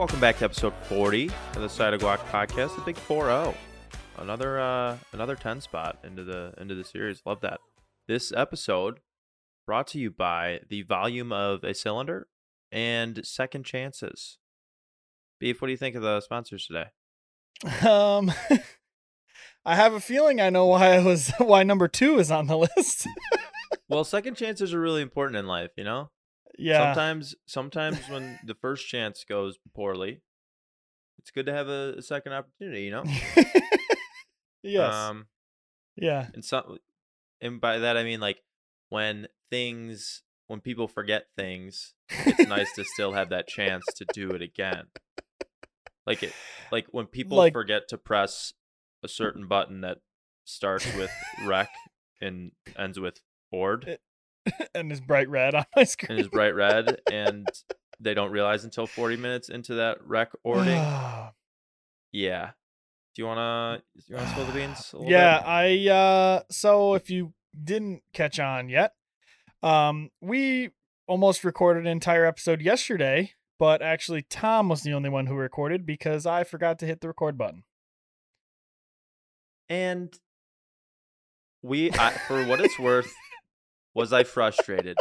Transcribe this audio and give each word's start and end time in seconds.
Welcome 0.00 0.18
back 0.18 0.38
to 0.38 0.46
episode 0.46 0.72
40 0.84 1.26
of 1.26 1.60
the 1.60 1.68
Side 1.68 1.92
of 1.92 2.00
Guac 2.00 2.20
podcast, 2.30 2.74
the 2.74 2.80
Big 2.80 2.96
4-0. 2.96 3.54
Another 4.16 4.58
uh 4.58 4.96
another 5.12 5.36
10 5.36 5.60
spot 5.60 5.98
into 6.02 6.24
the 6.24 6.54
into 6.56 6.74
the 6.74 6.84
series. 6.84 7.20
Love 7.26 7.42
that. 7.42 7.60
This 8.08 8.32
episode 8.32 9.00
brought 9.66 9.86
to 9.88 9.98
you 9.98 10.10
by 10.10 10.60
the 10.70 10.80
volume 10.80 11.32
of 11.32 11.62
a 11.64 11.74
cylinder 11.74 12.28
and 12.72 13.20
second 13.26 13.64
chances. 13.64 14.38
Beef, 15.38 15.60
what 15.60 15.66
do 15.66 15.72
you 15.72 15.76
think 15.76 15.96
of 15.96 16.00
the 16.00 16.22
sponsors 16.22 16.66
today? 16.66 16.86
Um, 17.86 18.32
I 19.66 19.76
have 19.76 19.92
a 19.92 20.00
feeling 20.00 20.40
I 20.40 20.48
know 20.48 20.64
why 20.64 20.94
I 20.94 21.04
was 21.04 21.30
why 21.38 21.62
number 21.62 21.88
two 21.88 22.18
is 22.18 22.30
on 22.30 22.46
the 22.46 22.56
list. 22.56 23.06
Well, 23.88 24.04
second 24.04 24.36
chances 24.36 24.72
are 24.72 24.80
really 24.80 25.02
important 25.02 25.36
in 25.36 25.48
life, 25.48 25.72
you 25.76 25.82
know? 25.82 26.10
Yeah, 26.58 26.92
Sometimes 26.94 27.34
sometimes 27.46 27.98
when 28.08 28.38
the 28.44 28.54
first 28.54 28.88
chance 28.88 29.24
goes 29.28 29.58
poorly, 29.74 30.20
it's 31.18 31.30
good 31.30 31.46
to 31.46 31.52
have 31.52 31.68
a, 31.68 31.94
a 31.98 32.02
second 32.02 32.32
opportunity, 32.32 32.82
you 32.82 32.90
know? 32.90 33.04
yes, 34.62 34.94
Um 34.94 35.26
yeah, 35.96 36.28
and 36.34 36.44
some 36.44 36.78
and 37.40 37.60
by 37.60 37.78
that 37.78 37.96
I 37.96 38.04
mean 38.04 38.20
like 38.20 38.42
when 38.88 39.28
things 39.50 40.22
when 40.46 40.60
people 40.60 40.88
forget 40.88 41.26
things, 41.36 41.94
it's 42.10 42.48
nice 42.48 42.72
to 42.74 42.84
still 42.84 43.12
have 43.12 43.30
that 43.30 43.46
chance 43.46 43.84
to 43.96 44.04
do 44.12 44.30
it 44.30 44.42
again. 44.42 44.84
Like 46.06 46.22
it 46.22 46.32
like 46.72 46.86
when 46.90 47.06
people 47.06 47.36
Like- 47.38 47.52
forget 47.52 47.88
to 47.88 47.98
press 47.98 48.52
a 49.02 49.08
certain 49.08 49.46
button 49.46 49.80
that 49.82 49.98
starts 50.44 50.92
with 50.94 51.10
rec 51.46 51.70
and 52.20 52.52
ends 52.76 52.98
with 52.98 53.20
board 53.50 53.98
and 54.74 54.90
is 54.90 55.00
bright 55.00 55.28
red 55.28 55.54
on 55.54 55.64
my 55.76 55.84
screen. 55.84 56.12
and 56.12 56.20
is 56.20 56.28
bright 56.28 56.54
red 56.54 57.00
and 57.12 57.46
they 58.00 58.14
don't 58.14 58.30
realize 58.30 58.64
until 58.64 58.86
40 58.86 59.16
minutes 59.16 59.48
into 59.48 59.74
that 59.74 59.98
rec 60.04 60.30
ording. 60.44 60.82
yeah. 62.12 62.50
Do 63.14 63.22
you 63.22 63.26
wanna 63.26 63.82
do 63.96 64.02
you 64.08 64.16
wanna 64.16 64.30
spill 64.30 64.44
the 64.46 64.52
beans? 64.52 64.90
A 64.92 64.96
little 64.96 65.10
yeah, 65.10 65.38
bit? 65.38 65.46
I 65.46 65.88
uh 65.88 66.42
so 66.50 66.94
if 66.94 67.10
you 67.10 67.34
didn't 67.62 68.02
catch 68.12 68.38
on 68.38 68.68
yet, 68.68 68.92
um 69.62 70.10
we 70.20 70.70
almost 71.06 71.42
recorded 71.44 71.86
an 71.86 71.92
entire 71.92 72.24
episode 72.24 72.62
yesterday, 72.62 73.32
but 73.58 73.82
actually 73.82 74.22
Tom 74.22 74.68
was 74.68 74.82
the 74.82 74.92
only 74.92 75.08
one 75.10 75.26
who 75.26 75.34
recorded 75.34 75.84
because 75.84 76.24
I 76.24 76.44
forgot 76.44 76.78
to 76.78 76.86
hit 76.86 77.00
the 77.00 77.08
record 77.08 77.36
button. 77.36 77.64
And 79.68 80.12
we, 81.62 81.92
I, 81.92 82.10
for 82.26 82.44
what 82.44 82.60
it's 82.60 82.78
worth, 82.78 83.12
was 83.94 84.12
I 84.12 84.24
frustrated? 84.24 84.96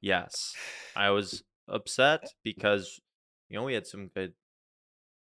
Yes, 0.00 0.54
I 0.94 1.10
was 1.10 1.42
upset 1.68 2.32
because 2.44 3.00
you 3.48 3.58
know 3.58 3.64
we 3.64 3.74
had 3.74 3.86
some 3.86 4.08
good, 4.14 4.34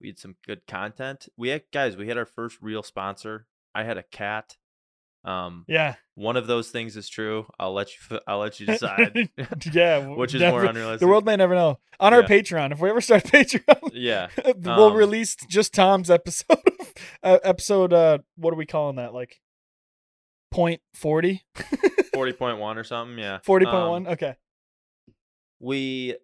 we 0.00 0.08
had 0.08 0.19
some 0.19 0.36
good 0.47 0.66
content. 0.66 1.28
We 1.36 1.50
had 1.50 1.62
guys, 1.72 1.97
we 1.97 2.08
had 2.08 2.19
our 2.19 2.27
first 2.27 2.58
real 2.61 2.83
sponsor. 2.83 3.47
I 3.75 3.84
had 3.84 3.98
a 3.98 4.03
cat. 4.03 4.56
Um, 5.25 5.64
Yeah. 5.69 5.94
one 6.16 6.36
of 6.36 6.47
those 6.47 6.70
things 6.70 6.97
is 6.98 7.08
true. 7.08 7.47
I'll 7.58 7.72
let 7.72 7.89
you. 7.91 8.19
I'll 8.27 8.41
let 8.41 8.61
you 8.61 8.66
decide. 8.66 9.31
yeah, 9.72 9.98
which 10.06 10.34
is 10.34 10.42
more 10.42 10.64
unrealistic. 10.64 11.00
The 11.00 11.06
world 11.06 11.25
may 11.25 11.36
never 11.36 11.55
know. 11.55 11.78
On 12.00 12.12
our 12.12 12.22
Patreon, 12.25 12.72
if 12.72 12.81
we 12.81 12.91
ever 12.91 13.00
start 13.00 13.22
Patreon, 13.25 13.91
yeah, 13.94 14.28
we'll 14.56 14.88
Um, 14.91 14.94
release 14.97 15.34
just 15.48 15.72
Tom's 15.72 16.11
episode. 16.11 16.59
Of, 16.66 16.92
uh, 17.22 17.38
episode, 17.42 17.92
uh, 17.92 18.19
what 18.36 18.53
are 18.53 18.56
we 18.56 18.66
calling 18.66 18.97
that? 18.97 19.14
Like 19.14 19.41
point 20.54 20.81
forty? 20.94 21.42
forty 22.15 22.32
point 22.32 22.59
one 22.59 22.78
or 22.78 22.84
something. 22.84 23.19
Yeah, 23.19 23.38
Forty 23.42 23.66
point 23.66 23.88
one. 23.88 24.06
Um. 24.06 24.12
Okay. 24.12 24.37
we 25.60 26.16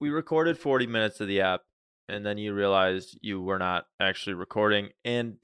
we 0.00 0.10
recorded 0.10 0.58
40 0.58 0.86
minutes 0.86 1.20
of 1.20 1.28
the 1.28 1.40
app 1.40 1.62
and 2.08 2.24
then 2.26 2.36
you 2.38 2.52
realized 2.52 3.18
you 3.22 3.40
were 3.40 3.58
not 3.58 3.86
actually 4.00 4.34
recording 4.34 4.90
and 5.04 5.36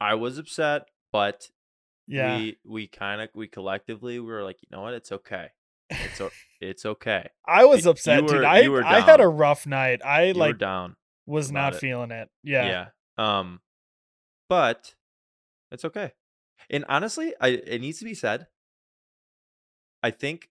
i 0.00 0.14
was 0.14 0.38
upset 0.38 0.82
but 1.12 1.48
Yeah. 2.08 2.36
we 2.38 2.56
we 2.64 2.86
kind 2.88 3.20
of 3.20 3.28
we 3.34 3.46
collectively 3.46 4.18
we 4.18 4.26
were 4.26 4.42
like 4.42 4.58
you 4.62 4.68
know 4.76 4.82
what 4.82 4.94
it's 4.94 5.12
okay 5.12 5.48
it's 5.90 6.20
o- 6.20 6.30
it's 6.60 6.84
okay 6.86 7.28
I 7.46 7.64
was 7.66 7.84
you 7.84 7.90
upset, 7.92 8.24
were- 8.24 8.44
I 8.44 8.66
were 8.68 8.84
I 8.84 9.00
had 9.00 9.20
a 9.20 9.28
rough 9.28 9.66
night. 9.66 10.00
I 10.04 10.24
you 10.28 10.34
like 10.34 10.58
down 10.58 10.96
was 11.26 11.52
not 11.52 11.74
it. 11.74 11.78
feeling 11.78 12.10
it. 12.10 12.28
Yeah. 12.42 12.66
yeah 13.18 13.34
um 13.36 13.60
but 14.48 14.94
it's 15.70 15.84
okay 15.84 16.12
and 16.72 16.84
honestly 16.88 17.34
i 17.40 17.48
it 17.48 17.80
needs 17.80 17.98
to 18.00 18.04
be 18.04 18.14
said 18.14 18.46
i 20.02 20.10
think 20.10 20.48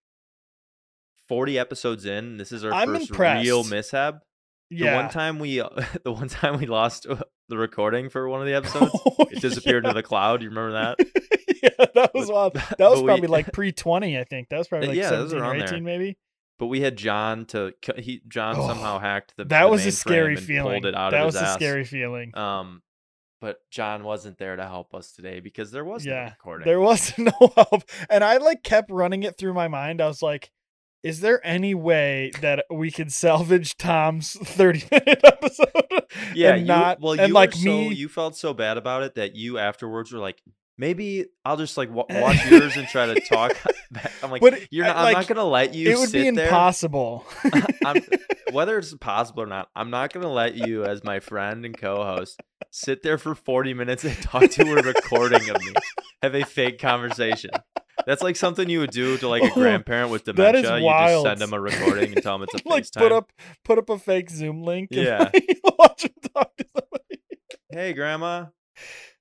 40 1.27 1.57
episodes 1.59 2.05
in 2.05 2.37
this 2.37 2.51
is 2.51 2.63
our 2.65 2.73
I'm 2.73 2.89
first 2.95 3.11
real 3.17 3.63
mishap 3.63 4.21
Yeah. 4.69 4.91
The 4.91 4.95
one 5.03 5.09
time 5.09 5.39
we, 5.39 5.57
the 6.03 6.11
one 6.11 6.27
time 6.27 6.59
we 6.59 6.65
lost 6.65 7.05
uh, 7.07 7.17
the 7.49 7.57
recording 7.57 8.09
for 8.09 8.27
one 8.29 8.41
of 8.41 8.47
the 8.47 8.53
episodes, 8.59 8.91
Oh, 8.93 9.27
it 9.31 9.41
disappeared 9.41 9.83
yeah. 9.83 9.89
into 9.91 10.01
the 10.01 10.03
cloud. 10.03 10.41
You 10.41 10.49
remember 10.49 10.71
that? 10.73 10.97
yeah, 11.63 11.85
that 11.95 12.13
was 12.13 12.27
But- 12.27 12.33
wild. 12.33 12.53
That 12.77 12.89
was 12.89 12.99
we- 13.01 13.05
probably 13.07 13.27
like 13.27 13.51
pre 13.53 13.71
twenty, 13.71 14.17
I 14.19 14.23
think. 14.25 14.49
That 14.49 14.57
was 14.57 14.67
probably 14.67 14.89
like 14.89 14.97
Yeah, 14.97 15.09
those 15.09 15.31
seventeen 15.31 15.39
or 15.41 15.45
on 15.45 15.57
there. 15.59 15.67
eighteen, 15.67 15.83
maybe. 15.85 16.17
But 16.59 16.67
we 16.67 16.81
had 16.81 16.95
John 16.97 17.45
to 17.47 17.73
he 17.97 18.21
John 18.27 18.55
Oh, 18.57 18.67
somehow 18.67 18.99
hacked 18.99 19.33
the. 19.37 19.45
That 19.45 19.63
the 19.63 19.69
was 19.69 19.85
a 19.85 19.91
scary 19.91 20.35
feeling. 20.35 20.81
Pulled 20.81 20.85
it 20.93 20.95
out 20.95 21.11
that 21.11 21.25
was 21.25 21.35
a 21.35 21.43
ass. 21.43 21.53
scary 21.55 21.83
feeling. 21.85 22.35
Um, 22.37 22.81
but 23.41 23.67
John 23.71 24.03
wasn't 24.03 24.37
there 24.37 24.55
to 24.55 24.63
help 24.63 24.93
us 24.93 25.11
today 25.11 25.39
because 25.39 25.71
there 25.71 25.83
was 25.83 26.05
no 26.05 26.23
recording. 26.25 26.65
There 26.65 26.79
was 26.79 27.13
no 27.17 27.31
help. 27.55 27.83
And 28.09 28.23
I 28.23 28.37
like 28.37 28.63
kept 28.63 28.91
running 28.91 29.23
it 29.23 29.37
through 29.37 29.55
my 29.55 29.67
mind. 29.67 29.99
I 29.99 30.07
was 30.07 30.21
like, 30.21 30.51
is 31.03 31.21
there 31.21 31.45
any 31.45 31.73
way 31.73 32.31
that 32.41 32.65
we 32.69 32.91
could 32.91 33.11
salvage 33.11 33.75
Tom's 33.75 34.33
30 34.33 34.83
minute 34.91 35.21
episode? 35.23 35.71
yeah, 36.35 36.51
and 36.51 36.61
you, 36.61 36.67
not 36.67 37.01
well, 37.01 37.19
and 37.19 37.33
like 37.33 37.53
so, 37.53 37.65
me 37.65 37.93
you 37.93 38.07
felt 38.07 38.37
so 38.37 38.53
bad 38.53 38.77
about 38.77 39.01
it 39.01 39.15
that 39.15 39.35
you 39.35 39.57
afterwards 39.57 40.11
were 40.11 40.19
like, 40.19 40.41
maybe 40.81 41.27
I'll 41.45 41.57
just 41.57 41.77
like 41.77 41.89
wa- 41.93 42.05
watch 42.09 42.45
yours 42.49 42.75
and 42.75 42.87
try 42.87 43.05
to 43.05 43.21
talk. 43.21 43.55
back." 43.91 44.11
I'm 44.23 44.31
like, 44.31 44.41
But 44.41 44.67
you're 44.71 44.85
not. 44.85 44.97
I'm 44.97 45.03
like, 45.03 45.13
not 45.15 45.27
gonna 45.27 45.43
let 45.47 45.73
you. 45.75 45.89
it 45.91 45.97
would 45.97 46.11
be 46.11 46.27
impossible. 46.27 47.23
I'm, 47.85 48.03
whether 48.51 48.77
it's 48.77 48.93
possible 48.95 49.43
or 49.43 49.45
not, 49.45 49.69
I'm 49.75 49.89
not 49.91 50.11
going 50.11 50.23
to 50.23 50.29
let 50.29 50.55
you, 50.55 50.83
as 50.83 51.03
my 51.05 51.21
friend 51.21 51.63
and 51.65 51.77
co 51.77 52.03
host, 52.03 52.37
sit 52.69 53.01
there 53.01 53.17
for 53.17 53.33
40 53.33 53.73
minutes 53.73 54.03
and 54.03 54.15
talk 54.21 54.49
to 54.51 54.63
a 54.77 54.81
recording 54.83 55.49
of 55.49 55.61
me, 55.63 55.71
have 56.21 56.35
a 56.35 56.43
fake 56.43 56.77
conversation. 56.79 57.51
That's 58.05 58.21
like 58.21 58.35
something 58.35 58.67
you 58.69 58.79
would 58.79 58.91
do 58.91 59.17
to 59.19 59.27
like 59.29 59.43
a 59.43 59.51
Oh, 59.51 59.53
grandparent 59.53 60.09
with 60.11 60.25
that 60.25 60.35
dementia. 60.35 60.75
is 60.75 60.81
You 60.83 60.89
just 60.89 61.23
send 61.23 61.39
them 61.39 61.53
a 61.53 61.61
recording 61.61 62.11
and 62.13 62.21
tell 62.21 62.37
them 62.37 62.47
it's 62.51 62.61
a 62.65 62.67
like 62.67 62.83
FaceTime. 62.83 62.97
put 62.99 63.11
up 63.13 63.31
put 63.63 63.77
up 63.77 63.89
a 63.89 63.97
fake 63.97 64.29
Zoom 64.29 64.63
link 64.63 64.89
and 64.91 65.01
Yeah. 65.01 65.29
like, 65.33 65.59
watch 65.79 66.03
him 66.03 66.11
talk 66.33 66.55
to 66.57 66.65
somebody. 66.75 67.21
Hey, 67.71 67.93
grandma. 67.93 68.47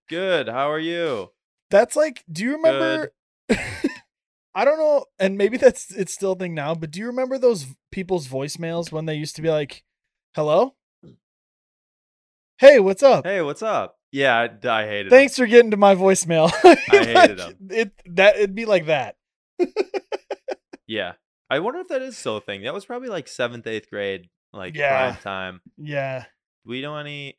Good. 0.09 0.49
How 0.49 0.71
are 0.73 0.79
you? 0.81 1.31
That's 1.71 1.95
like, 1.97 2.25
do 2.31 2.43
you 2.45 2.53
remember? 2.57 3.13
I 4.55 4.65
don't 4.65 4.79
know, 4.79 5.05
and 5.19 5.39
maybe 5.39 5.57
that's 5.57 5.93
it's 5.93 6.13
still 6.13 6.33
a 6.33 6.37
thing 6.37 6.55
now. 6.55 6.75
But 6.75 6.91
do 6.91 6.99
you 6.99 7.07
remember 7.07 7.39
those 7.39 7.67
people's 7.93 8.27
voicemails 8.29 8.91
when 8.91 9.07
they 9.07 9.15
used 9.15 9.37
to 9.37 9.43
be 9.43 9.49
like, 9.51 9.85
"Hello, 10.35 10.75
hey, 12.59 12.81
what's 12.81 13.03
up? 13.03 13.25
Hey, 13.25 13.43
what's 13.43 13.63
up? 13.63 13.97
Yeah, 14.13 14.37
I, 14.65 14.69
I 14.69 14.87
hated 14.87 15.07
it. 15.07 15.11
Thanks 15.11 15.37
for 15.37 15.47
getting 15.47 15.71
to 15.71 15.77
my 15.77 15.95
voicemail." 15.95 16.51
I 16.65 16.75
hated 17.05 17.39
Like, 17.39 17.49
'em. 17.49 17.55
It 17.71 17.93
that 18.17 18.37
it'd 18.37 18.55
be 18.55 18.65
like 18.67 18.87
that. 18.87 19.17
Yeah. 20.87 21.13
I 21.49 21.61
wonder 21.61 21.79
if 21.79 21.87
that 21.89 22.03
is 22.03 22.17
still 22.17 22.37
a 22.39 22.41
thing. 22.41 22.63
That 22.65 22.75
was 22.75 22.85
probably 22.85 23.09
like 23.11 23.29
seventh, 23.29 23.65
eighth 23.69 23.89
grade, 23.91 24.29
like 24.53 24.75
Yeah. 24.75 25.13
prime 25.13 25.23
time. 25.23 25.61
Yeah, 25.79 26.25
we 26.65 26.81
don't 26.81 26.99
any? 26.99 27.39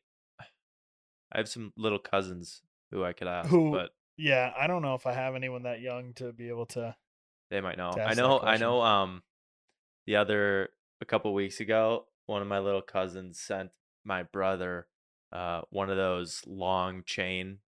I 1.30 1.36
have 1.36 1.50
some 1.50 1.70
little 1.76 1.98
cousins 1.98 2.62
who 2.90 3.04
I 3.04 3.12
could 3.12 3.28
ask, 3.28 3.50
Who- 3.50 3.70
but 3.72 3.90
yeah. 4.16 4.52
I 4.58 4.66
don't 4.66 4.82
know 4.82 4.94
if 4.94 5.06
I 5.06 5.12
have 5.12 5.34
anyone 5.34 5.64
that 5.64 5.80
young 5.80 6.12
to 6.14 6.32
be 6.32 6.48
able 6.48 6.66
to. 6.66 6.94
they 7.50 7.60
might 7.60 7.78
know. 7.78 7.90
I 7.90 8.14
know. 8.14 8.40
I 8.40 8.56
know. 8.56 8.82
Um, 8.82 9.22
the 10.06 10.16
other 10.16 10.70
a 11.00 11.04
couple 11.04 11.32
weeks 11.34 11.60
ago, 11.60 12.06
one 12.26 12.42
of 12.42 12.48
my 12.48 12.58
little 12.58 12.82
cousins 12.82 13.38
sent 13.40 13.70
my 14.04 14.24
brother 14.24 14.86
uh 15.32 15.62
one 15.70 15.88
of 15.88 15.96
those 15.96 16.42
long 16.46 17.02
chain 17.04 17.58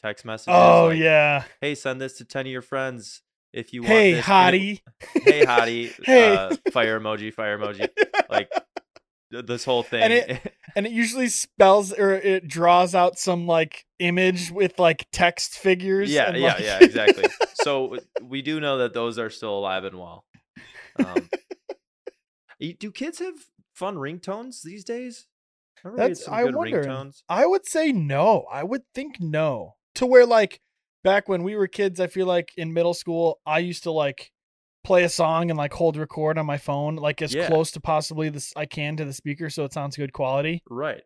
text 0.00 0.24
messages. 0.24 0.54
Oh 0.54 0.88
like, 0.88 0.98
yeah. 0.98 1.44
Hey, 1.60 1.74
send 1.74 2.00
this 2.00 2.18
to 2.18 2.24
ten 2.24 2.46
of 2.46 2.52
your 2.52 2.62
friends 2.62 3.22
if 3.52 3.72
you 3.72 3.82
want. 3.82 3.92
Hey, 3.92 4.12
this. 4.14 4.24
hottie. 4.24 4.80
Hey, 5.22 5.44
hottie. 5.44 5.92
Hey. 6.04 6.34
Uh, 6.34 6.56
fire 6.70 6.98
emoji. 7.00 7.32
Fire 7.32 7.58
emoji. 7.58 7.88
Like 8.28 8.50
this 9.30 9.64
whole 9.64 9.82
thing. 9.82 10.02
And 10.02 10.12
it- 10.12 10.54
and 10.76 10.86
it 10.86 10.92
usually 10.92 11.28
spells 11.28 11.92
or 11.92 12.12
it 12.12 12.46
draws 12.46 12.94
out 12.94 13.18
some 13.18 13.46
like 13.46 13.84
image 13.98 14.50
with 14.50 14.78
like 14.78 15.06
text 15.12 15.54
figures. 15.58 16.10
Yeah, 16.10 16.34
yeah, 16.34 16.54
like- 16.54 16.62
yeah, 16.62 16.78
exactly. 16.82 17.24
so 17.54 17.98
we 18.22 18.42
do 18.42 18.60
know 18.60 18.78
that 18.78 18.94
those 18.94 19.18
are 19.18 19.30
still 19.30 19.58
alive 19.58 19.84
and 19.84 19.98
well. 19.98 20.24
Um, 20.98 21.28
do 22.78 22.90
kids 22.92 23.18
have 23.20 23.34
fun 23.74 23.96
ringtones 23.96 24.62
these 24.62 24.84
days? 24.84 25.26
That's 25.84 26.26
I 26.26 26.44
wonder. 26.44 26.82
ringtones. 26.84 27.22
I 27.28 27.46
would 27.46 27.66
say 27.66 27.92
no. 27.92 28.46
I 28.50 28.64
would 28.64 28.82
think 28.94 29.20
no. 29.20 29.76
To 29.96 30.06
where 30.06 30.26
like 30.26 30.60
back 31.04 31.28
when 31.28 31.42
we 31.44 31.56
were 31.56 31.68
kids, 31.68 32.00
I 32.00 32.08
feel 32.08 32.26
like 32.26 32.52
in 32.56 32.72
middle 32.72 32.94
school, 32.94 33.40
I 33.46 33.60
used 33.60 33.84
to 33.84 33.92
like 33.92 34.32
play 34.88 35.04
a 35.04 35.08
song 35.08 35.50
and 35.50 35.56
like 35.58 35.72
hold 35.72 35.96
record 35.96 36.38
on 36.38 36.46
my 36.46 36.58
phone, 36.58 36.96
like 36.96 37.22
as 37.22 37.32
Yeah. 37.34 37.46
close 37.46 37.70
to 37.72 37.80
possibly 37.80 38.28
this 38.30 38.52
I 38.56 38.66
can 38.66 38.96
to 38.96 39.04
the 39.04 39.12
speaker, 39.12 39.48
so 39.50 39.64
it 39.64 39.72
sounds 39.72 39.96
good 39.96 40.12
quality. 40.12 40.62
Right. 40.68 41.02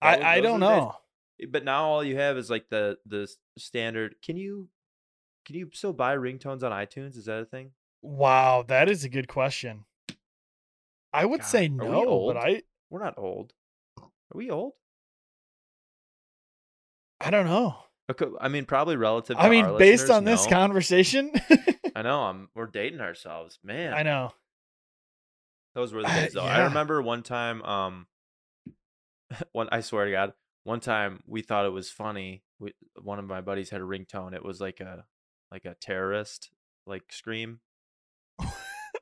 I 0.00 0.16
Those- 0.16 0.24
I 0.24 0.40
don't 0.40 0.60
the 0.60 0.68
days. 0.68 0.76
know. 0.78 0.96
Eh, 1.42 1.46
but 1.50 1.64
now 1.64 1.84
all 1.84 2.02
you 2.04 2.16
have 2.16 2.38
is 2.38 2.48
like 2.48 2.68
the 2.70 2.98
the 3.04 3.28
standard. 3.58 4.16
Can 4.22 4.36
you 4.36 4.68
can 5.44 5.56
you 5.56 5.70
still 5.72 5.92
buy 5.92 6.16
ringtones 6.16 6.62
on 6.62 6.72
iTunes? 6.72 7.16
Is 7.16 7.26
that 7.26 7.42
a 7.42 7.44
thing? 7.44 7.72
Wow, 8.02 8.62
that 8.68 8.88
is 8.88 9.04
a 9.04 9.08
good 9.08 9.28
question. 9.28 9.84
I 11.12 11.24
would 11.24 11.40
God, 11.40 11.46
say 11.46 11.68
no, 11.68 12.26
but 12.26 12.36
I 12.36 12.62
We're 12.90 13.02
not 13.02 13.18
old. 13.18 13.52
Are 13.98 14.06
we 14.34 14.50
old? 14.50 14.74
I 17.20 17.30
don't 17.30 17.46
know. 17.46 17.76
Okay, 18.10 18.26
I 18.40 18.48
mean, 18.48 18.66
probably 18.66 18.96
relative. 18.96 19.36
To 19.36 19.42
I 19.42 19.48
mean, 19.48 19.76
based 19.78 20.10
on 20.10 20.24
this 20.24 20.46
conversation, 20.46 21.32
I 21.96 22.02
know. 22.02 22.20
I'm. 22.24 22.50
We're 22.54 22.66
dating 22.66 23.00
ourselves, 23.00 23.58
man. 23.64 23.94
I 23.94 24.02
know. 24.02 24.32
Those 25.74 25.92
were 25.94 26.02
the 26.02 26.08
Uh, 26.08 26.14
days, 26.14 26.32
though. 26.34 26.42
I 26.42 26.58
yeah. 26.58 26.64
remember 26.68 27.00
one 27.00 27.22
time. 27.22 27.62
Um, 27.62 28.06
one 29.52 29.68
I 29.72 29.80
swear 29.80 30.04
to 30.04 30.10
God, 30.10 30.32
one 30.64 30.80
time 30.80 31.22
we 31.26 31.42
thought 31.42 31.64
it 31.66 31.70
was 31.72 31.90
funny. 31.90 32.42
We, 32.58 32.72
one 33.02 33.18
of 33.18 33.24
my 33.26 33.40
buddies 33.40 33.70
had 33.70 33.80
a 33.80 33.84
ringtone. 33.84 34.34
It 34.34 34.44
was 34.44 34.60
like 34.60 34.80
a 34.80 35.04
like 35.50 35.64
a 35.64 35.74
terrorist 35.74 36.50
like 36.86 37.12
scream. 37.12 37.60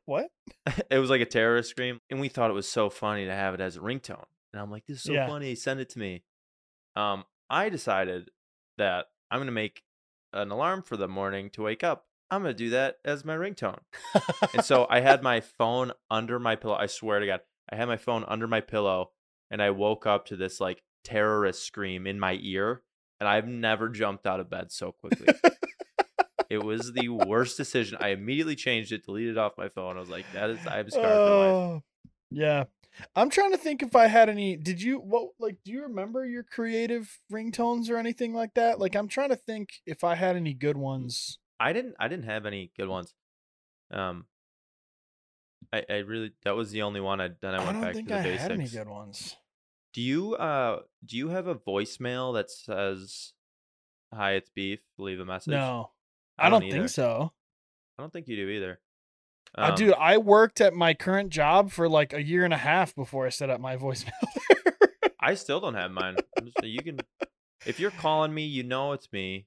What? 0.07 0.27
it 0.91 0.99
was 0.99 1.09
like 1.09 1.23
a 1.23 1.27
terrorist 1.27 1.71
scream, 1.71 1.99
and 2.11 2.21
we 2.21 2.29
thought 2.29 2.51
it 2.51 2.55
was 2.55 2.69
so 2.69 2.91
funny 2.91 3.25
to 3.25 3.33
have 3.35 3.55
it 3.55 3.61
as 3.61 3.77
a 3.77 3.81
ringtone. 3.81 4.27
And 4.53 4.61
I'm 4.61 4.71
like, 4.71 4.85
"This 4.87 4.99
is 4.99 5.03
so 5.05 5.15
Yeah. 5.15 5.27
funny! 5.27 5.55
Send 5.55 5.81
it 5.81 5.89
to 5.91 5.99
me." 5.99 6.25
Um, 6.95 7.25
I 7.49 7.71
decided 7.71 8.31
that 8.77 9.07
I'm 9.31 9.41
gonna 9.41 9.51
make 9.53 9.83
an 10.35 10.51
alarm 10.51 10.83
for 10.83 10.99
the 10.99 11.09
morning 11.09 11.49
to 11.51 11.63
wake 11.63 11.83
up. 11.83 12.07
I'm 12.31 12.43
gonna 12.43 12.55
do 12.55 12.71
that 12.71 12.97
as 13.05 13.25
my 13.25 13.37
ringtone. 13.37 13.79
And 14.53 14.65
so 14.65 14.87
I 14.89 15.01
had 15.01 15.23
my 15.23 15.41
phone 15.41 15.93
under 16.11 16.39
my 16.39 16.57
pillow. 16.57 16.75
I 16.75 16.87
swear 16.87 17.21
to 17.21 17.27
God, 17.27 17.41
I 17.71 17.77
had 17.77 17.89
my 17.89 17.97
phone 17.97 18.25
under 18.27 18.47
my 18.47 18.61
pillow, 18.61 19.11
and 19.51 19.63
I 19.63 19.71
woke 19.71 20.07
up 20.07 20.27
to 20.27 20.37
this 20.37 20.61
like 20.61 20.83
terrorist 21.05 21.65
scream 21.65 22.07
in 22.07 22.19
my 22.19 22.39
ear, 22.41 22.83
and 23.21 23.29
I've 23.29 23.47
never 23.47 23.89
jumped 23.89 24.27
out 24.27 24.41
of 24.41 24.51
bed 24.51 24.73
so 24.73 24.93
quickly. 24.93 25.35
it 26.51 26.63
was 26.63 26.93
the 26.93 27.09
worst 27.09 27.57
decision. 27.57 27.99
I 28.01 28.09
immediately 28.09 28.57
changed 28.57 28.93
it, 28.93 29.05
deleted 29.05 29.33
it 29.33 29.39
off 29.39 29.53
my 29.59 29.69
phone. 29.69 29.97
I 29.97 30.01
was 30.01 30.11
like, 30.11 30.27
"That 30.33 30.51
is, 30.51 30.59
I'm 30.67 30.91
scarred 30.91 31.05
for 31.05 31.09
life." 31.09 31.53
Oh, 31.53 31.83
yeah. 32.31 32.65
I'm 33.17 33.31
trying 33.31 33.51
to 33.51 33.59
think 33.59 33.83
if 33.83 33.97
I 33.97 34.07
had 34.07 34.29
any. 34.29 34.57
Did 34.57 34.81
you 34.81 34.99
what? 34.99 35.31
Like, 35.39 35.57
do 35.65 35.73
you 35.73 35.83
remember 35.83 36.25
your 36.25 36.43
creative 36.43 37.21
ringtones 37.33 37.91
or 37.91 37.97
anything 37.97 38.35
like 38.35 38.55
that? 38.55 38.79
Like, 38.79 38.95
I'm 38.95 39.09
trying 39.09 39.31
to 39.31 39.37
think 39.37 39.71
if 39.87 40.05
I 40.05 40.15
had 40.15 40.37
any 40.37 40.55
good 40.55 40.77
mm. 40.77 40.81
ones. 40.81 41.39
I 41.69 41.73
didn't, 41.73 41.95
I 41.99 42.09
didn't 42.09 42.25
have 42.27 42.47
any 42.47 42.71
good 42.77 42.89
ones. 42.89 43.15
Um, 43.93 44.27
I, 45.73 45.85
I 45.89 45.95
really 45.99 46.33
that 46.45 46.55
was 46.57 46.71
the 46.71 46.83
only 46.83 47.01
one. 47.01 47.21
I 47.21 47.31
then 47.41 47.55
I 47.55 47.57
I 47.57 47.65
went 47.65 47.73
don't 47.73 47.83
back 47.83 47.95
think 47.95 48.09
to 48.09 48.15
the 48.15 48.21
I 48.21 48.23
basics. 48.23 48.43
had 48.43 48.53
any 48.53 48.69
good 48.69 48.89
ones. 48.89 49.37
Do 49.93 50.03
you 50.03 50.35
uh 50.35 50.81
do 51.05 51.17
you 51.17 51.29
have 51.29 51.47
a 51.47 51.55
voicemail 51.55 52.35
that 52.35 52.51
says 52.51 53.33
hi 54.13 54.33
it's 54.33 54.51
beef 54.51 54.81
leave 54.99 55.21
a 55.21 55.25
message? 55.25 55.53
No, 55.53 55.91
I, 56.39 56.51
don't, 56.51 56.63
either. 56.65 56.77
think 56.79 56.89
so. 56.91 57.33
I 57.99 58.03
don't 58.03 58.13
think 58.13 58.29
you 58.29 58.37
do 58.37 58.49
either. 58.49 58.81
Uh, 59.57 59.69
Um, 59.71 59.75
dude, 59.77 59.95
I 59.95 60.19
worked 60.19 60.61
at 60.61 60.75
my 60.75 60.95
current 60.95 61.31
job 61.31 61.71
for 61.71 61.89
like 61.89 62.13
a 62.13 62.23
year 62.23 62.45
and 62.45 62.53
a 62.53 62.59
half 62.59 62.95
before 62.95 63.25
I 63.27 63.31
set 63.31 63.51
up 63.51 63.61
my 63.61 63.77
voicemail. 63.85 64.13
I 65.21 65.35
still 65.35 65.61
don't 65.61 65.75
have 65.75 65.91
mine. 65.93 66.17
Just- 66.43 66.63
you 66.65 66.83
can 66.83 66.99
if 67.67 67.81
you're 67.81 67.91
calling 67.93 68.35
me, 68.35 68.45
you 68.45 68.63
know 68.65 68.93
it's 68.93 69.11
me. 69.13 69.47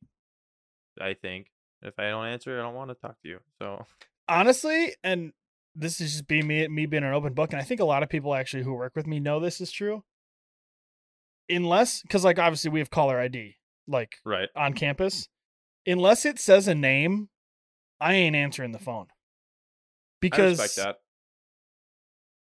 I 1.00 1.14
think. 1.14 1.52
If 1.82 2.00
I 2.00 2.10
don't 2.10 2.26
answer, 2.26 2.60
I 2.60 2.64
don't 2.64 2.74
want 2.74 2.90
to 2.90 2.96
talk 2.96 3.22
to 3.22 3.28
you. 3.28 3.40
So 3.60 3.86
Honestly, 4.28 4.94
and 5.04 5.32
this 5.76 6.02
is 6.02 6.14
just 6.14 6.28
be 6.28 6.42
me 6.42 6.68
me 6.68 6.86
being 6.86 7.04
an 7.04 7.14
open 7.14 7.34
book, 7.34 7.54
and 7.54 7.62
I 7.62 7.64
think 7.64 7.80
a 7.80 7.86
lot 7.86 8.04
of 8.04 8.10
people 8.10 8.34
actually 8.34 8.64
who 8.64 8.74
work 8.74 8.96
with 8.96 9.08
me 9.08 9.20
know 9.20 9.40
this 9.40 9.62
is 9.62 9.72
true. 9.72 10.04
Unless, 11.50 12.02
because 12.02 12.26
like 12.26 12.40
obviously 12.40 12.72
we 12.72 12.80
have 12.80 12.90
caller 12.90 13.20
ID, 13.20 13.56
like 13.88 14.18
right. 14.26 14.50
on 14.56 14.74
campus. 14.74 15.30
Unless 15.86 16.26
it 16.26 16.40
says 16.40 16.68
a 16.68 16.76
name, 16.76 17.30
I 18.02 18.14
ain't 18.14 18.36
answering 18.36 18.74
the 18.74 18.80
phone 18.80 19.08
I 19.10 19.14
because 20.20 20.76
that. 20.76 20.98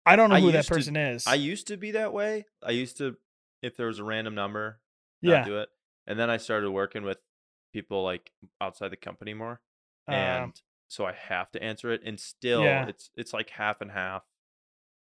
I 0.07 0.17
don't 0.17 0.31
know 0.31 0.37
I 0.37 0.41
who 0.41 0.53
that 0.53 0.59
used 0.59 0.69
to- 0.69 0.75
person 0.75 0.97
is. 0.97 1.27
I 1.27 1.35
used 1.35 1.67
to 1.69 1.77
be 1.77 1.93
that 1.93 2.13
way. 2.13 2.47
I 2.63 2.71
used 2.71 2.97
to, 2.99 3.17
if 3.63 3.77
there 3.77 3.87
was 3.87 3.99
a 3.99 4.05
random 4.05 4.35
number, 4.35 4.81
yeah, 5.21 5.45
do 5.45 5.59
it. 5.59 5.69
And 6.07 6.19
then 6.19 6.31
I 6.31 6.37
started 6.37 6.71
working 6.71 7.03
with 7.03 7.19
people 7.75 8.03
like 8.03 8.31
outside 8.61 8.89
the 8.91 8.97
company 8.97 9.35
more, 9.35 9.61
um, 10.09 10.15
and 10.15 10.63
so 10.89 11.05
I 11.05 11.13
have 11.13 11.51
to 11.53 11.63
answer 11.63 11.93
it. 11.93 12.01
And 12.07 12.19
still, 12.19 12.63
Yeah. 12.65 12.87
it's 12.87 13.11
it's 13.17 13.35
like 13.35 13.51
half 13.51 13.81
and 13.83 13.91
half. 13.91 14.23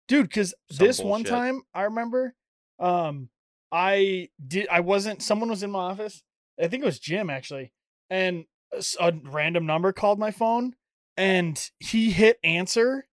dude 0.09 0.27
because 0.27 0.53
this 0.77 0.99
one 0.99 1.23
time 1.23 1.61
i 1.73 1.83
remember 1.83 2.33
um 2.79 3.29
i 3.71 4.29
did 4.47 4.65
i 4.69 4.79
wasn't 4.79 5.21
someone 5.21 5.49
was 5.49 5.63
in 5.63 5.69
my 5.71 5.79
office 5.79 6.23
i 6.61 6.67
think 6.69 6.81
it 6.81 6.85
was 6.85 6.97
jim 6.99 7.29
actually 7.29 7.73
and 8.09 8.45
a 9.01 9.13
random 9.25 9.65
number 9.65 9.91
called 9.91 10.17
my 10.17 10.31
phone 10.31 10.73
and 11.17 11.71
he 11.79 12.11
hit 12.11 12.39
answer 12.43 13.05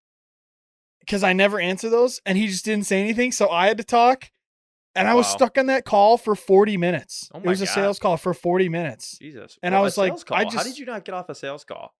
because 1.00 1.25
i 1.25 1.32
never 1.32 1.58
answer 1.58 1.91
those 1.91 2.20
and 2.25 2.38
he 2.38 2.46
just 2.46 2.64
didn't 2.64 2.87
say 2.87 3.00
anything 3.00 3.32
so 3.32 3.49
i 3.50 3.67
had 3.67 3.76
to 3.79 3.85
talk 3.85 4.31
and 4.94 5.08
i 5.08 5.14
was 5.14 5.26
stuck 5.26 5.58
on 5.58 5.67
that 5.67 5.85
call 5.85 6.17
for 6.17 6.35
40 6.35 6.76
minutes 6.76 7.31
Oh 7.35 7.38
it 7.38 7.46
was 7.49 7.61
a 7.61 7.67
sales 7.67 7.99
call 7.99 8.17
for 8.17 8.35
40 8.35 8.69
minutes 8.69 9.19
Jesus. 9.19 9.58
And 9.62 9.75
I 9.75 9.79
Well, 9.79 9.85
a 9.85 9.87
was 9.87 9.99
like, 9.99 10.12
I 10.31 10.44
call. 10.44 10.52
how 10.52 10.62
did 10.62 10.79
you 10.79 10.87
not 10.87 11.05
get 11.05 11.14
off 11.14 11.29
a 11.29 11.35
sales 11.35 11.64
call? 11.64 11.94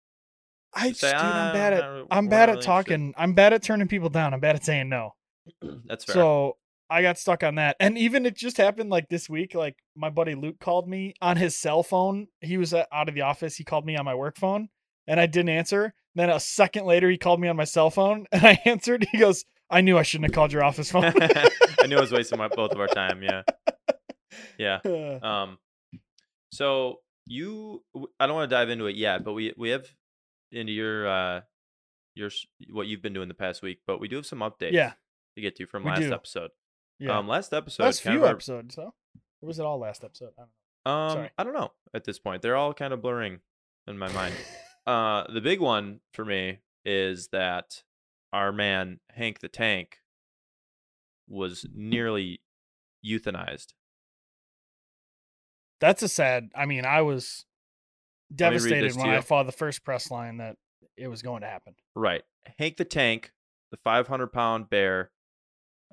i 0.75 0.89
Just 0.89 1.01
just 1.01 1.01
say, 1.01 1.11
dude 1.13 1.21
i'm 1.21 1.51
"Ah, 1.51 1.53
bad 1.53 1.73
at 1.73 1.85
i'm 2.11 2.25
we're 2.27 2.31
bad 2.31 2.49
not 2.49 2.49
at 2.49 2.55
really 2.55 2.65
talking 2.67 3.15
i'm 3.17 3.33
bad 3.35 3.53
at 3.53 3.63
turning 3.63 3.89
people 3.89 4.09
down 4.09 4.35
i'm 4.35 4.41
bad 4.41 4.57
at 4.57 4.65
saying 4.65 4.89
no. 4.89 5.15
That's 5.87 6.05
fair. 6.05 6.15
So 6.15 6.57
I 6.91 7.03
got 7.03 7.19
stuck 7.19 7.43
on 7.43 7.55
that. 7.57 7.77
And 7.81 7.97
even 7.99 8.25
it 8.27 8.37
just 8.37 8.57
happened 8.59 8.91
like 8.91 9.09
this 9.09 9.29
week. 9.29 9.55
Like 9.55 9.77
my 9.97 10.11
buddy 10.11 10.35
Luke 10.35 10.59
called 10.61 10.89
me 10.89 11.15
on 11.21 11.37
his 11.37 11.57
cell 11.57 11.83
phone. 11.83 12.29
He 12.41 12.57
was 12.57 12.73
uh, 12.75 12.85
out 12.93 13.09
of 13.09 13.15
the 13.15 13.23
office. 13.23 13.57
He 13.57 13.65
called 13.65 13.87
me 13.87 13.97
on 13.97 14.05
my 14.05 14.15
work 14.15 14.37
phone 14.37 14.69
and 15.07 15.19
I 15.19 15.27
didn't 15.27 15.49
answer. 15.49 15.95
Then 16.15 16.31
a 16.31 16.39
second 16.39 16.85
later, 16.87 17.11
he 17.11 17.19
called 17.19 17.41
me 17.41 17.49
on 17.49 17.57
my 17.57 17.65
cell 17.65 17.91
phone 17.91 18.27
and 18.33 18.45
I 18.47 18.61
answered. 18.65 19.07
He 19.11 19.19
goes, 19.19 19.45
I 19.71 19.81
knew 19.81 19.99
I 19.99 20.03
shouldn't 20.03 20.31
have 20.31 20.35
called 20.35 20.53
your 20.53 20.63
office 20.63 20.91
phone. 20.91 21.13
I 21.85 21.87
knew 21.87 21.99
I 21.99 22.01
was 22.01 22.13
wasting 22.13 22.39
my, 22.39 22.49
both 22.49 22.73
of 22.73 22.81
our 22.81 22.87
time. 22.89 23.23
Yeah. 23.23 23.43
Yeah. 24.59 24.81
Uh, 24.85 25.27
Um, 25.27 25.59
so 26.51 27.01
you, 27.27 27.83
I 28.19 28.27
don't 28.27 28.35
want 28.37 28.49
to 28.49 28.55
dive 28.57 28.71
into 28.71 28.87
it 28.87 28.97
yet, 28.97 29.25
but 29.25 29.33
we 29.33 29.53
we 29.57 29.71
have 29.71 29.87
into 30.53 30.73
your 30.73 31.07
uh 31.09 31.41
your 32.15 32.31
what 32.71 32.87
you've 32.87 33.03
been 33.03 33.13
doing 33.13 33.29
the 33.29 33.35
past 33.35 33.61
week, 33.63 33.81
but 33.87 34.01
we 34.01 34.09
do 34.09 34.17
have 34.17 34.27
some 34.27 34.41
updates. 34.41 34.73
Yeah. 34.73 34.93
To 35.37 35.41
get 35.43 35.57
to 35.57 35.67
from 35.67 35.85
last 35.85 36.03
episode. 36.03 36.51
yeah. 37.01 37.19
Um, 37.19 37.27
last 37.27 37.53
episode. 37.53 37.83
Last 37.83 38.03
few 38.03 38.25
our- 38.25 38.31
episodes, 38.31 38.77
huh? 38.77 38.91
Or 39.43 39.47
was 39.47 39.59
it 39.59 39.65
all 39.67 39.79
last 39.79 40.05
episode? 40.05 40.31
I 40.39 40.43
don't 40.43 40.51
know. 40.87 40.93
Um, 40.93 41.11
Sorry. 41.13 41.31
I 41.39 41.45
don't 41.45 41.55
know 41.55 41.73
at 41.93 42.05
this 42.05 42.19
point. 42.21 42.41
They're 42.41 42.57
all 42.57 42.73
kind 42.73 42.93
of 42.93 43.03
blurring 43.03 43.41
in 43.89 43.99
my 43.99 44.11
mind. 44.13 44.35
uh, 44.87 45.25
the 45.33 45.41
big 45.41 45.61
one 45.61 46.01
for 46.13 46.25
me 46.25 46.61
is 46.85 47.29
that 47.33 47.83
our 48.33 48.53
man 48.53 49.01
Hank 49.11 49.41
the 49.41 49.49
Tank 49.49 49.99
was 51.29 51.67
nearly 51.75 52.41
euthanized. 53.05 53.75
That's 55.81 56.03
a 56.03 56.09
sad. 56.09 56.51
I 56.55 56.67
mean, 56.67 56.85
I 56.85 57.03
was 57.03 57.45
Let 58.31 58.53
me 58.53 58.59
read 58.59 58.71
devastated 58.71 58.97
when 58.97 59.11
I 59.11 59.21
saw 59.21 59.43
the 59.43 59.53
first 59.53 59.85
press 59.85 60.11
line 60.11 60.39
that 60.39 60.57
it 60.97 61.09
was 61.09 61.23
going 61.23 61.43
to 61.43 61.47
happen. 61.47 61.75
Right. 61.95 62.23
Hank 62.59 62.77
the 62.77 62.85
Tank, 62.85 63.33
the 63.71 63.77
500 63.79 64.29
pound 64.29 64.71
bear, 64.71 65.11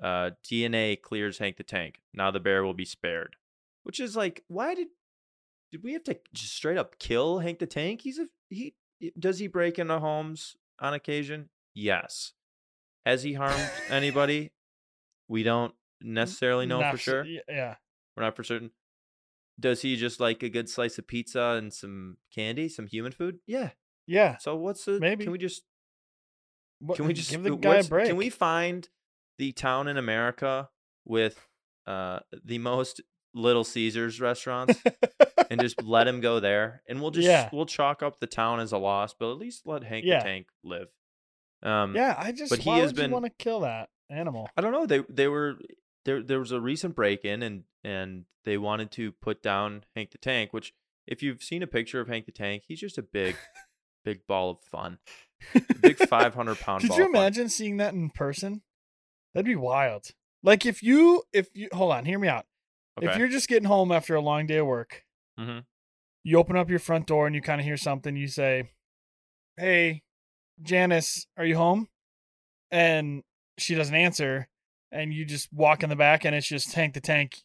uh, 0.02 0.30
DNA 0.44 1.00
clears 1.00 1.38
Hank 1.38 1.56
the 1.56 1.62
Tank. 1.62 2.00
Now 2.14 2.30
the 2.30 2.40
bear 2.40 2.64
will 2.64 2.74
be 2.74 2.84
spared. 2.84 3.36
Which 3.82 4.00
is 4.00 4.16
like, 4.16 4.44
why 4.48 4.74
did 4.74 4.88
did 5.72 5.82
we 5.82 5.94
have 5.94 6.04
to 6.04 6.18
just 6.32 6.54
straight 6.54 6.78
up 6.78 6.98
kill 6.98 7.40
Hank 7.40 7.58
the 7.58 7.66
Tank? 7.66 8.02
He's 8.02 8.18
a 8.18 8.26
he. 8.48 8.74
Does 9.18 9.40
he 9.40 9.48
break 9.48 9.78
into 9.78 9.98
homes 9.98 10.56
on 10.78 10.94
occasion? 10.94 11.48
Yes. 11.74 12.34
Has 13.04 13.24
he 13.24 13.32
harmed 13.32 13.68
anybody? 13.90 14.52
We 15.32 15.42
don't 15.42 15.72
necessarily 16.02 16.66
know 16.66 16.80
Not 16.80 16.92
for 16.92 16.98
sure. 16.98 17.24
Yeah. 17.48 17.76
We're 18.16 18.22
not 18.24 18.36
for 18.36 18.44
certain. 18.44 18.70
Does 19.58 19.80
he 19.80 19.96
just 19.96 20.20
like 20.20 20.42
a 20.42 20.48
good 20.50 20.68
slice 20.68 20.98
of 20.98 21.06
pizza 21.06 21.56
and 21.58 21.72
some 21.72 22.18
candy, 22.34 22.68
some 22.68 22.86
human 22.86 23.12
food? 23.12 23.38
Yeah. 23.46 23.70
Yeah. 24.06 24.36
So 24.38 24.56
what's 24.56 24.84
the? 24.84 25.00
Maybe. 25.00 25.24
Can 25.24 25.32
we 25.32 25.38
just 25.38 25.62
What- 26.80 26.96
can 26.96 27.06
we 27.06 27.14
just 27.14 27.30
give 27.30 27.42
the 27.42 27.56
guy 27.56 27.76
a 27.76 27.84
break? 27.84 28.08
Can 28.08 28.16
we 28.16 28.28
find 28.28 28.88
the 29.38 29.52
town 29.52 29.88
in 29.88 29.96
America 29.96 30.68
with 31.06 31.48
uh 31.86 32.20
the 32.44 32.58
most 32.58 33.00
Little 33.34 33.64
Caesars 33.64 34.20
restaurants 34.20 34.78
and 35.50 35.58
just 35.60 35.82
let 35.96 36.06
him 36.06 36.20
go 36.20 36.38
there, 36.40 36.82
and 36.86 37.00
we'll 37.00 37.10
just 37.10 37.26
Yeah. 37.26 37.48
we'll 37.52 37.64
chalk 37.64 38.02
up 38.02 38.20
the 38.20 38.26
town 38.26 38.60
as 38.60 38.72
a 38.72 38.78
loss, 38.78 39.14
but 39.18 39.30
at 39.32 39.38
least 39.38 39.66
let 39.66 39.82
Hank 39.82 40.04
Yeah. 40.04 40.18
the 40.18 40.24
Tank 40.24 40.46
live. 40.62 40.88
Um, 41.62 41.96
Yeah, 41.96 42.14
I 42.18 42.32
just 42.32 42.50
but 42.50 42.58
he 42.58 42.68
has 42.70 42.92
been- 42.92 43.10
want 43.10 43.24
to 43.24 43.30
kill 43.30 43.60
that 43.60 43.88
animal? 44.12 44.48
I 44.56 44.60
don't 44.60 44.72
know. 44.72 44.86
They 44.86 45.00
they 45.08 45.28
were 45.28 45.58
there. 46.04 46.22
There 46.22 46.38
was 46.38 46.52
a 46.52 46.60
recent 46.60 46.94
break 46.94 47.24
in, 47.24 47.42
and 47.42 47.64
and 47.84 48.24
they 48.44 48.58
wanted 48.58 48.90
to 48.92 49.12
put 49.12 49.42
down 49.42 49.84
Hank 49.96 50.10
the 50.12 50.18
Tank. 50.18 50.52
Which, 50.52 50.72
if 51.06 51.22
you've 51.22 51.42
seen 51.42 51.62
a 51.62 51.66
picture 51.66 52.00
of 52.00 52.08
Hank 52.08 52.26
the 52.26 52.32
Tank, 52.32 52.64
he's 52.66 52.80
just 52.80 52.98
a 52.98 53.02
big, 53.02 53.36
big 54.04 54.26
ball 54.26 54.50
of 54.50 54.60
fun. 54.60 54.98
Big 55.80 55.96
500 55.98 56.56
pound 56.60 56.82
Could 56.82 56.90
ball. 56.90 56.98
you 56.98 57.06
imagine 57.06 57.48
seeing 57.48 57.76
that 57.78 57.94
in 57.94 58.10
person? 58.10 58.62
That'd 59.34 59.46
be 59.46 59.56
wild. 59.56 60.06
Like 60.42 60.66
if 60.66 60.82
you 60.82 61.22
if 61.32 61.48
you 61.54 61.68
hold 61.72 61.92
on, 61.92 62.04
hear 62.04 62.18
me 62.18 62.28
out. 62.28 62.46
If 63.00 63.16
you're 63.16 63.28
just 63.28 63.48
getting 63.48 63.66
home 63.68 63.90
after 63.90 64.14
a 64.14 64.20
long 64.20 64.46
day 64.46 64.58
of 64.58 64.66
work, 64.66 65.04
Mhm. 65.40 65.64
you 66.24 66.38
open 66.38 66.56
up 66.56 66.68
your 66.68 66.78
front 66.78 67.06
door 67.06 67.26
and 67.26 67.34
you 67.34 67.40
kind 67.40 67.60
of 67.60 67.64
hear 67.64 67.76
something. 67.78 68.16
You 68.16 68.28
say, 68.28 68.70
"Hey, 69.56 70.02
Janice, 70.60 71.26
are 71.36 71.44
you 71.46 71.56
home?" 71.56 71.88
And 72.70 73.22
she 73.58 73.74
doesn't 73.74 73.94
answer, 73.94 74.48
and 74.90 75.12
you 75.12 75.24
just 75.24 75.52
walk 75.52 75.82
in 75.82 75.90
the 75.90 75.96
back, 75.96 76.24
and 76.24 76.34
it's 76.34 76.46
just 76.48 76.70
Tank 76.72 76.94
the 76.94 77.00
Tank 77.00 77.42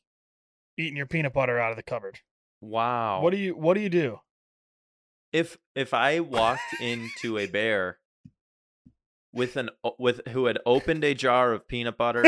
eating 0.77 0.97
your 0.97 1.05
peanut 1.07 1.33
butter 1.33 1.59
out 1.59 1.71
of 1.71 1.77
the 1.77 1.83
cupboard. 1.83 2.19
Wow. 2.61 3.21
What 3.21 3.31
do 3.31 3.37
you 3.37 3.55
What 3.55 3.73
do 3.75 3.81
you 3.81 3.89
do? 3.89 4.19
if 5.33 5.57
if 5.75 5.93
I 5.93 6.19
walked 6.21 6.79
into 6.81 7.37
a 7.37 7.47
bear 7.47 7.99
with 9.33 9.57
an 9.57 9.69
with 9.99 10.21
who 10.29 10.45
had 10.45 10.57
opened 10.65 11.03
a 11.03 11.13
jar 11.13 11.51
of 11.53 11.67
peanut 11.67 11.97
butter 11.97 12.23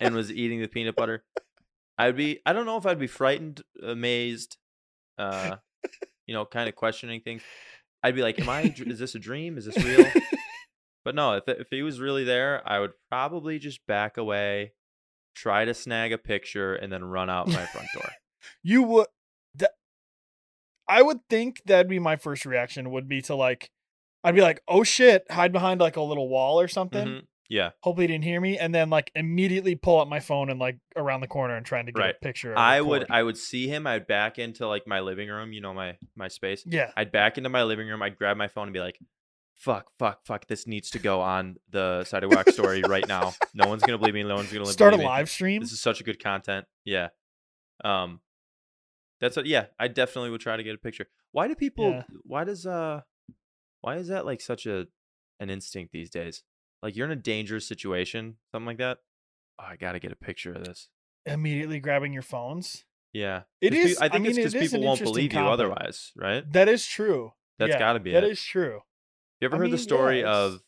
and 0.00 0.14
was 0.14 0.30
eating 0.30 0.60
the 0.60 0.68
peanut 0.68 0.94
butter, 0.94 1.24
I'd 1.96 2.16
be 2.16 2.40
I 2.44 2.52
don't 2.52 2.66
know 2.66 2.76
if 2.76 2.86
I'd 2.86 2.98
be 2.98 3.06
frightened, 3.06 3.62
amazed, 3.82 4.58
uh, 5.16 5.56
you 6.26 6.34
know, 6.34 6.44
kind 6.44 6.68
of 6.68 6.76
questioning 6.76 7.22
things. 7.22 7.42
I'd 8.02 8.14
be 8.14 8.22
like, 8.22 8.38
"Am 8.38 8.48
I? 8.48 8.62
Is 8.76 8.98
this 8.98 9.14
a 9.14 9.18
dream? 9.18 9.56
Is 9.58 9.64
this 9.64 9.76
real?" 9.84 10.04
But 11.08 11.14
no, 11.14 11.32
if 11.32 11.44
if 11.48 11.68
he 11.70 11.80
was 11.80 12.00
really 12.00 12.22
there, 12.22 12.60
I 12.66 12.80
would 12.80 12.90
probably 13.10 13.58
just 13.58 13.86
back 13.86 14.18
away, 14.18 14.72
try 15.34 15.64
to 15.64 15.72
snag 15.72 16.12
a 16.12 16.18
picture, 16.18 16.74
and 16.74 16.92
then 16.92 17.02
run 17.02 17.30
out 17.30 17.46
my 17.48 17.64
front 17.64 17.88
door. 17.94 18.10
you 18.62 18.82
would 18.82 19.06
that 19.54 19.70
I 20.86 21.00
would 21.00 21.20
think 21.30 21.62
that'd 21.64 21.88
be 21.88 21.98
my 21.98 22.16
first 22.16 22.44
reaction 22.44 22.90
would 22.90 23.08
be 23.08 23.22
to 23.22 23.34
like 23.34 23.70
I'd 24.22 24.34
be 24.34 24.42
like, 24.42 24.60
"Oh 24.68 24.82
shit, 24.84 25.24
hide 25.30 25.50
behind 25.50 25.80
like 25.80 25.96
a 25.96 26.02
little 26.02 26.28
wall 26.28 26.60
or 26.60 26.68
something." 26.68 27.08
Mhm. 27.08 27.22
Yeah, 27.48 27.70
Hopefully 27.82 28.06
he 28.06 28.12
didn't 28.12 28.24
hear 28.24 28.42
me 28.42 28.58
and 28.58 28.74
then 28.74 28.90
like 28.90 29.10
immediately 29.14 29.74
pull 29.74 29.98
up 30.02 30.08
my 30.08 30.20
phone 30.20 30.50
and 30.50 30.60
like 30.60 30.76
around 30.94 31.22
the 31.22 31.26
corner 31.26 31.56
and 31.56 31.64
trying 31.64 31.86
to 31.86 31.92
get 31.92 32.00
Right. 32.02 32.14
a 32.14 32.18
picture 32.22 32.52
of 32.52 32.58
I 32.58 32.82
would. 32.82 33.06
I 33.08 33.22
would 33.22 33.38
see 33.38 33.66
him. 33.68 33.86
I'd 33.86 34.06
back 34.06 34.38
into 34.38 34.68
like 34.68 34.86
my 34.86 35.00
living 35.00 35.30
room, 35.30 35.54
you 35.54 35.62
know, 35.62 35.72
my 35.72 35.96
my 36.14 36.28
space. 36.28 36.64
Yeah. 36.66 36.92
I'd 36.98 37.10
back 37.10 37.38
into 37.38 37.48
my 37.48 37.62
living 37.62 37.88
room. 37.88 38.02
I'd 38.02 38.18
grab 38.18 38.36
my 38.36 38.48
phone 38.48 38.64
and 38.64 38.74
be 38.74 38.80
like, 38.80 38.98
"Fuck, 39.58 39.90
fuck, 39.98 40.24
fuck! 40.24 40.46
This 40.46 40.66
needs 40.66 40.90
to 40.90 40.98
go 40.98 41.20
on 41.20 41.56
the 41.70 42.04
sidewalk 42.04 42.48
story 42.50 42.82
right 42.86 43.06
now. 43.06 43.34
No 43.54 43.68
one's 43.68 43.82
gonna 43.82 43.98
believe 43.98 44.14
me. 44.14 44.22
No 44.22 44.36
one's 44.36 44.48
gonna 44.52 44.60
let 44.64 44.68
me 44.68 44.72
Start 44.72 44.94
a 44.94 44.98
me. 44.98 45.04
live 45.04 45.28
stream. 45.28 45.60
This 45.60 45.72
is 45.72 45.80
such 45.80 46.00
a 46.00 46.04
good 46.04 46.22
content. 46.22 46.66
Yeah. 46.84 47.08
Um, 47.84 48.20
that's 49.20 49.36
what. 49.36 49.46
Yeah, 49.46 49.66
I 49.78 49.88
definitely 49.88 50.30
would 50.30 50.40
try 50.40 50.56
to 50.56 50.62
get 50.62 50.74
a 50.74 50.78
picture. 50.78 51.06
Why 51.32 51.48
do 51.48 51.54
people? 51.54 51.90
Yeah. 51.90 52.02
Why 52.24 52.44
does 52.44 52.66
uh, 52.66 53.02
why 53.80 53.96
is 53.96 54.08
that 54.08 54.24
like 54.24 54.40
such 54.40 54.64
a 54.66 54.86
an 55.40 55.50
instinct 55.50 55.92
these 55.92 56.10
days? 56.10 56.42
Like 56.82 56.96
you're 56.96 57.06
in 57.06 57.12
a 57.12 57.16
dangerous 57.16 57.66
situation, 57.66 58.36
something 58.52 58.66
like 58.66 58.78
that. 58.78 58.98
Oh, 59.60 59.64
I 59.68 59.76
gotta 59.76 59.98
get 59.98 60.12
a 60.12 60.16
picture 60.16 60.52
of 60.52 60.64
this. 60.64 60.88
Immediately 61.26 61.80
grabbing 61.80 62.12
your 62.12 62.22
phones. 62.22 62.84
Yeah, 63.12 63.42
it 63.60 63.74
is. 63.74 63.98
pe- 63.98 64.02
I 64.02 64.06
I 64.06 64.08
think 64.08 64.26
it's 64.28 64.36
because 64.36 64.54
it 64.54 64.60
people 64.60 64.82
won't 64.82 65.02
believe 65.02 65.32
you 65.32 65.40
otherwise, 65.40 66.12
right? 66.16 66.44
That 66.52 66.68
is 66.68 66.86
true. 66.86 67.32
That's 67.58 67.70
Yeah, 67.72 67.78
gotta 67.78 67.98
be 67.98 68.12
That 68.12 68.22
it. 68.24 68.30
is 68.30 68.40
true. 68.42 68.82
You 69.40 69.46
ever 69.46 69.56
I 69.56 69.58
heard 69.58 69.64
mean, 69.64 69.72
the 69.72 69.78
story 69.78 70.24
of 70.24 70.60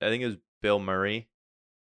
I 0.00 0.08
think 0.08 0.22
it 0.22 0.26
was 0.26 0.36
Bill 0.62 0.78
Murray 0.78 1.28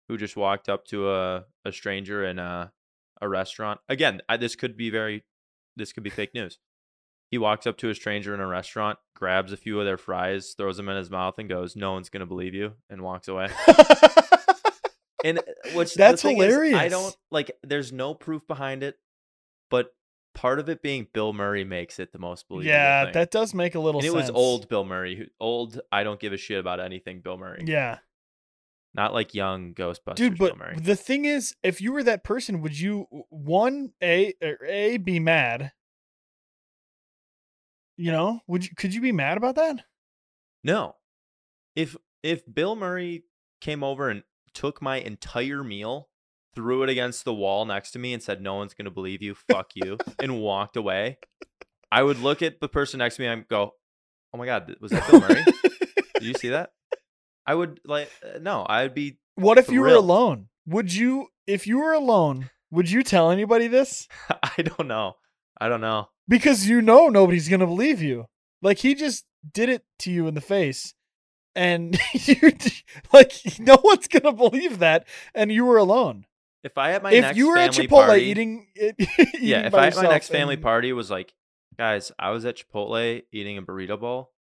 who 0.08 0.16
just 0.16 0.36
walked 0.36 0.68
up 0.68 0.84
to 0.86 1.10
a, 1.10 1.44
a 1.64 1.72
stranger 1.72 2.24
in 2.24 2.38
a 2.38 2.72
a 3.20 3.28
restaurant. 3.28 3.80
Again, 3.88 4.20
I, 4.28 4.36
this 4.36 4.56
could 4.56 4.76
be 4.76 4.90
very 4.90 5.24
this 5.76 5.92
could 5.92 6.02
be 6.02 6.10
fake 6.10 6.34
news. 6.34 6.58
He 7.30 7.38
walks 7.38 7.66
up 7.66 7.76
to 7.78 7.90
a 7.90 7.94
stranger 7.94 8.34
in 8.34 8.40
a 8.40 8.46
restaurant, 8.46 8.98
grabs 9.14 9.52
a 9.52 9.56
few 9.56 9.78
of 9.78 9.86
their 9.86 9.96
fries, 9.98 10.54
throws 10.56 10.76
them 10.76 10.88
in 10.88 10.96
his 10.96 11.10
mouth 11.10 11.38
and 11.38 11.48
goes, 11.48 11.76
"No 11.76 11.92
one's 11.92 12.08
going 12.08 12.20
to 12.20 12.26
believe 12.26 12.54
you," 12.54 12.72
and 12.88 13.02
walks 13.02 13.28
away. 13.28 13.48
And 15.24 15.38
uh, 15.38 15.42
which 15.74 15.94
That's 15.94 16.22
hilarious. 16.22 16.74
is, 16.74 16.80
I 16.80 16.88
don't 16.88 17.14
like 17.30 17.50
there's 17.62 17.92
no 17.92 18.14
proof 18.14 18.46
behind 18.46 18.82
it, 18.82 18.96
but 19.70 19.92
part 20.34 20.58
of 20.58 20.68
it 20.68 20.82
being 20.82 21.08
Bill 21.12 21.32
Murray 21.32 21.64
makes 21.64 21.99
it 21.99 22.12
the 22.12 22.18
most 22.18 22.49
believable. 22.49 22.72
yeah, 22.72 23.04
thing. 23.04 23.12
that 23.14 23.30
does 23.30 23.54
make 23.54 23.75
a 23.75 23.80
little 23.80 24.00
and 24.00 24.08
it 24.08 24.12
sense. 24.12 24.28
was 24.28 24.30
old 24.30 24.68
Bill 24.68 24.84
Murray, 24.84 25.16
who, 25.16 25.25
old 25.40 25.80
I 25.90 26.04
don't 26.04 26.20
give 26.20 26.32
a 26.32 26.37
shit 26.37 26.58
about 26.58 26.80
anything 26.80 27.20
Bill 27.20 27.37
Murray. 27.37 27.64
Yeah. 27.66 27.99
Not 28.92 29.14
like 29.14 29.34
young 29.34 29.72
Ghostbusters 29.75 30.16
Dude, 30.16 30.38
Bill 30.38 30.49
but 30.49 30.58
Murray. 30.58 30.76
the 30.80 30.96
thing 30.96 31.25
is, 31.25 31.54
if 31.62 31.80
you 31.80 31.92
were 31.92 32.02
that 32.02 32.25
person, 32.25 32.60
would 32.60 32.78
you 32.78 33.06
one 33.28 33.92
a 34.02 34.34
or 34.42 34.58
a 34.66 34.96
be 34.96 35.20
mad? 35.20 35.72
You 37.96 38.12
know, 38.12 38.40
would 38.46 38.64
you 38.64 38.75
could 38.76 38.94
you 38.94 39.00
be 39.00 39.12
mad 39.12 39.37
about 39.37 39.56
that? 39.56 39.84
No. 40.64 40.96
If 41.76 41.96
if 42.22 42.42
Bill 42.52 42.75
Murray 42.76 43.25
came 43.60 43.84
over 43.84 44.08
and 44.08 44.25
took 44.54 44.82
my 44.82 44.96
entire 44.96 45.62
meal, 45.62 46.08
threw 46.54 46.83
it 46.83 46.88
against 46.88 47.25
the 47.25 47.35
wall 47.35 47.64
next 47.64 47.92
to 47.92 47.99
me 47.99 48.12
and 48.12 48.23
said, 48.23 48.42
No 48.42 48.54
one's 48.57 48.75
gonna 48.75 48.90
believe 48.90 49.23
you, 49.23 49.35
fuck 49.35 49.71
you, 49.75 49.99
and 50.19 50.40
walked 50.40 50.76
away, 50.76 51.19
I 51.92 52.02
would 52.02 52.21
look 52.21 52.42
at 52.42 52.61
the 52.61 52.69
person 52.69 52.99
next 52.99 53.16
to 53.16 53.23
me 53.23 53.28
and 53.28 53.47
go, 53.49 53.75
Oh 54.33 54.38
my 54.38 54.47
god, 54.47 54.75
was 54.80 54.92
that 54.92 55.11
Bill 55.11 55.21
Murray? 55.21 55.45
Did 56.14 56.23
you 56.23 56.35
see 56.35 56.50
that? 56.50 56.71
I 57.47 57.54
would 57.54 57.80
like 57.85 58.11
uh, 58.23 58.38
no, 58.38 58.66
I'd 58.69 58.95
be 58.95 59.19
what 59.35 59.59
if 59.59 59.71
you 59.71 59.80
were 59.80 59.88
alone? 59.88 60.49
Would 60.66 60.95
you 60.95 61.28
if 61.47 61.66
you 61.66 61.78
were 61.78 61.92
alone, 61.92 62.50
would 62.71 62.90
you 62.90 63.02
tell 63.02 63.30
anybody 63.30 63.66
this? 63.66 64.07
I 64.30 64.62
don't 64.62 64.87
know. 64.87 65.14
I 65.61 65.69
don't 65.69 65.80
know. 65.80 66.09
Because 66.28 66.69
you 66.69 66.80
know 66.80 67.09
nobody's 67.09 67.49
gonna 67.49 67.66
believe 67.66 68.00
you. 68.02 68.26
Like 68.62 68.78
he 68.78 68.95
just 68.95 69.25
did 69.52 69.69
it 69.69 69.83
to 70.00 70.11
you 70.11 70.28
in 70.28 70.35
the 70.35 70.40
face. 70.40 70.95
And 71.57 71.99
you 72.12 72.52
like 73.12 73.33
no 73.59 73.78
one's 73.83 74.07
gonna 74.07 74.33
believe 74.33 74.78
that, 74.78 75.07
and 75.35 75.50
you 75.50 75.64
were 75.64 75.78
alone. 75.78 76.26
If 76.62 76.76
I 76.76 76.90
had 76.90 77.02
my 77.02 77.12
if 77.12 77.23
next 77.23 77.37
you 77.38 77.49
were 77.49 77.59
at 77.59 77.71
Chipotle 77.71 78.07
party, 78.07 78.23
eating, 78.23 78.67
it, 78.75 78.95
yeah, 79.40 79.61
eating 79.61 79.64
if 79.67 79.75
I 79.75 79.85
had 79.87 79.97
my 79.97 80.02
next 80.02 80.29
family 80.29 80.57
party 80.57 80.93
was 80.93 81.11
like, 81.11 81.33
guys, 81.79 82.12
I 82.19 82.31
was 82.31 82.45
at 82.45 82.57
Chipotle 82.59 83.23
eating 83.33 83.57
a 83.57 83.62
burrito 83.62 83.99
bowl. 83.99 84.33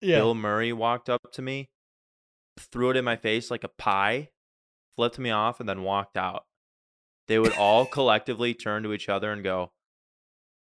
yeah, 0.00 0.18
Bill 0.18 0.34
Murray 0.34 0.72
walked 0.72 1.08
up 1.08 1.32
to 1.32 1.42
me, 1.42 1.68
threw 2.58 2.90
it 2.90 2.96
in 2.96 3.04
my 3.04 3.16
face 3.16 3.50
like 3.50 3.64
a 3.64 3.68
pie, 3.68 4.28
flipped 4.96 5.18
me 5.18 5.30
off, 5.30 5.58
and 5.58 5.68
then 5.68 5.82
walked 5.82 6.16
out. 6.16 6.44
They 7.26 7.38
would 7.38 7.54
all 7.54 7.84
collectively 7.96 8.54
turn 8.54 8.84
to 8.84 8.92
each 8.92 9.08
other 9.08 9.32
and 9.32 9.42
go, 9.42 9.72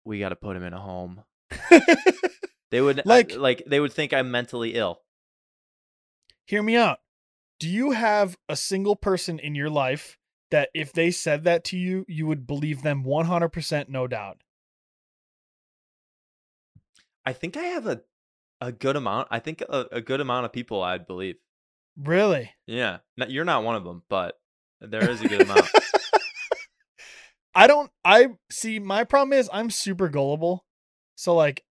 "We 0.04 0.18
got 0.18 0.28
to 0.30 0.36
put 0.36 0.56
him 0.56 0.64
in 0.64 0.74
a 0.74 0.80
home." 0.80 1.24
They 2.74 2.80
would 2.80 3.02
like, 3.04 3.36
like 3.36 3.62
they 3.68 3.78
would 3.78 3.92
think 3.92 4.12
I'm 4.12 4.32
mentally 4.32 4.74
ill. 4.74 4.98
hear 6.44 6.60
me 6.60 6.74
out. 6.74 6.98
Do 7.60 7.68
you 7.68 7.92
have 7.92 8.36
a 8.48 8.56
single 8.56 8.96
person 8.96 9.38
in 9.38 9.54
your 9.54 9.70
life 9.70 10.18
that 10.54 10.70
if 10.72 10.92
they 10.92 11.10
said 11.10 11.42
that 11.42 11.64
to 11.64 11.76
you, 11.76 12.04
you 12.06 12.28
would 12.28 12.46
believe 12.46 12.82
them 12.82 13.02
100% 13.02 13.88
no 13.88 14.06
doubt? 14.06 14.38
I 17.26 17.32
think 17.32 17.56
I 17.56 17.64
have 17.64 17.88
a 17.88 18.02
a 18.60 18.70
good 18.70 18.94
amount. 18.94 19.26
I 19.32 19.40
think 19.40 19.62
a, 19.62 19.86
a 19.90 20.00
good 20.00 20.20
amount 20.20 20.46
of 20.46 20.52
people 20.52 20.80
I'd 20.80 21.08
believe. 21.08 21.34
Really? 22.00 22.52
Yeah, 22.68 22.98
Not- 23.16 23.32
you're 23.32 23.44
not 23.44 23.64
one 23.64 23.74
of 23.74 23.82
them, 23.82 24.04
but 24.08 24.38
there 24.80 25.10
is 25.10 25.20
a 25.22 25.28
good 25.28 25.42
amount. 25.42 25.66
I 27.56 27.66
don't 27.66 27.90
I 28.04 28.28
see 28.48 28.78
my 28.78 29.02
problem 29.02 29.32
is 29.32 29.50
I'm 29.52 29.70
super 29.70 30.08
gullible. 30.08 30.64
So 31.16 31.34
like 31.34 31.64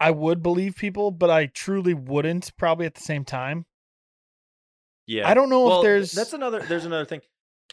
I 0.00 0.10
would 0.10 0.42
believe 0.42 0.76
people, 0.76 1.10
but 1.10 1.28
I 1.28 1.46
truly 1.46 1.92
wouldn't 1.92 2.56
probably 2.56 2.86
at 2.86 2.94
the 2.94 3.02
same 3.02 3.26
time. 3.26 3.66
Yeah, 5.06 5.28
I 5.28 5.34
don't 5.34 5.50
know 5.50 5.64
well, 5.66 5.80
if 5.80 5.84
there's 5.84 6.12
that's 6.12 6.32
another. 6.32 6.60
There's 6.60 6.86
another 6.86 7.04
thing. 7.04 7.20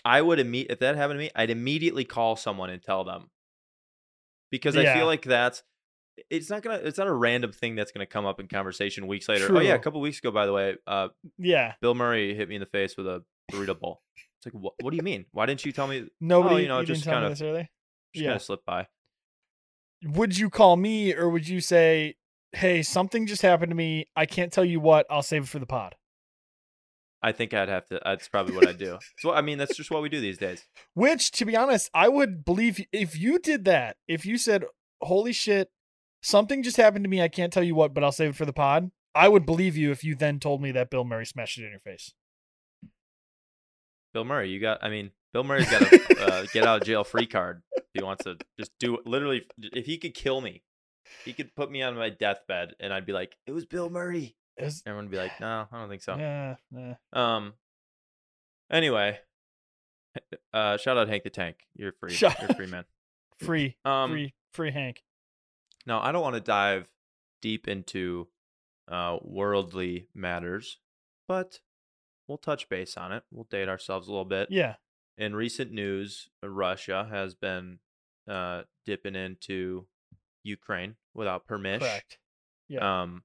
I 0.03 0.21
would 0.21 0.39
imme- 0.39 0.67
if 0.69 0.79
that 0.79 0.95
happened 0.95 1.19
to 1.19 1.23
me, 1.23 1.31
I'd 1.35 1.49
immediately 1.49 2.03
call 2.05 2.35
someone 2.35 2.69
and 2.69 2.81
tell 2.81 3.03
them 3.03 3.29
because 4.51 4.75
I 4.75 4.93
feel 4.93 5.05
like 5.05 5.23
that's 5.23 5.63
it's 6.29 6.49
not 6.49 6.61
gonna 6.63 6.77
it's 6.77 6.97
not 6.97 7.07
a 7.07 7.13
random 7.13 7.51
thing 7.51 7.75
that's 7.75 7.91
gonna 7.91 8.05
come 8.05 8.25
up 8.25 8.39
in 8.39 8.47
conversation 8.47 9.07
weeks 9.07 9.27
later. 9.29 9.47
Oh 9.55 9.59
yeah, 9.59 9.73
a 9.73 9.79
couple 9.79 9.99
weeks 10.01 10.19
ago, 10.19 10.31
by 10.31 10.45
the 10.45 10.53
way, 10.53 10.75
uh, 10.87 11.09
yeah. 11.37 11.73
Bill 11.81 11.93
Murray 11.95 12.33
hit 12.35 12.49
me 12.49 12.55
in 12.55 12.61
the 12.61 12.65
face 12.67 12.95
with 12.97 13.07
a 13.07 13.23
burrito 13.51 13.77
bowl. 13.79 14.01
It's 14.39 14.45
like, 14.53 14.61
what, 14.61 14.73
what 14.81 14.91
do 14.91 14.97
you 14.97 15.03
mean? 15.03 15.25
Why 15.31 15.45
didn't 15.45 15.65
you 15.65 15.71
tell 15.71 15.87
me? 15.87 16.07
Nobody 16.21 16.55
Oh, 16.55 16.57
you 16.59 16.67
know, 16.67 16.79
you 16.79 16.85
just 16.85 17.03
didn't 17.03 17.13
tell 17.13 17.29
me 17.29 17.35
kinda- 17.35 17.53
this. 17.59 17.67
Just 18.13 18.23
Yeah. 18.23 18.29
kind 18.29 18.35
of 18.37 18.41
slipped 18.43 18.65
by. 18.65 18.87
Would 20.03 20.37
you 20.37 20.49
call 20.49 20.75
me 20.77 21.13
or 21.13 21.29
would 21.29 21.47
you 21.47 21.59
say, 21.61 22.15
"Hey, 22.53 22.81
something 22.83 23.27
just 23.27 23.41
happened 23.41 23.71
to 23.71 23.75
me. 23.75 24.07
I 24.15 24.25
can't 24.25 24.53
tell 24.53 24.65
you 24.65 24.79
what. 24.79 25.05
I'll 25.09 25.23
save 25.23 25.43
it 25.43 25.49
for 25.49 25.59
the 25.59 25.65
pod." 25.65 25.95
I 27.25 27.31
think 27.31 27.55
I'd 27.55 27.69
have 27.69 27.87
to. 27.87 27.99
That's 28.05 28.27
probably 28.27 28.55
what 28.55 28.67
I'd 28.67 28.77
do. 28.77 28.99
So 29.17 29.33
I 29.33 29.41
mean, 29.41 29.57
that's 29.57 29.75
just 29.75 29.89
what 29.89 30.03
we 30.03 30.09
do 30.09 30.21
these 30.21 30.37
days. 30.37 30.63
Which, 30.93 31.31
to 31.31 31.45
be 31.45 31.55
honest, 31.55 31.89
I 31.91 32.07
would 32.07 32.45
believe 32.45 32.85
if 32.93 33.19
you 33.19 33.39
did 33.39 33.65
that. 33.65 33.97
If 34.07 34.27
you 34.27 34.37
said, 34.37 34.63
"Holy 35.01 35.33
shit, 35.33 35.71
something 36.21 36.61
just 36.61 36.77
happened 36.77 37.03
to 37.03 37.09
me. 37.09 37.23
I 37.23 37.27
can't 37.27 37.51
tell 37.51 37.63
you 37.63 37.73
what, 37.73 37.95
but 37.95 38.03
I'll 38.03 38.11
save 38.11 38.29
it 38.29 38.35
for 38.35 38.45
the 38.45 38.53
pod." 38.53 38.91
I 39.15 39.27
would 39.27 39.43
believe 39.43 39.75
you 39.75 39.89
if 39.89 40.03
you 40.03 40.13
then 40.13 40.39
told 40.39 40.61
me 40.61 40.71
that 40.73 40.91
Bill 40.91 41.03
Murray 41.03 41.25
smashed 41.25 41.57
it 41.57 41.63
in 41.63 41.71
your 41.71 41.79
face. 41.79 42.13
Bill 44.13 44.25
Murray, 44.25 44.51
you 44.51 44.59
got. 44.59 44.83
I 44.83 44.89
mean, 44.89 45.09
Bill 45.33 45.43
Murray's 45.43 45.71
got 45.71 45.81
a 45.81 46.25
uh, 46.25 46.45
get 46.53 46.67
out 46.67 46.81
of 46.81 46.87
jail 46.87 47.03
free 47.03 47.25
card. 47.25 47.63
If 47.75 47.85
he 47.95 48.03
wants 48.03 48.25
to 48.25 48.37
just 48.59 48.71
do 48.79 48.99
literally, 49.03 49.47
if 49.57 49.87
he 49.87 49.97
could 49.97 50.13
kill 50.13 50.41
me 50.41 50.61
he 51.23 51.33
could 51.33 51.55
put 51.55 51.71
me 51.71 51.81
on 51.81 51.95
my 51.95 52.09
deathbed, 52.09 52.75
and 52.79 52.93
I'd 52.93 53.05
be 53.05 53.13
like, 53.13 53.35
"It 53.45 53.51
was 53.51 53.65
Bill 53.65 53.89
Murray." 53.89 54.35
Was- 54.59 54.83
Everyone 54.85 55.05
would 55.05 55.11
be 55.11 55.17
like, 55.17 55.39
"No, 55.39 55.67
I 55.71 55.79
don't 55.79 55.89
think 55.89 56.01
so." 56.01 56.15
yeah, 56.17 56.55
yeah. 56.71 56.93
Um. 57.13 57.53
Anyway, 58.71 59.19
uh, 60.53 60.77
shout 60.77 60.97
out 60.97 61.07
Hank 61.07 61.23
the 61.23 61.29
Tank. 61.29 61.57
You're 61.75 61.91
free. 61.99 62.13
Shout- 62.13 62.39
You're 62.41 62.49
free, 62.55 62.67
man. 62.67 62.85
Free, 63.39 63.75
Um. 63.83 64.11
free, 64.11 64.33
free 64.53 64.71
Hank. 64.71 65.03
Now, 65.85 65.99
I 66.01 66.13
don't 66.13 66.21
want 66.21 66.35
to 66.35 66.41
dive 66.41 66.87
deep 67.41 67.67
into 67.67 68.29
uh, 68.87 69.17
worldly 69.21 70.07
matters, 70.15 70.79
but 71.27 71.59
we'll 72.29 72.37
touch 72.37 72.69
base 72.69 72.95
on 72.95 73.11
it. 73.11 73.23
We'll 73.31 73.43
date 73.51 73.67
ourselves 73.67 74.07
a 74.07 74.11
little 74.11 74.23
bit. 74.23 74.47
Yeah. 74.51 74.75
In 75.17 75.35
recent 75.35 75.71
news, 75.73 76.29
Russia 76.41 77.05
has 77.11 77.35
been 77.35 77.79
uh, 78.25 78.61
dipping 78.85 79.15
into 79.15 79.85
Ukraine 80.43 80.95
without 81.13 81.45
permission. 81.45 81.81
Correct. 81.81 82.17
Yeah. 82.69 83.01
Um, 83.01 83.23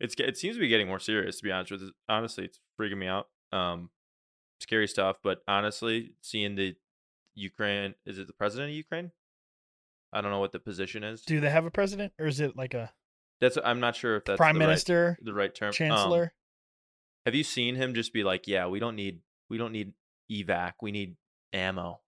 it's 0.00 0.14
it 0.18 0.36
seems 0.36 0.56
to 0.56 0.60
be 0.60 0.68
getting 0.68 0.86
more 0.88 0.98
serious. 0.98 1.38
To 1.38 1.44
be 1.44 1.52
honest 1.52 1.70
with 1.70 1.82
you, 1.82 1.92
honestly, 2.08 2.44
it's 2.44 2.58
freaking 2.80 2.98
me 2.98 3.06
out. 3.06 3.28
Um, 3.52 3.90
scary 4.60 4.88
stuff. 4.88 5.16
But 5.22 5.42
honestly, 5.46 6.14
seeing 6.20 6.54
the 6.56 6.74
Ukraine 7.34 7.94
is 8.06 8.18
it 8.18 8.26
the 8.26 8.32
president 8.32 8.70
of 8.70 8.76
Ukraine? 8.76 9.12
I 10.12 10.20
don't 10.20 10.30
know 10.32 10.40
what 10.40 10.52
the 10.52 10.58
position 10.58 11.04
is. 11.04 11.22
Do 11.22 11.40
they 11.40 11.50
have 11.50 11.64
a 11.66 11.70
president, 11.70 12.12
or 12.18 12.26
is 12.26 12.40
it 12.40 12.56
like 12.56 12.74
a 12.74 12.92
That's 13.40 13.56
I'm 13.64 13.80
not 13.80 13.94
sure 13.94 14.16
if 14.16 14.24
that's 14.24 14.38
prime 14.38 14.54
the 14.54 14.60
right- 14.60 14.66
minister, 14.66 15.18
the 15.22 15.34
right 15.34 15.54
term. 15.54 15.68
Um, 15.68 15.72
chancellor? 15.74 16.32
have 17.26 17.34
you 17.34 17.44
seen 17.44 17.74
him 17.76 17.94
just 17.94 18.12
be 18.12 18.24
like, 18.24 18.48
"Yeah, 18.48 18.66
we 18.66 18.80
don't 18.80 18.96
need 18.96 19.20
we 19.48 19.58
don't 19.58 19.72
need 19.72 19.92
evac. 20.30 20.74
We 20.82 20.90
need 20.90 21.16
ammo." 21.52 22.00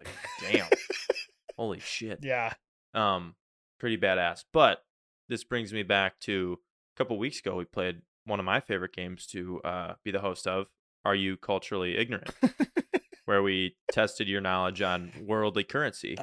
It's 0.00 0.10
like, 0.42 0.52
damn, 0.52 0.68
holy 1.56 1.80
shit. 1.80 2.20
yeah. 2.22 2.54
Um, 2.94 3.34
pretty 3.78 3.98
badass. 3.98 4.44
But 4.52 4.84
this 5.28 5.44
brings 5.44 5.72
me 5.72 5.82
back 5.82 6.18
to 6.20 6.58
a 6.94 6.96
couple 6.96 7.18
weeks 7.18 7.40
ago. 7.40 7.56
We 7.56 7.64
played 7.64 8.02
one 8.24 8.38
of 8.38 8.46
my 8.46 8.60
favorite 8.60 8.92
games 8.94 9.26
to 9.28 9.60
uh, 9.64 9.94
be 10.04 10.10
the 10.10 10.20
host 10.20 10.46
of. 10.46 10.66
Are 11.04 11.14
you 11.14 11.36
culturally 11.36 11.96
ignorant? 11.96 12.30
Where 13.26 13.42
we 13.42 13.76
tested 13.92 14.28
your 14.28 14.40
knowledge 14.40 14.82
on 14.82 15.12
worldly 15.22 15.64
currency. 15.64 16.16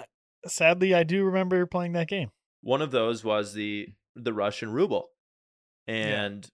Sadly, 0.46 0.94
I 0.94 1.04
do 1.04 1.24
remember 1.25 1.66
playing 1.66 1.94
that 1.94 2.08
game. 2.08 2.32
One 2.62 2.82
of 2.82 2.92
those 2.92 3.24
was 3.24 3.54
the 3.54 3.88
the 4.16 4.34
Russian 4.34 4.72
ruble, 4.72 5.10
and 5.88 6.48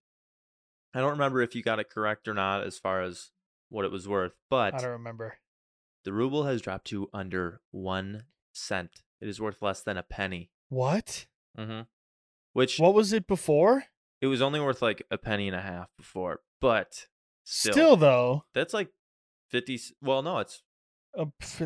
I 0.93 0.99
don't 0.99 1.11
remember 1.11 1.41
if 1.41 1.53
you 1.55 1.61
got 1.63 1.79
it 1.79 1.89
correct 1.89 2.27
or 2.27 2.33
not 2.33 2.63
as 2.63 2.77
far 2.77 3.01
as 3.01 3.31
what 3.69 3.83
it 3.83 3.91
was 3.91 4.07
worth, 4.07 4.33
but 4.49 4.73
I 4.73 4.77
don't 4.79 4.91
remember. 4.91 5.37
the 6.05 6.13
ruble 6.13 6.45
has 6.45 6.61
dropped 6.61 6.87
to 6.87 7.09
under 7.13 7.59
one 7.71 8.23
cent. 8.53 9.03
It 9.19 9.27
is 9.27 9.41
worth 9.41 9.61
less 9.61 9.81
than 9.81 9.97
a 9.97 10.03
penny. 10.03 10.51
What? 10.69 11.25
Mm-hmm. 11.57 11.81
Which 12.53 12.79
What 12.79 12.93
was 12.93 13.11
it 13.11 13.27
before? 13.27 13.85
It 14.21 14.27
was 14.27 14.41
only 14.41 14.59
worth 14.59 14.81
like 14.81 15.03
a 15.11 15.17
penny 15.17 15.47
and 15.47 15.55
a 15.55 15.61
half 15.61 15.87
before, 15.97 16.39
but 16.61 17.05
still, 17.43 17.73
Still, 17.73 17.95
though, 17.97 18.43
that's 18.53 18.73
like 18.73 18.89
fifty. 19.49 19.79
Well, 20.01 20.21
no, 20.21 20.39
it's 20.39 20.61
uh, 21.17 21.25
f- 21.41 21.61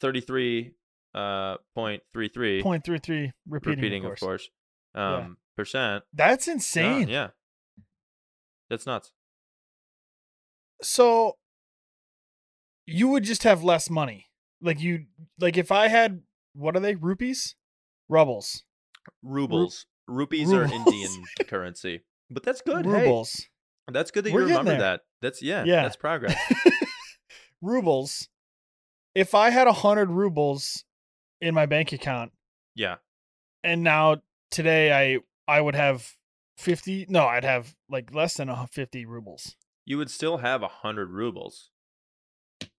thirty 0.00 0.20
three 0.20 0.74
uh 1.14 1.56
point 1.74 2.02
three 2.12 2.28
three. 2.28 2.62
point 2.62 2.84
three 2.84 2.98
three 2.98 3.32
repeating, 3.48 3.78
repeating, 3.78 4.04
of 4.04 4.10
course. 4.10 4.20
course, 4.20 4.50
Yeah. 4.94 5.16
um, 5.16 5.36
percent. 5.56 6.04
That's 6.12 6.48
insane. 6.48 7.08
yeah, 7.08 7.28
that's 8.70 8.86
nuts. 8.86 9.12
So 10.82 11.36
you 12.86 13.08
would 13.08 13.24
just 13.24 13.42
have 13.42 13.62
less 13.64 13.90
money. 13.90 14.26
Like 14.60 14.80
you 14.80 15.06
like 15.38 15.56
if 15.56 15.72
I 15.72 15.88
had 15.88 16.22
what 16.54 16.76
are 16.76 16.80
they? 16.80 16.94
Rupees? 16.94 17.54
Rubles. 18.08 18.64
Rubles, 19.22 19.86
rupees 20.08 20.52
are 20.52 20.64
Indian 20.64 21.10
currency, 21.46 22.02
but 22.30 22.42
that's 22.42 22.60
good. 22.66 22.84
Hey, 22.86 22.92
Rubles. 23.02 23.46
that's 23.92 24.10
good 24.10 24.24
that 24.24 24.32
We're 24.32 24.42
you 24.42 24.48
remember 24.48 24.78
that. 24.78 25.02
That's 25.22 25.42
yeah, 25.42 25.64
Yeah. 25.64 25.82
that's 25.82 25.96
progress. 25.96 26.36
rubles. 27.62 28.28
If 29.14 29.34
I 29.34 29.50
had 29.50 29.66
a 29.66 29.72
hundred 29.72 30.10
rubles 30.10 30.84
in 31.40 31.54
my 31.54 31.66
bank 31.66 31.92
account 31.92 32.32
yeah, 32.74 32.96
and 33.64 33.82
now 33.82 34.16
today 34.50 34.92
I 34.92 35.18
I 35.52 35.60
would 35.60 35.74
have 35.74 36.12
fifty 36.56 37.06
no, 37.08 37.26
I'd 37.26 37.44
have 37.44 37.74
like 37.88 38.14
less 38.14 38.34
than 38.34 38.48
a 38.48 38.66
fifty 38.68 39.04
rubles. 39.06 39.56
you 39.84 39.98
would 39.98 40.10
still 40.10 40.38
have 40.38 40.62
a 40.62 40.68
hundred 40.68 41.10
rubles, 41.10 41.70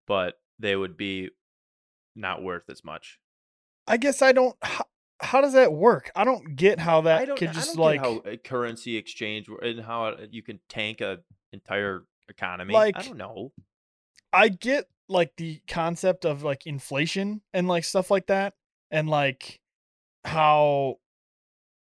but 0.07 0.39
they 0.57 0.75
would 0.75 0.95
be 0.95 1.29
not 2.15 2.41
worth 2.43 2.69
as 2.69 2.83
much. 2.83 3.19
I 3.87 3.97
guess 3.97 4.21
I 4.21 4.31
don't 4.31 4.55
how, 5.21 5.41
does 5.41 5.53
that 5.53 5.73
work? 5.73 6.11
I 6.15 6.23
don't 6.23 6.55
get 6.55 6.79
how 6.79 7.01
that 7.01 7.35
could 7.37 7.49
I 7.49 7.53
just 7.53 7.75
don't 7.75 7.83
like 7.83 7.99
how 7.99 8.21
a 8.25 8.37
currency 8.37 8.97
exchange 8.97 9.47
and 9.61 9.81
how 9.81 10.15
you 10.31 10.41
can 10.41 10.59
tank 10.69 11.01
a 11.01 11.19
entire 11.51 12.03
economy. 12.29 12.73
Like- 12.73 12.97
I 12.97 13.01
don't 13.01 13.17
know. 13.17 13.51
I 14.31 14.49
get 14.49 14.85
like 15.07 15.31
the 15.37 15.59
concept 15.67 16.23
of 16.23 16.43
like 16.43 16.65
inflation 16.67 17.41
and 17.53 17.67
like 17.67 17.83
stuff 17.83 18.11
like 18.11 18.27
that 18.27 18.53
and 18.91 19.09
like 19.09 19.59
how 20.23 20.97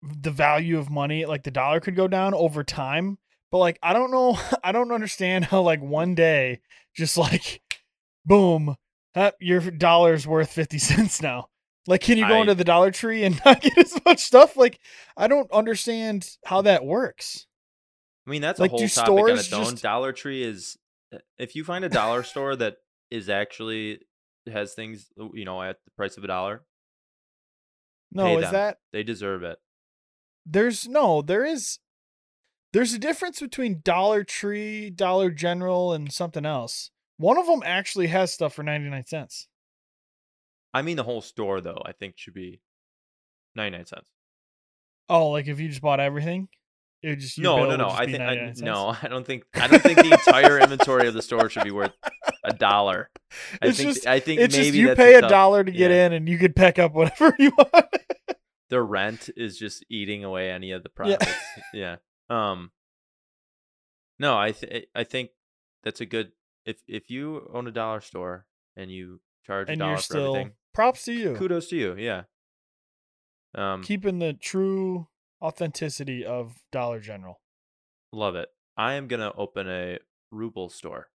the 0.01 0.31
value 0.31 0.79
of 0.79 0.89
money 0.89 1.25
like 1.25 1.43
the 1.43 1.51
dollar 1.51 1.79
could 1.79 1.95
go 1.95 2.07
down 2.07 2.33
over 2.33 2.63
time 2.63 3.17
but 3.51 3.59
like 3.59 3.77
I 3.83 3.93
don't 3.93 4.11
know 4.11 4.39
I 4.63 4.71
don't 4.71 4.91
understand 4.91 5.45
how 5.45 5.61
like 5.61 5.81
one 5.81 6.15
day 6.15 6.61
just 6.95 7.17
like 7.17 7.61
boom 8.25 8.75
uh, 9.15 9.31
your 9.39 9.59
dollar's 9.59 10.25
worth 10.25 10.51
50 10.51 10.79
cents 10.79 11.21
now 11.21 11.49
like 11.87 12.01
can 12.01 12.17
you 12.17 12.27
go 12.27 12.35
I- 12.35 12.41
into 12.41 12.55
the 12.55 12.63
dollar 12.63 12.91
tree 12.91 13.23
and 13.23 13.39
not 13.45 13.61
get 13.61 13.77
as 13.77 13.99
much 14.05 14.19
stuff 14.19 14.55
like 14.57 14.79
I 15.17 15.27
don't 15.27 15.51
understand 15.51 16.37
how 16.45 16.61
that 16.63 16.83
works 16.85 17.45
I 18.27 18.31
mean, 18.31 18.41
that's 18.43 18.59
like, 18.59 18.71
a 18.71 18.77
do 18.77 18.81
whole 18.81 18.87
topic 18.89 19.09
on 19.09 19.17
stores 19.17 19.39
its 19.39 19.53
own. 19.53 19.63
just- 19.71 19.81
Dollar 19.83 20.13
Tree 20.13 20.43
is 20.43 20.77
uh, 21.11 21.17
if 21.39 21.55
you 21.55 21.63
find 21.63 21.83
a 21.83 21.89
dollar 21.89 22.21
store 22.21 22.55
that 22.57 22.75
is 23.09 23.27
actually 23.27 24.01
has 24.51 24.73
things 24.75 25.07
uh, 25.19 25.29
you 25.33 25.45
know 25.45 25.61
at 25.63 25.77
the 25.85 25.91
price 25.97 26.15
of 26.17 26.23
a 26.23 26.27
dollar, 26.27 26.63
no 28.11 28.37
is 28.37 28.43
them. 28.43 28.53
that 28.53 28.77
they 28.93 29.01
deserve 29.03 29.41
it. 29.43 29.57
there's 30.45 30.87
no 30.87 31.21
there 31.23 31.43
is 31.45 31.79
there's 32.73 32.93
a 32.93 32.99
difference 32.99 33.39
between 33.39 33.81
dollar 33.83 34.23
tree 34.23 34.89
dollar 34.91 35.31
general 35.31 35.93
and 35.93 36.11
something 36.11 36.45
else 36.45 36.91
one 37.17 37.37
of 37.37 37.47
them 37.47 37.61
actually 37.65 38.07
has 38.07 38.31
stuff 38.31 38.53
for 38.53 38.61
99 38.63 39.05
cents 39.07 39.47
I 40.73 40.81
mean, 40.81 40.97
the 40.97 41.03
whole 41.03 41.21
store 41.21 41.61
though, 41.61 41.81
I 41.85 41.91
think 41.93 42.15
should 42.17 42.33
be 42.33 42.61
ninety 43.55 43.77
nine 43.77 43.85
cents. 43.85 44.09
oh 45.09 45.29
like 45.29 45.47
if 45.47 45.59
you 45.59 45.67
just 45.69 45.81
bought 45.81 45.99
everything 45.99 46.47
it 47.01 47.09
would 47.09 47.19
just 47.21 47.39
No, 47.39 47.63
no, 47.65 47.77
no. 47.77 47.87
I 47.89 48.05
think 48.05 48.19
I, 48.19 48.53
no. 48.57 48.93
I 49.01 49.07
don't 49.07 49.25
think. 49.25 49.45
I 49.53 49.67
don't 49.67 49.81
think 49.81 49.99
the 49.99 50.11
entire 50.11 50.59
inventory 50.59 51.07
of 51.07 51.13
the 51.13 51.21
store 51.21 51.49
should 51.49 51.63
be 51.63 51.71
worth 51.71 51.93
a 52.43 52.51
dollar. 52.51 53.09
I 53.61 53.67
It's 53.67 53.77
think. 53.77 53.93
just- 53.93 54.05
I 54.05 54.19
think 54.19 54.41
it's 54.41 54.53
maybe 54.53 54.65
just 54.65 54.75
you 54.77 54.95
pay 54.95 55.15
a 55.15 55.21
dollar 55.21 55.63
to 55.63 55.71
get 55.71 55.91
yeah. 55.91 56.07
in 56.07 56.13
and 56.13 56.27
you 56.27 56.37
could 56.37 56.57
pick 56.57 56.77
up 56.77 56.93
whatever 56.93 57.33
you 57.39 57.51
want 57.57 57.85
the 58.69 58.81
rent 58.81 59.29
is 59.37 59.57
just 59.57 59.83
eating 59.89 60.23
away 60.25 60.51
any 60.51 60.71
of 60.73 60.83
the 60.83 60.89
profits. 60.95 61.25
yeah. 61.73 61.95
Um 62.29 62.71
No, 64.19 64.37
I 64.37 64.51
th- 64.51 64.87
I 64.93 65.05
think 65.05 65.29
that's 65.83 66.01
a 66.01 66.05
good 66.05 66.33
if 66.65 66.81
if 66.87 67.09
you 67.09 67.49
own 67.53 67.65
a 67.67 67.71
dollar 67.71 68.01
store 68.01 68.45
and 68.75 68.91
you 68.91 69.21
charge 69.45 69.69
a 69.69 69.75
dollar 69.77 69.95
for 69.95 70.01
still 70.03 70.35
everything, 70.35 70.51
props 70.79 71.03
to 71.05 71.13
you 71.13 71.35
kudos 71.35 71.67
to 71.67 71.75
you. 71.75 71.95
Yeah. 71.97 72.23
Um 73.53 73.83
keeping 73.83 74.19
the 74.19 74.33
true 74.33 75.07
authenticity 75.41 76.25
of 76.25 76.55
dollar 76.71 76.99
general 76.99 77.41
love 78.13 78.35
it. 78.35 78.49
I 78.77 78.93
am 78.93 79.07
going 79.07 79.19
to 79.19 79.33
open 79.33 79.67
a 79.67 79.99
ruble 80.31 80.69
store 80.69 81.09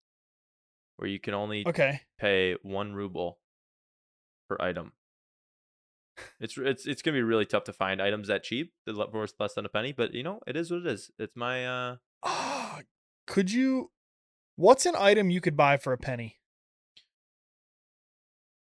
where 0.97 1.09
you 1.09 1.21
can 1.21 1.35
only 1.35 1.67
okay 1.67 2.01
pay 2.19 2.57
1 2.63 2.93
ruble 2.93 3.39
per 4.49 4.57
item. 4.59 4.93
It's 6.41 6.59
it's 6.59 6.87
it's 6.87 7.03
going 7.03 7.15
to 7.15 7.19
be 7.19 7.23
really 7.23 7.47
tough 7.47 7.65
to 7.65 7.73
find 7.73 8.03
items 8.03 8.29
that 8.29 8.43
cheap, 8.43 8.73
that 8.85 9.13
worth 9.13 9.35
less 9.39 9.55
than 9.55 9.65
a 9.65 9.69
penny, 9.69 9.93
but 9.93 10.13
you 10.13 10.23
know, 10.23 10.41
it 10.47 10.57
is 10.57 10.71
what 10.71 10.81
it 10.81 10.87
is. 10.87 11.11
It's 11.19 11.37
my 11.37 11.67
uh 11.67 11.97
Ah, 12.23 12.81
could 13.27 13.53
you 13.53 13.93
what's 14.57 14.87
an 14.87 14.95
item 14.99 15.31
you 15.31 15.41
could 15.41 15.57
buy 15.57 15.77
for 15.77 15.93
a 15.93 15.99
penny 15.99 16.41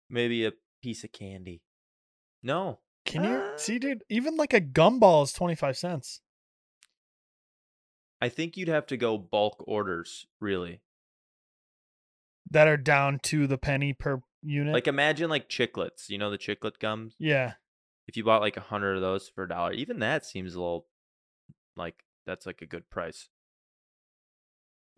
maybe 0.10 0.46
a 0.46 0.52
piece 0.86 1.04
of 1.04 1.12
candy. 1.12 1.64
No. 2.44 2.80
Can 3.06 3.24
you 3.24 3.32
Uh, 3.38 3.58
see, 3.58 3.80
dude? 3.80 4.04
Even 4.10 4.36
like 4.38 4.54
a 4.54 4.62
gumball 4.62 5.24
is 5.24 5.34
twenty 5.34 5.56
five 5.56 5.76
cents. 5.78 6.22
I 8.22 8.30
think 8.30 8.56
you'd 8.56 8.68
have 8.68 8.86
to 8.88 8.98
go 8.98 9.18
bulk 9.18 9.64
orders, 9.68 10.26
really. 10.40 10.82
that 12.52 12.68
are 12.68 12.78
down 12.78 13.18
to 13.24 13.48
the 13.48 13.58
penny 13.58 13.92
per 13.94 14.22
unit. 14.44 14.74
Like 14.74 14.88
imagine 14.88 15.30
like 15.32 15.50
chiclets, 15.50 16.08
you 16.10 16.18
know 16.20 16.30
the 16.30 16.38
chiclet 16.38 16.78
gums? 16.80 17.16
yeah, 17.18 17.54
If 18.08 18.16
you 18.16 18.24
bought 18.24 18.42
like 18.42 18.56
a 18.58 18.62
hundred 18.62 18.94
of 18.96 19.02
those 19.02 19.28
for 19.28 19.44
a 19.46 19.50
dollar, 19.50 19.74
even 19.74 19.98
that 20.00 20.24
seems 20.26 20.54
a 20.54 20.60
little 20.60 20.86
like 21.76 22.04
that's 22.28 22.46
like 22.46 22.62
a 22.62 22.68
good 22.68 22.88
price. 22.92 23.30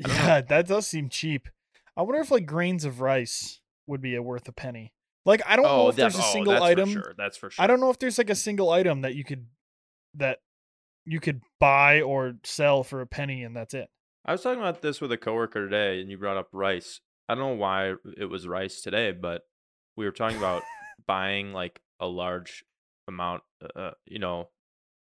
Don't 0.01 0.13
know. 0.13 0.23
yeah, 0.25 0.41
that 0.41 0.67
does 0.67 0.85
seem 0.87 1.07
cheap. 1.09 1.47
I 1.95 2.01
wonder 2.01 2.19
if 2.21 2.29
like 2.31 2.45
grains 2.45 2.83
of 2.85 2.99
rice 2.99 3.61
would 3.87 4.01
be 4.01 4.19
worth 4.19 4.47
a 4.49 4.51
penny. 4.51 4.93
Like 5.27 5.41
I 5.45 5.57
don't 5.57 5.65
know 5.65 5.81
oh, 5.81 5.89
if 5.89 5.97
there's 5.97 6.15
a 6.15 6.19
oh, 6.19 6.31
single 6.31 6.53
that's 6.53 6.63
item. 6.63 6.87
For 6.87 6.93
sure. 6.93 7.13
That's 7.17 7.37
for 7.37 7.49
sure. 7.51 7.61
I 7.61 7.67
don't 7.67 7.81
know 7.81 7.89
if 7.89 7.99
there's 7.99 8.17
like 8.17 8.29
a 8.29 8.35
single 8.35 8.69
item 8.69 9.01
that 9.01 9.13
you 9.13 9.25
could 9.25 9.45
that 10.15 10.39
you 11.05 11.19
could 11.19 11.41
buy 11.59 12.01
or 12.01 12.35
sell 12.45 12.83
for 12.83 13.01
a 13.01 13.05
penny 13.05 13.43
and 13.43 13.53
that's 13.55 13.73
it. 13.73 13.89
I 14.25 14.31
was 14.31 14.41
talking 14.41 14.59
about 14.59 14.81
this 14.81 15.01
with 15.01 15.11
a 15.11 15.17
coworker 15.17 15.65
today, 15.65 16.01
and 16.01 16.09
you 16.09 16.17
brought 16.17 16.37
up 16.37 16.47
rice. 16.53 17.01
I 17.27 17.35
don't 17.35 17.43
know 17.43 17.55
why 17.55 17.95
it 18.17 18.25
was 18.29 18.47
rice 18.47 18.81
today, 18.81 19.11
but 19.11 19.43
we 19.97 20.05
were 20.05 20.11
talking 20.11 20.37
about 20.37 20.63
buying 21.07 21.51
like 21.51 21.81
a 21.99 22.07
large 22.07 22.63
amount, 23.07 23.43
uh, 23.75 23.91
you 24.05 24.19
know, 24.19 24.47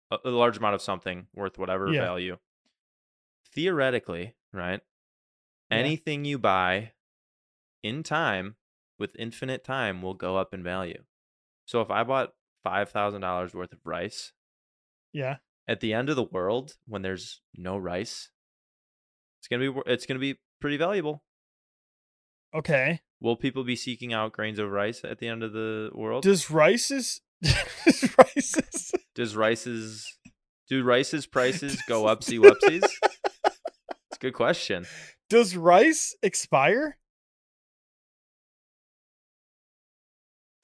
a, 0.09 0.17
a 0.25 0.29
large 0.29 0.57
amount 0.57 0.73
of 0.73 0.81
something 0.81 1.27
worth 1.35 1.59
whatever 1.59 1.91
Yeah. 1.91 2.01
value. 2.01 2.38
Theoretically, 3.53 4.35
right? 4.53 4.81
Yeah. 5.69 5.77
Anything 5.77 6.25
you 6.25 6.39
buy 6.39 6.93
in 7.83 8.01
time 8.01 8.55
with 8.99 9.15
infinite 9.17 9.63
time 9.63 10.01
will 10.01 10.13
go 10.13 10.38
up 10.38 10.53
in 10.53 10.63
value. 10.63 11.03
So 11.65 11.81
if 11.81 11.89
I 11.89 12.03
bought 12.03 12.34
five 12.63 12.89
thousand 12.89 13.21
dollars 13.21 13.53
worth 13.53 13.71
of 13.73 13.79
rice 13.84 14.31
Yeah. 15.13 15.38
at 15.67 15.79
the 15.81 15.93
end 15.93 16.10
of 16.10 16.15
the 16.15 16.23
world 16.23 16.73
when 16.88 17.01
there's 17.01 17.41
no 17.55 17.77
rice, 17.77 18.29
it's 19.39 19.47
gonna 19.47 19.71
be 19.71 19.79
it's 19.86 20.05
gonna 20.05 20.19
be 20.19 20.39
pretty 20.62 20.77
valuable. 20.77 21.23
Okay. 22.53 23.01
Will 23.21 23.36
people 23.36 23.63
be 23.63 23.75
seeking 23.75 24.13
out 24.13 24.34
grains 24.34 24.60
of 24.60 24.69
rice 24.71 25.01
at 25.03 25.19
the 25.19 25.27
end 25.27 25.43
of 25.43 25.53
the 25.53 25.89
world? 25.93 26.23
Does 26.23 26.49
rice's 26.49 27.21
does 27.41 28.15
rice's 28.17 28.91
Does 29.15 29.36
rice's 29.36 30.17
do 30.67 30.84
rice's 30.84 31.25
prices 31.25 31.81
go 31.88 32.03
upsy 32.03 32.39
whoopsies? 32.39 32.84
It's 32.84 34.17
a 34.17 34.19
good 34.19 34.34
question. 34.34 34.86
does 35.29 35.55
rice 35.55 36.15
expire? 36.23 36.97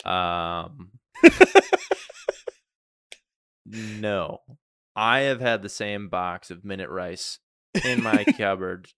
Um, 0.05 0.91
no, 3.65 4.39
I 4.95 5.19
have 5.21 5.41
had 5.41 5.61
the 5.61 5.69
same 5.69 6.09
box 6.09 6.51
of 6.51 6.65
minute 6.65 6.89
rice 6.89 7.39
in 7.85 8.01
my 8.01 8.23
cupboard 8.23 8.89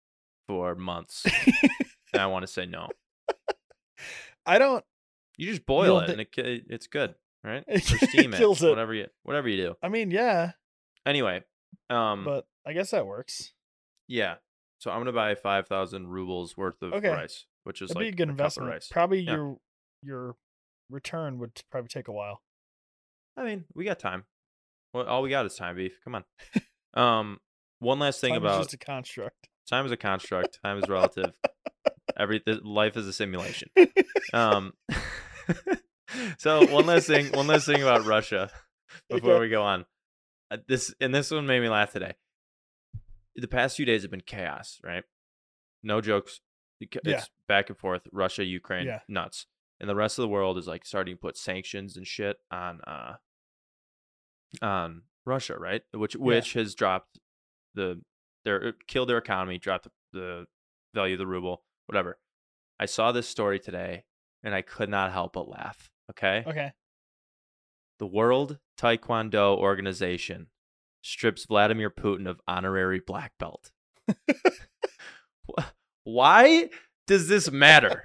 for 0.47 0.75
months, 0.75 1.25
and 2.13 2.21
I 2.21 2.27
want 2.27 2.43
to 2.43 2.47
say 2.51 2.65
no. 2.65 2.87
I 4.45 4.57
don't 4.59 4.83
You 5.37 5.47
just 5.47 5.65
boil 5.65 5.99
it, 5.99 6.07
thi- 6.07 6.11
and 6.13 6.21
it, 6.21 6.63
it's 6.69 6.87
good, 6.87 7.15
right? 7.43 7.63
Or 7.69 7.79
steam 7.79 8.33
it, 8.33 8.37
kills 8.37 8.63
it. 8.63 8.69
whatever 8.69 8.93
you 8.93 9.07
whatever 9.23 9.47
you 9.49 9.57
do. 9.57 9.75
I 9.81 9.89
mean, 9.89 10.11
yeah, 10.11 10.51
Anyway, 11.05 11.43
um, 11.89 12.23
but 12.25 12.45
I 12.65 12.73
guess 12.73 12.91
that 12.91 13.05
works. 13.05 13.53
yeah. 14.07 14.35
So 14.79 14.91
I'm 14.91 14.99
gonna 14.99 15.13
buy 15.13 15.35
five 15.35 15.67
thousand 15.67 16.07
rubles 16.07 16.57
worth 16.57 16.81
of 16.81 16.93
Okay. 16.93 17.09
rice, 17.09 17.45
which 17.63 17.81
is 17.81 17.89
That'd 17.89 17.97
like 18.01 18.03
be 18.05 18.09
a 18.09 18.25
good 18.25 18.29
investment. 18.29 18.69
rice. 18.69 18.87
Probably 18.89 19.19
Yeah. 19.21 19.33
your 19.35 19.57
your 20.01 20.35
return 20.93 21.39
would 21.39 21.61
probably 21.71 21.89
take 21.89 22.07
a 22.07 22.11
while. 22.13 22.41
I 23.35 23.43
mean, 23.43 23.65
we 23.73 23.83
got 23.85 23.99
time. 23.99 24.25
Well, 24.93 25.05
all 25.05 25.21
we 25.23 25.29
got 25.29 25.45
is 25.45 25.55
time, 25.55 25.75
beef. 25.75 25.99
Come 26.03 26.15
on. 26.15 26.23
um, 26.93 27.39
one 27.79 27.99
last 27.99 28.21
thing 28.21 28.33
Time 28.33 28.45
is 28.45 28.51
about 28.51 28.61
just 28.63 28.73
a 28.73 28.77
construct. 28.77 29.49
time 29.69 29.85
is 29.85 29.91
a 29.91 29.97
construct. 29.97 30.59
Time 30.63 30.77
is 30.77 30.87
relative. 30.87 31.33
Every 32.17 32.39
th- 32.39 32.61
life 32.63 32.95
is 32.97 33.07
a 33.07 33.13
simulation. 33.13 33.69
Um, 34.33 34.73
so 36.39 36.65
one 36.71 36.87
last 36.87 37.05
thing. 37.05 37.27
One 37.33 37.45
last 37.45 37.67
thing 37.67 37.83
about 37.83 38.05
Russia 38.05 38.49
before 39.09 39.33
Okay. 39.33 39.39
we 39.41 39.49
go 39.49 39.61
on. 39.61 39.85
Uh, 40.49 40.57
this 40.67 40.93
and 40.99 41.13
this 41.13 41.29
one 41.29 41.45
made 41.45 41.59
me 41.59 41.69
laugh 41.69 41.91
today. 41.91 42.13
The 43.35 43.47
past 43.47 43.75
few 43.77 43.85
days 43.85 44.01
have 44.01 44.09
been 44.11 44.21
chaos, 44.25 44.79
right? 44.83 45.03
No 45.83 46.01
jokes. 46.01 46.39
It- 46.79 46.95
Yeah. 47.03 47.17
It's 47.17 47.29
back 47.47 47.69
and 47.69 47.77
forth. 47.77 48.01
Russia, 48.11 48.43
Ukraine, 48.43 48.87
Yeah. 48.87 48.99
nuts. 49.07 49.45
And 49.83 49.89
the 49.89 49.95
rest 49.95 50.17
of 50.17 50.23
the 50.23 50.29
world 50.29 50.57
is 50.57 50.65
like 50.65 50.85
starting 50.85 51.15
to 51.15 51.19
put 51.19 51.35
sanctions 51.35 51.97
and 51.97 52.07
shit 52.07 52.37
on 52.49 52.79
uh 52.87 53.15
on 54.61 55.01
Russia, 55.25 55.57
right? 55.59 55.81
Which 55.93 56.15
which 56.15 56.53
has 56.53 56.73
dropped 56.73 57.19
the 57.75 57.99
their 58.45 58.75
killed 58.87 59.09
their 59.09 59.17
economy, 59.17 59.57
dropped 59.57 59.83
the, 59.83 59.91
the 60.17 60.45
value 60.95 61.15
of 61.15 61.19
the 61.19 61.27
ruble, 61.27 61.63
whatever. 61.87 62.17
I 62.79 62.85
saw 62.85 63.11
this 63.11 63.27
story 63.27 63.59
today 63.59 64.05
and 64.41 64.55
I 64.55 64.61
could 64.61 64.87
not 64.87 65.11
help 65.11 65.33
but 65.33 65.49
laugh. 65.49 65.89
Okay. 66.11 66.45
Okay. 66.47 66.71
The 67.99 68.07
World 68.07 68.59
Taekwondo 68.79 69.57
Organization 69.57 70.47
strips 71.01 71.43
Vladimir 71.43 71.89
Putin 71.89 72.29
of 72.29 72.39
honorary 72.47 73.01
black 73.05 73.33
belt. 73.37 73.73
Why 76.05 76.69
does 77.07 77.27
this 77.27 77.51
matter? 77.51 78.03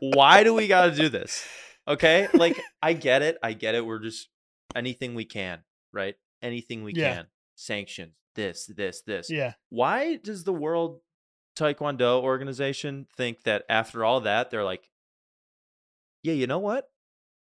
Why 0.00 0.44
do 0.44 0.54
we 0.54 0.66
got 0.68 0.86
to 0.86 0.94
do 0.94 1.08
this? 1.08 1.44
Okay? 1.88 2.28
Like, 2.34 2.60
I 2.82 2.92
get 2.92 3.22
it. 3.22 3.38
I 3.42 3.52
get 3.52 3.74
it. 3.74 3.84
We're 3.84 3.98
just 3.98 4.28
anything 4.74 5.14
we 5.14 5.24
can, 5.24 5.60
right? 5.92 6.14
Anything 6.42 6.82
we 6.84 6.92
Yeah. 6.94 7.14
can. 7.14 7.26
Sanctions, 7.56 8.14
this, 8.34 8.66
this, 8.66 9.02
this. 9.02 9.30
Yeah. 9.30 9.52
Why 9.68 10.16
does 10.16 10.44
the 10.44 10.52
World 10.52 11.00
Taekwondo 11.56 12.22
Organization 12.22 13.06
think 13.16 13.42
that 13.42 13.64
after 13.68 14.04
all 14.04 14.20
that, 14.22 14.50
they're 14.50 14.64
like, 14.64 14.88
yeah, 16.22 16.32
you 16.34 16.46
know 16.46 16.58
what? 16.58 16.88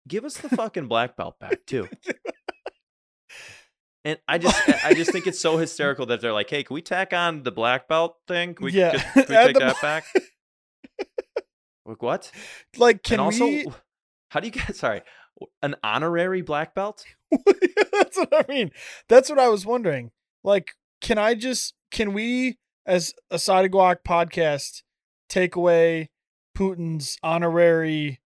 Give 0.07 0.23
us 0.23 0.37
the 0.37 0.49
fucking 0.49 0.87
black 0.87 1.17
belt 1.17 1.39
back 1.39 1.65
too. 1.65 1.89
And 4.03 4.19
I 4.27 4.37
just, 4.37 4.55
I 4.85 4.93
just 4.93 5.11
think 5.11 5.25
it's 5.27 5.39
so 5.39 5.57
hysterical 5.57 6.05
that 6.07 6.21
they're 6.21 6.33
like, 6.33 6.49
"Hey, 6.49 6.63
can 6.63 6.75
we 6.75 6.81
tack 6.81 7.11
on 7.11 7.41
the 7.43 7.51
black 7.51 7.87
belt 7.87 8.17
thing? 8.27 8.53
Can 8.53 8.65
we, 8.65 8.71
Yeah, 8.73 8.91
can, 8.91 9.01
can 9.25 9.35
we 9.37 9.45
take 9.53 9.57
that 9.59 9.81
back?" 9.81 10.05
Like 11.85 12.01
what? 12.01 12.31
Like, 12.77 13.03
can 13.03 13.15
and 13.15 13.21
also, 13.21 13.45
we? 13.45 13.65
how 14.29 14.39
do 14.39 14.47
you 14.47 14.51
get? 14.51 14.75
Sorry, 14.75 15.01
an 15.61 15.75
honorary 15.83 16.41
black 16.41 16.73
belt? 16.73 17.05
That's 17.31 18.17
what 18.17 18.33
I 18.33 18.45
mean. 18.49 18.71
That's 19.07 19.29
what 19.29 19.39
I 19.39 19.49
was 19.49 19.65
wondering. 19.65 20.11
Like, 20.43 20.71
can 21.01 21.17
I 21.17 21.35
just? 21.35 21.73
Can 21.91 22.13
we, 22.13 22.57
as 22.85 23.13
a 23.29 23.39
Side 23.39 23.71
Guac 23.71 23.97
podcast, 24.07 24.81
take 25.29 25.55
away 25.55 26.09
Putin's 26.57 27.17
honorary 27.23 28.19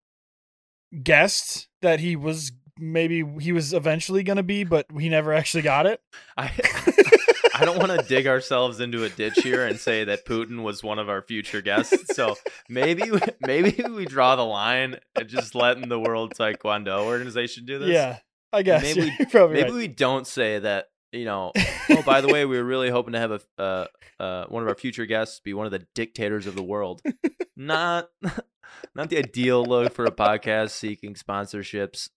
guest 1.03 1.67
that 1.81 1.99
he 1.99 2.15
was 2.15 2.51
maybe 2.79 3.23
he 3.39 3.51
was 3.51 3.73
eventually 3.73 4.23
going 4.23 4.37
to 4.37 4.43
be, 4.43 4.63
but 4.63 4.85
he 4.97 5.09
never 5.09 5.33
actually 5.33 5.63
got 5.63 5.85
it? 5.85 6.01
I, 6.37 6.51
I 7.59 7.65
don't 7.65 7.77
want 7.77 7.91
to 7.99 8.05
dig 8.07 8.27
ourselves 8.27 8.79
into 8.79 9.03
a 9.03 9.09
ditch 9.09 9.39
here 9.43 9.65
and 9.65 9.79
say 9.79 10.03
that 10.05 10.25
Putin 10.25 10.63
was 10.63 10.83
one 10.83 10.99
of 10.99 11.09
our 11.09 11.21
future 11.21 11.61
guests. 11.61 12.15
So 12.15 12.35
maybe, 12.69 13.11
we- 13.11 13.19
maybe 13.41 13.83
we 13.89 14.05
draw 14.05 14.35
the 14.35 14.45
line 14.45 14.97
and 15.15 15.27
just 15.27 15.55
letting 15.55 15.89
the 15.89 15.99
World 15.99 16.33
Taekwondo 16.37 17.03
Organization 17.05 17.65
do 17.65 17.79
this. 17.79 17.89
Yeah, 17.89 18.17
I 18.53 18.61
guess. 18.63 18.81
Maybe 18.83 19.01
yeah, 19.07 19.15
we- 19.19 19.25
probably 19.25 19.55
Maybe 19.57 19.69
right. 19.71 19.77
we 19.77 19.87
don't 19.87 20.25
say 20.27 20.59
that. 20.59 20.85
You 21.11 21.25
know. 21.25 21.51
Oh, 21.91 22.03
by 22.03 22.21
the 22.21 22.27
way, 22.27 22.45
we 22.45 22.55
were 22.55 22.63
really 22.63 22.91
hoping 22.91 23.13
to 23.13 23.19
have 23.19 23.31
a 23.31 23.41
uh, 23.57 23.87
uh, 24.19 24.45
one 24.45 24.61
of 24.61 24.69
our 24.69 24.75
future 24.75 25.07
guests 25.07 25.39
be 25.39 25.55
one 25.55 25.65
of 25.65 25.71
the 25.71 25.87
dictators 25.95 26.45
of 26.45 26.53
the 26.55 26.61
world. 26.61 27.01
not, 27.57 28.09
not 28.95 29.09
the 29.09 29.17
ideal 29.17 29.65
look 29.65 29.91
for 29.91 30.05
a 30.05 30.11
podcast 30.11 30.69
seeking 30.69 31.15
sponsorships, 31.15 32.09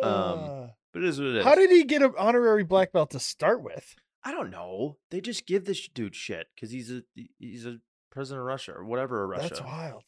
um, 0.00 0.12
Uh, 0.12 0.66
but 0.92 1.02
it 1.02 1.08
is 1.08 1.18
what 1.18 1.30
it 1.30 1.36
is. 1.38 1.44
how 1.44 1.56
did 1.56 1.70
he 1.72 1.82
get 1.82 2.02
an 2.02 2.12
honorary 2.16 2.62
black 2.62 2.92
belt 2.92 3.10
to 3.10 3.18
start 3.18 3.64
with? 3.64 3.96
I 4.26 4.32
don't 4.32 4.50
know. 4.50 4.96
They 5.12 5.20
just 5.20 5.46
give 5.46 5.66
this 5.66 5.86
dude 5.86 6.16
shit 6.16 6.48
because 6.54 6.72
he's 6.72 6.90
a 6.90 7.02
he's 7.38 7.64
a 7.64 7.78
president 8.10 8.40
of 8.40 8.46
Russia 8.46 8.72
or 8.72 8.84
whatever 8.84 9.22
of 9.22 9.30
Russia. 9.30 9.48
That's 9.50 9.62
wild. 9.62 10.02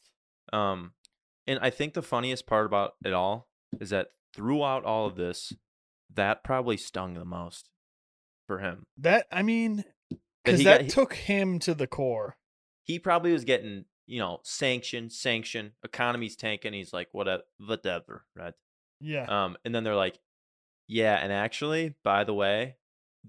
Um, 0.51 0.91
and 1.47 1.57
I 1.61 1.69
think 1.69 1.93
the 1.93 2.01
funniest 2.01 2.45
part 2.45 2.65
about 2.65 2.95
it 3.05 3.13
all 3.13 3.47
is 3.79 3.91
that 3.91 4.07
throughout 4.35 4.83
all 4.83 5.05
of 5.05 5.15
this, 5.15 5.53
that 6.13 6.43
probably 6.43 6.75
stung 6.75 7.13
the 7.13 7.23
most 7.23 7.69
for 8.45 8.59
him. 8.59 8.87
That 8.97 9.25
I 9.31 9.41
mean, 9.41 9.85
because 10.43 10.65
that 10.65 10.81
got- 10.81 10.89
took 10.89 11.13
him 11.13 11.57
to 11.59 11.73
the 11.73 11.87
core. 11.87 12.35
He 12.83 12.99
probably 12.99 13.31
was 13.31 13.45
getting 13.45 13.85
you 14.05 14.19
know 14.19 14.41
sanction, 14.43 15.09
sanction, 15.09 15.71
economy's 15.81 16.35
tanking. 16.35 16.73
He's 16.73 16.91
like 16.91 17.07
whatever, 17.13 17.43
whatever, 17.57 18.25
right? 18.35 18.53
Yeah. 18.99 19.27
Um, 19.29 19.55
and 19.63 19.73
then 19.73 19.85
they're 19.85 19.95
like, 19.95 20.19
yeah, 20.89 21.15
and 21.15 21.31
actually, 21.31 21.95
by 22.03 22.25
the 22.25 22.33
way, 22.33 22.75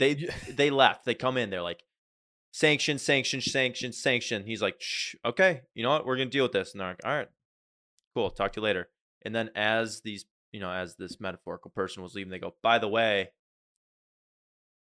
they 0.00 0.14
they 0.50 0.70
left. 0.70 1.04
They 1.04 1.14
come 1.14 1.36
in. 1.36 1.50
They're 1.50 1.62
like, 1.62 1.84
sanction, 2.50 2.98
sanction, 2.98 3.40
sanction, 3.40 3.92
sanction. 3.92 4.44
He's 4.44 4.60
like, 4.60 4.76
Shh, 4.80 5.14
okay, 5.24 5.60
you 5.74 5.84
know 5.84 5.90
what? 5.90 6.04
We're 6.06 6.16
gonna 6.16 6.30
deal 6.30 6.44
with 6.44 6.52
this. 6.52 6.72
And 6.72 6.80
they're 6.80 6.88
like, 6.88 7.04
all 7.04 7.14
right, 7.14 7.28
cool. 8.16 8.30
Talk 8.30 8.52
to 8.54 8.60
you 8.60 8.64
later. 8.64 8.88
And 9.24 9.32
then 9.34 9.50
as 9.54 10.00
these, 10.00 10.24
you 10.50 10.58
know, 10.58 10.72
as 10.72 10.96
this 10.96 11.20
metaphorical 11.20 11.70
person 11.70 12.02
was 12.02 12.14
leaving, 12.14 12.30
they 12.32 12.38
go, 12.40 12.54
by 12.62 12.78
the 12.78 12.88
way, 12.88 13.30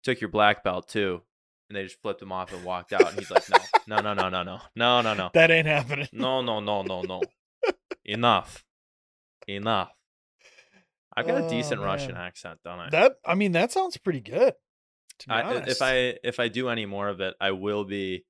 took 0.05 0.21
your 0.21 0.31
black 0.31 0.63
belt 0.63 0.89
too. 0.89 1.23
And 1.69 1.77
they 1.77 1.83
just 1.83 2.01
flipped 2.01 2.23
him 2.23 2.33
off 2.33 2.53
and 2.55 2.65
walked 2.65 2.93
out. 2.93 3.11
And 3.11 3.19
he's 3.19 3.31
like, 3.31 3.49
no, 3.51 3.57
no, 3.97 4.01
no, 4.03 4.15
no, 4.15 4.29
no, 4.29 4.43
no, 4.43 4.61
no, 4.77 5.03
no, 5.03 5.15
no, 5.15 5.31
that 5.35 5.51
ain't 5.51 5.67
happening. 5.67 6.09
no, 6.13 6.41
no, 6.43 6.61
no, 6.61 6.83
no, 6.83 7.03
no. 7.03 7.23
Enough, 8.05 8.65
enough. 9.47 9.91
I've 11.15 11.27
got 11.27 11.43
a 11.43 11.45
Oh, 11.47 11.49
decent 11.51 11.81
Russian 11.83 12.17
accent, 12.17 12.61
don't 12.65 12.79
I? 12.79 12.89
That 12.91 13.13
I 13.27 13.35
mean, 13.35 13.53
that 13.53 13.73
sounds 13.73 13.97
pretty 13.99 14.21
good. 14.21 14.55
To 15.21 15.29
be 15.29 15.35
I, 15.35 15.43
honest. 15.43 15.69
if 15.69 15.83
I 15.83 16.19
if 16.23 16.39
I 16.41 16.49
do 16.49 16.69
any 16.69 16.87
more 16.87 17.09
of 17.09 17.21
it, 17.21 17.35
I 17.41 17.51
will 17.53 17.85
be. 17.85 18.25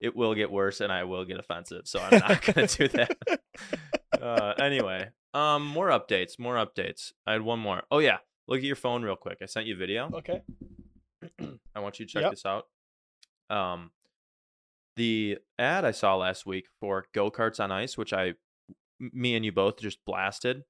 It 0.00 0.14
will 0.14 0.34
get 0.34 0.50
worse, 0.50 0.80
and 0.82 0.92
I 0.92 1.04
will 1.04 1.24
get 1.24 1.38
offensive. 1.38 1.82
So 1.86 1.98
I'm 2.00 2.18
not 2.18 2.42
gonna 2.44 2.66
do 2.66 2.88
that. 2.88 3.16
uh, 4.20 4.52
anyway, 4.60 5.08
Um, 5.32 5.66
more 5.66 5.88
updates, 5.88 6.38
more 6.38 6.56
updates. 6.56 7.12
I 7.26 7.32
had 7.32 7.42
one 7.42 7.58
more. 7.58 7.82
Oh 7.90 8.00
yeah, 8.00 8.18
look 8.46 8.58
at 8.58 8.64
your 8.64 8.76
phone 8.76 9.02
real 9.02 9.16
quick. 9.16 9.38
I 9.40 9.46
sent 9.46 9.66
you 9.66 9.74
a 9.74 9.78
video. 9.78 10.10
Okay. 10.12 10.42
I 11.74 11.80
want 11.80 11.98
you 12.00 12.06
to 12.06 12.12
check 12.12 12.22
Yep. 12.22 12.30
this 12.32 12.44
out. 12.44 12.66
Um, 13.48 13.92
the 14.96 15.38
ad 15.58 15.84
I 15.84 15.90
saw 15.92 16.16
last 16.16 16.44
week 16.44 16.66
for 16.80 17.06
go 17.14 17.30
karts 17.30 17.58
on 17.58 17.72
ice, 17.72 17.96
which 17.96 18.12
I, 18.12 18.34
me 19.00 19.34
and 19.36 19.44
you 19.44 19.52
both 19.52 19.78
just 19.80 20.04
blasted. 20.04 20.64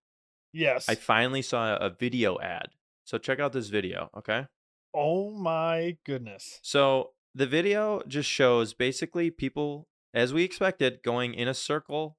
Yes. 0.53 0.89
I 0.89 0.95
finally 0.95 1.43
saw 1.43 1.77
a 1.77 1.91
video 1.91 2.39
ad. 2.41 2.69
So 3.05 3.19
check 3.19 3.41
out 3.41 3.53
this 3.53 3.69
video, 3.69 4.11
okay? 4.17 4.47
Oh 4.95 5.31
my 5.31 5.97
goodness. 6.05 6.61
So 6.63 7.11
the 7.35 7.47
video 7.47 8.03
just 8.07 8.29
shows 8.29 8.75
basically 8.75 9.31
people, 9.31 9.89
as 10.13 10.33
we 10.33 10.45
expected, 10.45 11.03
going 11.03 11.35
in 11.35 11.49
a 11.49 11.55
circle 11.55 12.17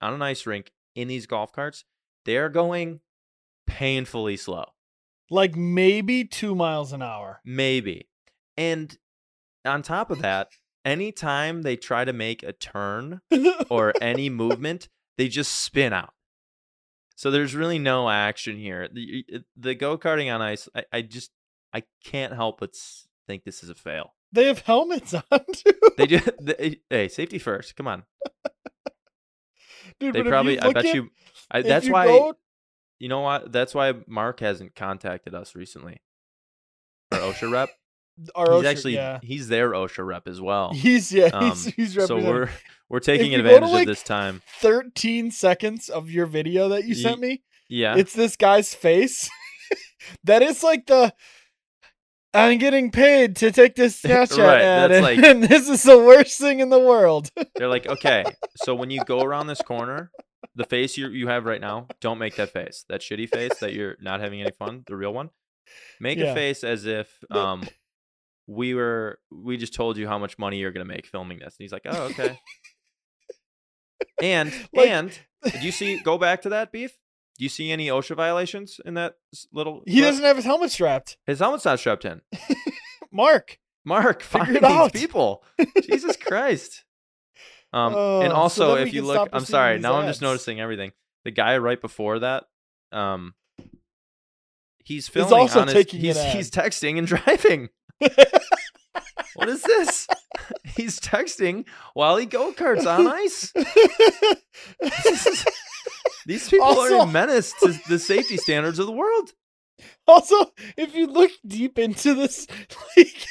on 0.00 0.14
an 0.14 0.22
ice 0.22 0.46
rink 0.46 0.72
in 0.94 1.08
these 1.08 1.26
golf 1.26 1.52
carts. 1.52 1.84
They're 2.24 2.48
going 2.48 3.00
painfully 3.66 4.36
slow, 4.36 4.66
Like 5.30 5.56
maybe 5.56 6.24
two 6.24 6.54
miles 6.54 6.92
an 6.92 7.02
hour. 7.02 7.40
maybe. 7.44 8.08
And 8.56 8.96
on 9.64 9.82
top 9.82 10.10
of 10.10 10.20
that, 10.20 10.48
anytime 10.84 11.62
they 11.62 11.76
try 11.76 12.04
to 12.04 12.12
make 12.12 12.42
a 12.42 12.52
turn 12.52 13.20
or 13.70 13.92
any 14.00 14.28
movement, 14.28 14.88
they 15.16 15.28
just 15.28 15.52
spin 15.52 15.92
out. 15.92 16.12
So 17.14 17.30
there's 17.30 17.54
really 17.54 17.78
no 17.78 18.10
action 18.10 18.56
here. 18.56 18.88
The, 18.92 19.24
the 19.56 19.74
go 19.74 19.96
karting 19.96 20.32
on 20.34 20.42
ice, 20.42 20.68
I, 20.74 20.84
I 20.92 21.02
just 21.02 21.30
I 21.74 21.82
can't 22.04 22.32
help 22.34 22.60
but 22.60 22.74
think 23.26 23.44
this 23.44 23.62
is 23.62 23.70
a 23.70 23.74
fail. 23.74 24.14
they 24.32 24.46
have 24.46 24.60
helmets 24.60 25.14
on 25.30 25.40
too. 25.54 25.72
They 25.96 26.06
do. 26.06 26.20
They, 26.40 26.80
hey, 26.90 27.08
safety 27.08 27.38
first. 27.38 27.76
Come 27.76 27.86
on. 27.88 28.04
Dude, 30.00 30.14
They 30.14 30.22
probably. 30.22 30.58
I 30.60 30.72
bet 30.72 30.86
at- 30.86 30.94
you. 30.94 31.10
I, 31.50 31.62
that's 31.62 31.86
you 31.86 31.92
why. 31.92 32.06
go- 32.06 32.34
You 32.98 33.08
know 33.08 33.20
what? 33.20 33.52
That's 33.52 33.74
why 33.74 33.92
Mark 34.06 34.40
hasn't 34.40 34.74
contacted 34.74 35.34
us 35.34 35.54
recently. 35.54 36.00
Our 37.12 37.18
OSHA 37.18 37.52
rep. 37.52 37.70
our 38.34 38.46
he's 38.52 38.62
OSHA 38.62 38.70
actually 38.70 38.94
yeah. 38.94 39.18
he's 39.22 39.48
their 39.48 39.70
OSHA 39.72 40.06
rep 40.06 40.26
as 40.28 40.40
well. 40.40 40.72
He's 40.72 41.12
yeah, 41.12 41.26
Um, 41.26 41.50
he's 41.50 41.64
he's 41.66 42.06
so 42.06 42.16
we're 42.18 42.48
we're 42.88 43.00
taking 43.00 43.32
you 43.32 43.38
go 43.38 43.42
to, 43.44 43.48
advantage 43.54 43.70
like, 43.72 43.82
of 43.82 43.86
this 43.88 44.02
time. 44.02 44.40
13 44.60 45.30
seconds 45.30 45.88
of 45.90 46.10
your 46.10 46.24
video 46.26 46.70
that 46.70 46.84
you 46.84 46.94
sent 46.94 47.20
me. 47.20 47.42
Yeah. 47.68 47.96
It's 47.96 48.14
this 48.14 48.36
guy's 48.36 48.74
face. 48.74 49.28
that 50.24 50.42
is 50.42 50.62
like 50.62 50.86
the 50.86 51.12
I'm 52.34 52.58
getting 52.58 52.90
paid 52.90 53.36
to 53.36 53.52
take 53.52 53.74
this 53.74 54.00
Snapchat 54.02 54.38
Right, 54.38 54.60
ad, 54.62 54.90
that's 54.90 54.94
and, 54.94 55.02
like- 55.02 55.18
and 55.24 55.42
this 55.50 55.68
is 55.68 55.82
the 55.82 55.98
worst 55.98 56.38
thing 56.38 56.60
in 56.60 56.70
the 56.70 56.78
world. 56.80 57.30
They're 57.56 57.68
like, 57.68 57.86
okay, 57.86 58.24
so 58.56 58.74
when 58.74 58.90
you 58.90 59.04
go 59.04 59.20
around 59.22 59.46
this 59.48 59.60
corner, 59.60 60.10
the 60.54 60.64
face 60.64 60.96
you 60.96 61.08
you 61.08 61.28
have 61.28 61.44
right 61.44 61.60
now, 61.60 61.86
don't 62.00 62.18
make 62.18 62.36
that 62.36 62.50
face. 62.52 62.84
That 62.88 63.00
shitty 63.00 63.28
face 63.28 63.58
that 63.60 63.72
you're 63.74 63.96
not 64.00 64.20
having 64.20 64.40
any 64.40 64.50
fun, 64.58 64.82
the 64.86 64.96
real 64.96 65.12
one. 65.14 65.30
Make 66.00 66.18
Yeah. 66.18 66.32
a 66.32 66.34
face 66.34 66.64
as 66.64 66.84
if 66.86 67.08
um 67.30 67.66
we 68.46 68.74
were 68.74 69.18
we 69.30 69.56
just 69.56 69.72
told 69.74 69.96
you 69.96 70.08
how 70.08 70.18
much 70.18 70.38
money 70.38 70.58
you're 70.58 70.72
gonna 70.72 70.84
make 70.84 71.06
filming 71.06 71.38
this. 71.38 71.54
And 71.58 71.64
he's 71.64 71.72
like, 71.72 71.82
Oh, 71.86 72.04
okay. 72.10 72.38
and 74.20 74.52
Like- 74.74 74.88
and 74.88 75.18
do 75.44 75.58
you 75.60 75.72
see 75.72 75.98
go 76.00 76.18
back 76.18 76.42
to 76.42 76.48
that 76.50 76.72
beef? 76.72 76.92
Do 77.42 77.44
you 77.44 77.48
see 77.50 77.72
any 77.72 77.88
OSHA 77.88 78.14
violations 78.14 78.80
in 78.86 78.94
that 78.94 79.16
little 79.52 79.82
he 79.84 79.94
clip? 79.94 80.04
doesn't 80.04 80.24
have 80.24 80.36
his 80.36 80.44
helmet 80.44 80.70
strapped. 80.70 81.16
his 81.26 81.40
helmet's 81.40 81.64
not 81.64 81.80
strapped 81.80 82.04
in. 82.04 82.20
Mark. 83.12 83.58
Mark, 83.84 84.22
Figure 84.22 84.44
find 84.44 84.56
it 84.58 84.62
these 84.62 84.70
out. 84.70 84.92
people. 84.92 85.42
Jesus 85.82 86.16
Christ. 86.24 86.84
Um, 87.72 87.94
Oh, 87.96 88.20
and 88.20 88.32
also, 88.32 88.76
then 88.76 88.84
we 88.84 88.88
if 88.90 88.94
you 88.94 89.02
look, 89.02 89.28
I'm 89.32 89.44
sorry. 89.44 89.80
Now 89.80 89.94
I'm 89.94 90.06
just 90.06 90.22
noticing 90.22 90.60
everything. 90.60 90.92
The 91.24 91.32
guy 91.32 91.58
right 91.58 91.80
before 91.80 92.20
that, 92.20 92.44
um, 92.92 93.34
he's 94.84 95.08
filming 95.08 95.34
also 95.34 95.62
on 95.62 95.66
his. 95.66 95.74
taking 95.74 95.98
He's 95.98 96.22
he's 96.22 96.48
texting 96.48 96.96
and 96.96 97.06
driving. 97.08 97.70
what 99.34 99.48
is 99.48 99.62
this? 99.62 100.06
he's 100.76 101.00
texting 101.00 101.64
while 101.94 102.16
he 102.18 102.24
go 102.26 102.52
karts 102.52 102.86
on 102.86 103.08
ice. 103.08 103.52
These 106.26 106.48
people 106.50 106.66
are 106.66 107.02
a 107.02 107.06
menace 107.06 107.52
to 107.60 107.78
the 107.88 107.98
safety 107.98 108.36
standards 108.36 108.78
of 108.78 108.86
the 108.86 108.92
world. 108.92 109.32
also, 110.06 110.52
if 110.76 110.94
you 110.94 111.06
look 111.06 111.30
deep 111.46 111.78
into 111.78 112.14
this, 112.14 112.46
like 112.96 113.26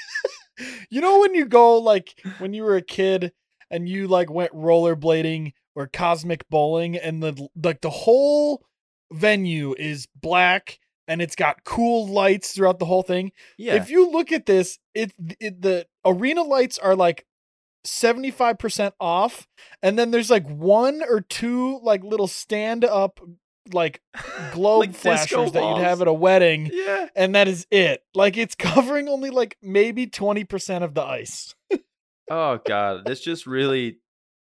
you 0.89 1.01
know 1.01 1.19
when 1.19 1.33
you 1.33 1.45
go 1.45 1.77
like 1.77 2.19
when 2.39 2.53
you 2.53 2.63
were 2.63 2.75
a 2.75 2.81
kid 2.81 3.31
and 3.69 3.87
you 3.87 4.07
like 4.07 4.29
went 4.29 4.53
rollerblading 4.53 5.53
or 5.75 5.87
cosmic 5.87 6.47
bowling 6.49 6.97
and 6.97 7.23
the 7.23 7.47
like 7.61 7.81
the 7.81 7.89
whole 7.89 8.63
venue 9.11 9.73
is 9.77 10.07
black 10.15 10.79
and 11.07 11.21
it's 11.21 11.35
got 11.35 11.63
cool 11.63 12.07
lights 12.07 12.53
throughout 12.53 12.79
the 12.79 12.85
whole 12.85 13.03
thing. 13.03 13.31
Yeah, 13.57 13.75
If 13.75 13.89
you 13.89 14.09
look 14.09 14.31
at 14.31 14.45
this, 14.45 14.79
it, 14.93 15.13
it 15.39 15.61
the 15.61 15.85
arena 16.05 16.43
lights 16.43 16.77
are 16.77 16.95
like 16.95 17.25
75% 17.85 18.93
off 18.99 19.47
and 19.81 19.97
then 19.97 20.11
there's 20.11 20.29
like 20.29 20.47
one 20.47 21.01
or 21.07 21.21
two 21.21 21.79
like 21.83 22.03
little 22.03 22.27
stand 22.27 22.85
up 22.85 23.19
like 23.73 24.01
globe 24.51 24.81
Like 24.81 24.93
flashers 24.93 25.51
that 25.51 25.63
you'd 25.63 25.83
have 25.83 26.01
at 26.01 26.07
a 26.07 26.13
wedding 26.13 26.69
yeah. 26.71 27.07
and 27.15 27.35
that 27.35 27.47
is 27.47 27.67
it. 27.71 28.03
Like 28.13 28.37
it's 28.37 28.55
covering 28.59 29.07
only 29.07 29.29
like 29.29 29.57
maybe 29.61 30.07
20% 30.07 30.83
of 30.83 30.93
the 30.93 31.03
ice. 31.03 31.55
Oh 32.29 32.59
god, 32.65 33.05
this 33.05 33.19
just 33.19 33.45
really 33.45 33.97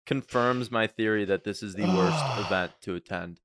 confirms 0.07 0.71
my 0.71 0.87
theory 0.87 1.25
that 1.25 1.45
this 1.45 1.63
is 1.63 1.75
the 1.75 1.87
worst 1.87 2.25
event 2.39 2.73
to 2.83 2.95
attend. 2.95 3.41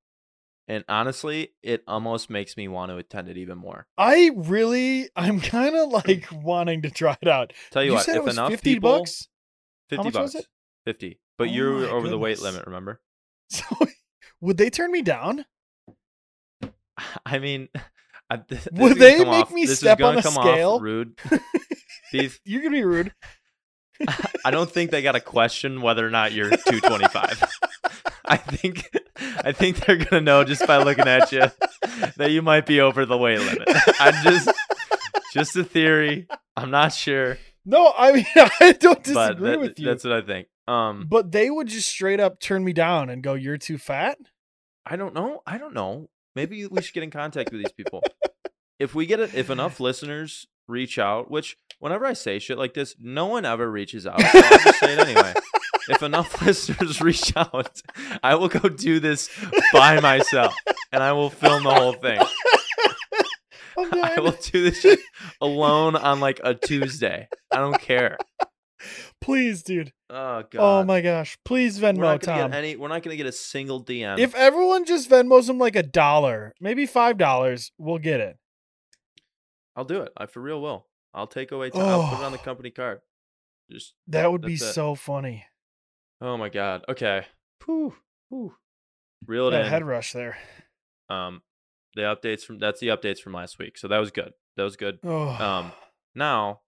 And 0.67 0.85
honestly, 0.87 1.49
it 1.61 1.83
almost 1.87 2.29
makes 2.29 2.55
me 2.55 2.69
want 2.69 2.89
to 2.89 2.97
attend 2.97 3.27
it 3.27 3.37
even 3.37 3.57
more. 3.57 3.85
I 3.97 4.31
really 4.35 5.09
I'm 5.15 5.41
kind 5.41 5.75
of 5.75 5.89
like 5.89 6.27
wanting 6.31 6.83
to 6.83 6.89
try 6.89 7.17
it 7.21 7.27
out. 7.27 7.53
Tell 7.71 7.83
you, 7.83 7.91
you 7.91 7.95
what, 7.95 8.07
if 8.07 8.15
it 8.15 8.23
was 8.23 8.37
enough 8.37 8.51
50 8.51 8.73
people, 8.75 8.99
bucks? 8.99 9.27
50 9.89 10.03
much 10.05 10.13
was 10.15 10.33
bucks. 10.33 10.45
it? 10.45 10.49
50. 10.85 11.19
But 11.37 11.47
Oh 11.49 11.51
you're 11.51 11.85
over 11.89 12.07
the 12.09 12.17
weight 12.17 12.39
limit, 12.41 12.65
remember? 12.65 13.01
So 13.49 13.65
would 14.41 14.57
they 14.57 14.69
turn 14.69 14.91
me 14.91 15.01
down? 15.01 15.45
I 17.25 17.39
mean, 17.39 17.69
I, 18.29 18.37
this 18.47 18.67
Would 18.71 18.97
they 18.97 19.19
make 19.19 19.27
off- 19.27 19.51
me 19.51 19.65
step 19.67 20.01
on 20.01 20.17
a 20.17 20.21
come 20.23 20.33
scale? 20.33 20.71
Off 20.73 20.81
rude. 20.81 21.19
Beef, 22.11 22.39
You're 22.45 22.61
going 22.61 22.73
to 22.73 22.77
be 22.79 22.83
rude. 22.83 23.13
I 24.43 24.51
don't 24.51 24.69
think 24.69 24.89
they 24.91 25.01
got 25.01 25.11
to 25.13 25.19
question 25.19 25.81
whether 25.81 26.05
or 26.05 26.09
not 26.09 26.31
you're 26.33 26.49
225. 26.49 27.43
I 28.25 28.37
think 28.37 28.89
I 29.43 29.51
think 29.51 29.85
they're 29.85 29.97
gonna 29.97 30.21
know 30.21 30.43
just 30.43 30.65
by 30.65 30.77
looking 30.77 31.07
at 31.07 31.31
you 31.31 31.43
that 32.17 32.31
you 32.31 32.41
might 32.41 32.65
be 32.65 32.81
over 32.81 33.05
the 33.05 33.17
weight 33.17 33.39
limit. 33.39 33.67
I 33.99 34.19
just 34.23 34.49
just 35.33 35.55
a 35.55 35.63
theory. 35.63 36.27
I'm 36.57 36.71
not 36.71 36.91
sure, 36.93 37.37
No, 37.65 37.93
I 37.97 38.11
mean 38.11 38.25
I 38.59 38.73
don't 38.73 39.03
disagree 39.03 39.51
that- 39.51 39.59
with 39.59 39.79
you. 39.79 39.85
that's 39.85 40.03
what 40.03 40.13
I 40.13 40.21
think. 40.21 40.47
Um, 40.67 41.07
But 41.09 41.31
they 41.31 41.49
would 41.49 41.67
just 41.67 41.89
straight 41.89 42.19
up 42.19 42.39
turn 42.39 42.63
me 42.63 42.71
down 42.73 43.09
and 43.09 43.21
go, 43.21 43.33
"You're 43.33 43.57
too 43.57 43.77
fat." 43.77 44.17
I 44.85 44.95
don't 44.95 45.13
know. 45.13 45.41
I 45.45 45.57
don't 45.57 45.73
know. 45.73 46.09
Maybe 46.35 46.65
we 46.67 46.81
should 46.81 46.93
get 46.93 47.03
in 47.03 47.11
contact 47.11 47.51
with 47.51 47.61
these 47.63 47.71
people. 47.73 48.01
If 48.79 48.93
we 48.95 49.05
get 49.05 49.19
it, 49.21 49.33
if 49.33 49.49
enough 49.49 49.79
listeners 49.79 50.45
reach 50.67 50.97
out, 50.99 51.29
which 51.31 51.55
whenever 51.79 52.05
I 52.05 52.13
say 52.13 52.39
shit 52.39 52.57
like 52.57 52.73
this, 52.73 52.95
no 52.99 53.27
one 53.27 53.45
ever 53.45 53.69
reaches 53.71 54.05
out. 54.05 54.19
So 54.19 54.27
I'll 54.33 54.57
just 54.59 54.79
say 54.79 54.93
it 54.93 54.99
anyway. 54.99 55.33
If 55.87 56.03
enough 56.03 56.41
listeners 56.45 56.99
reach 56.99 57.31
out, 57.37 57.81
I 58.23 58.35
will 58.35 58.49
go 58.49 58.67
do 58.67 58.99
this 58.99 59.29
by 59.71 60.01
myself, 60.01 60.53
and 60.91 61.01
I 61.03 61.13
will 61.13 61.29
film 61.29 61.63
the 61.63 61.73
whole 61.73 61.93
thing. 61.93 62.19
I 64.03 64.19
will 64.19 64.31
do 64.41 64.63
this 64.63 64.81
shit 64.81 64.99
alone 65.41 65.95
on 65.95 66.19
like 66.19 66.39
a 66.43 66.53
Tuesday. 66.53 67.27
I 67.51 67.57
don't 67.57 67.79
care. 67.79 68.17
Please, 69.21 69.63
dude. 69.63 69.93
Oh 70.09 70.43
god. 70.51 70.59
Oh 70.59 70.83
my 70.83 70.99
gosh. 71.01 71.37
Please 71.45 71.81
We're 71.81 71.93
Venmo 71.93 72.19
Tom. 72.19 72.53
any. 72.53 72.75
We're 72.75 72.89
not 72.89 73.01
gonna 73.03 73.15
get 73.15 73.25
a 73.25 73.31
single 73.31 73.83
DM. 73.83 74.19
If 74.19 74.35
everyone 74.35 74.83
just 74.85 75.09
Venmos 75.09 75.49
him 75.49 75.57
like 75.57 75.75
a 75.77 75.83
dollar, 75.83 76.53
maybe 76.59 76.85
five 76.85 77.17
dollars, 77.17 77.71
we'll 77.77 77.97
get 77.99 78.19
it. 78.19 78.37
I'll 79.75 79.85
do 79.85 80.01
it. 80.01 80.11
I 80.17 80.25
for 80.25 80.41
real 80.41 80.61
will. 80.61 80.85
I'll 81.13 81.27
take 81.27 81.51
away. 81.51 81.69
T- 81.69 81.79
I'll 81.79 82.09
put 82.09 82.19
it 82.21 82.25
on 82.25 82.31
the 82.31 82.39
Oh. 82.39 82.43
company 82.43 82.71
card. 82.71 82.99
Just 83.71 83.93
That 84.07 84.31
would 84.31 84.41
be 84.41 84.55
it. 84.55 84.59
so 84.59 84.95
funny. 84.95 85.45
oh 86.21 86.35
my 86.37 86.49
god. 86.49 86.83
Okay. 86.89 87.25
Whew. 87.65 87.95
Whew. 88.29 88.53
Reel 89.25 89.47
it 89.47 89.51
That 89.51 89.65
in. 89.65 89.69
head 89.71 89.83
rush 89.85 90.11
there. 90.11 90.37
um, 91.09 91.41
the 91.95 92.01
updates 92.01 92.41
from 92.41 92.59
that's 92.59 92.79
the 92.79 92.87
updates 92.87 93.19
from 93.19 93.33
last 93.33 93.59
week. 93.59 93.77
So 93.77 93.87
that 93.87 93.97
was 93.99 94.11
good. 94.11 94.33
That 94.57 94.63
was 94.63 94.75
good. 94.75 94.99
Oh. 95.03 95.27
Um, 95.29 95.71
now 96.15 96.61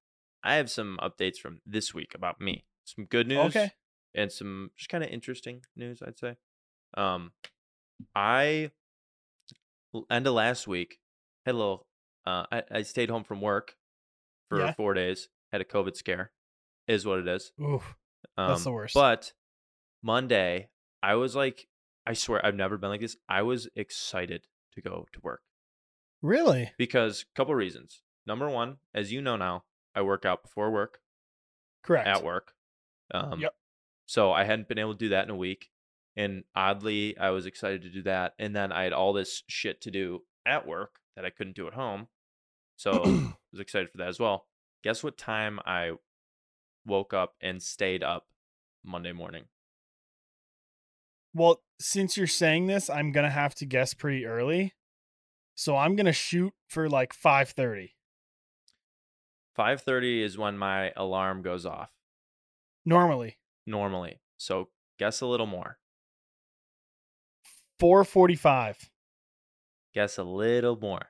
I 0.43 0.55
have 0.55 0.69
some 0.69 0.99
updates 1.01 1.38
from 1.38 1.61
this 1.65 1.93
week 1.93 2.13
about 2.15 2.39
me. 2.41 2.65
Some 2.85 3.05
good 3.05 3.27
news. 3.27 3.47
Okay. 3.55 3.71
and 4.13 4.31
some 4.31 4.71
just 4.77 4.89
kind 4.89 5.03
of 5.03 5.09
interesting 5.09 5.61
news, 5.75 6.01
I'd 6.05 6.17
say. 6.19 6.38
Um, 6.95 7.31
I 8.15 8.71
end 10.09 10.27
of 10.27 10.33
last 10.33 10.67
week 10.67 10.99
had 11.45 11.55
a 11.55 11.57
little. 11.57 11.88
Uh, 12.25 12.45
I, 12.51 12.63
I 12.71 12.81
stayed 12.81 13.09
home 13.09 13.23
from 13.23 13.39
work 13.41 13.75
for 14.49 14.59
Yeah. 14.59 14.73
four 14.73 14.93
days. 14.93 15.29
Had 15.51 15.61
a 15.61 15.65
COVID 15.65 15.95
scare, 15.95 16.31
is 16.88 17.05
what 17.05 17.19
it 17.19 17.27
is. 17.27 17.51
Oof. 17.61 17.95
Um, 18.38 18.49
That's 18.49 18.63
the 18.63 18.71
worst. 18.71 18.93
But 18.93 19.31
Monday, 20.03 20.69
I 21.01 21.15
was 21.15 21.35
like 21.35 21.67
I 22.07 22.13
swear 22.13 22.45
I've 22.45 22.55
never 22.55 22.77
been 22.77 22.89
like 22.89 23.01
this. 23.01 23.17
I 23.29 23.41
was 23.43 23.67
excited 23.75 24.45
to 24.75 24.81
go 24.81 25.07
to 25.13 25.19
work 25.21 25.41
Really? 26.21 26.71
because 26.77 27.21
a 27.31 27.35
couple 27.38 27.53
reasons. 27.55 28.01
Number 28.27 28.49
one, 28.49 28.77
as 28.93 29.11
you 29.11 29.21
know 29.21 29.35
now, 29.38 29.63
I 29.93 30.01
work 30.01 30.25
out 30.25 30.41
before 30.43 30.71
work, 30.71 30.99
Correct. 31.83 32.07
at 32.07 32.23
work. 32.23 32.53
Um, 33.13 33.39
Yep. 33.39 33.55
So 34.07 34.31
I 34.31 34.43
hadn't 34.43 34.67
been 34.67 34.77
able 34.79 34.93
to 34.93 34.97
do 34.99 35.09
that 35.09 35.23
in 35.25 35.29
a 35.29 35.35
week, 35.35 35.69
and 36.15 36.43
oddly, 36.55 37.17
I 37.17 37.29
was 37.31 37.45
excited 37.45 37.81
to 37.83 37.89
do 37.89 38.01
that. 38.03 38.33
And 38.39 38.55
then 38.55 38.71
I 38.71 38.83
had 38.83 38.93
all 38.93 39.13
this 39.13 39.43
shit 39.47 39.81
to 39.81 39.91
do 39.91 40.23
at 40.45 40.67
work 40.67 40.99
that 41.15 41.25
I 41.25 41.29
couldn't 41.31 41.55
do 41.55 41.67
at 41.67 41.73
home, 41.73 42.07
so 42.75 42.91
I 43.05 43.33
was 43.51 43.59
excited 43.59 43.89
for 43.91 43.97
that 43.99 44.07
as 44.09 44.19
well. 44.19 44.47
Guess 44.83 45.03
what 45.03 45.17
time 45.17 45.59
I 45.65 45.91
woke 46.85 47.13
up 47.13 47.35
and 47.41 47.61
stayed 47.61 48.03
up 48.03 48.27
Monday 48.83 49.11
morning? 49.11 49.45
Well, 51.33 51.61
since 51.79 52.17
you're 52.17 52.27
saying 52.27 52.67
this, 52.67 52.89
I'm 52.89 53.11
gonna 53.11 53.29
have 53.29 53.55
to 53.55 53.65
guess 53.65 53.93
pretty 53.93 54.25
early. 54.25 54.73
So 55.55 55.75
I'm 55.77 55.95
gonna 55.95 56.13
shoot 56.13 56.53
for 56.67 56.89
like 56.89 57.13
five 57.13 57.49
thirty. 57.49 57.95
Five 59.55 59.81
thirty 59.81 60.21
is 60.21 60.38
when 60.38 60.57
my 60.57 60.91
alarm 60.97 61.41
goes 61.41 61.65
off 61.65 61.91
Normally. 62.85 63.38
normally. 63.65 64.19
So 64.38 64.69
guess 64.99 65.21
a 65.21 65.25
little 65.25 65.45
more. 65.47 65.77
Four 67.79 68.03
forty 68.03 68.35
five. 68.35 68.89
Guess 69.93 70.17
a 70.17 70.23
little 70.23 70.77
more. 70.79 71.07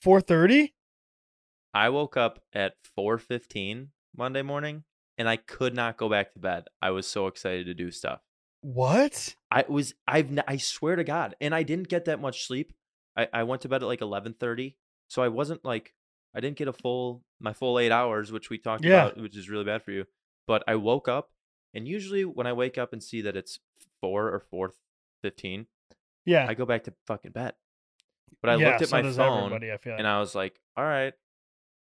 Four 0.00 0.20
thirty? 0.20 0.74
I 1.72 1.88
woke 1.90 2.16
up 2.16 2.40
at 2.52 2.74
4:15 2.98 3.88
Monday 4.16 4.42
morning 4.42 4.84
and 5.16 5.28
I 5.28 5.36
could 5.36 5.74
not 5.74 5.96
go 5.98 6.08
back 6.08 6.32
to 6.32 6.38
bed. 6.40 6.64
I 6.82 6.90
was 6.90 7.06
so 7.06 7.26
excited 7.28 7.66
to 7.66 7.74
do 7.74 7.90
stuff. 7.90 8.20
What? 8.62 9.34
I 9.50 9.64
was 9.68 9.94
I've 10.06 10.38
I 10.46 10.56
swear 10.58 10.96
to 10.96 11.04
God, 11.04 11.34
and 11.40 11.54
I 11.54 11.62
didn't 11.62 11.88
get 11.88 12.04
that 12.06 12.20
much 12.20 12.46
sleep. 12.46 12.72
I 13.16 13.28
I 13.32 13.42
went 13.44 13.62
to 13.62 13.68
bed 13.68 13.82
at 13.82 13.86
like 13.86 14.00
11:30, 14.00 14.76
so 15.08 15.22
I 15.22 15.28
wasn't 15.28 15.64
like 15.64 15.94
I 16.34 16.40
didn't 16.40 16.56
get 16.58 16.68
a 16.68 16.72
full 16.72 17.24
my 17.40 17.52
full 17.52 17.78
8 17.78 17.90
hours, 17.90 18.30
which 18.32 18.50
we 18.50 18.58
talked 18.58 18.84
Yeah. 18.84 19.06
about, 19.06 19.16
which 19.16 19.36
is 19.36 19.48
really 19.48 19.64
bad 19.64 19.82
for 19.82 19.92
you. 19.92 20.06
But 20.46 20.62
I 20.68 20.74
woke 20.76 21.08
up 21.08 21.30
and 21.74 21.88
usually 21.88 22.24
when 22.24 22.46
I 22.46 22.52
wake 22.52 22.76
up 22.76 22.92
and 22.92 23.02
see 23.02 23.22
that 23.22 23.36
it's 23.36 23.60
4 24.00 24.28
or 24.28 24.40
4:15, 24.40 25.66
Yeah. 26.26 26.46
I 26.48 26.54
go 26.54 26.66
back 26.66 26.84
to 26.84 26.94
fucking 27.06 27.32
bed. 27.32 27.54
But 28.42 28.50
I 28.50 28.56
yeah, 28.56 28.68
looked 28.70 28.82
at 28.82 28.88
so 28.88 28.96
my 28.96 29.02
phone 29.02 29.52
I 29.52 29.76
feel 29.78 29.92
like. 29.92 29.98
and 29.98 30.06
I 30.06 30.18
was 30.20 30.34
like, 30.34 30.60
all 30.76 30.84
right, 30.84 31.12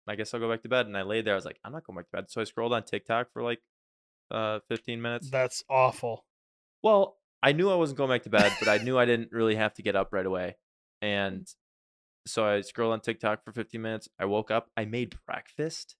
I 0.08 0.14
guess 0.16 0.32
I'll 0.34 0.40
go 0.40 0.48
back 0.50 0.62
to 0.62 0.68
bed. 0.68 0.86
And 0.86 0.96
I 0.96 1.02
laid 1.02 1.24
there. 1.24 1.34
I 1.34 1.36
was 1.36 1.44
like, 1.44 1.58
I'm 1.64 1.72
not 1.72 1.84
going 1.84 1.96
back 1.96 2.06
to 2.06 2.12
bed. 2.12 2.30
So 2.30 2.40
I 2.40 2.44
scrolled 2.44 2.72
on 2.72 2.84
TikTok 2.84 3.32
for 3.32 3.42
like 3.42 3.60
uh 4.30 4.60
15 4.68 5.02
minutes. 5.02 5.30
That's 5.30 5.64
awful. 5.68 6.24
Well, 6.82 7.16
I 7.42 7.52
knew 7.52 7.70
I 7.70 7.74
wasn't 7.74 7.98
going 7.98 8.10
back 8.10 8.22
to 8.24 8.30
bed, 8.30 8.52
but 8.58 8.68
I 8.68 8.78
knew 8.84 8.98
I 8.98 9.04
didn't 9.06 9.32
really 9.32 9.56
have 9.56 9.74
to 9.74 9.82
get 9.82 9.96
up 9.96 10.12
right 10.12 10.26
away. 10.26 10.56
And 11.02 11.46
so 12.26 12.44
I 12.44 12.60
scrolled 12.60 12.92
on 12.92 13.00
TikTok 13.00 13.44
for 13.44 13.52
15 13.52 13.80
minutes. 13.80 14.08
I 14.18 14.26
woke 14.26 14.50
up, 14.50 14.70
I 14.76 14.84
made 14.84 15.16
breakfast, 15.26 15.96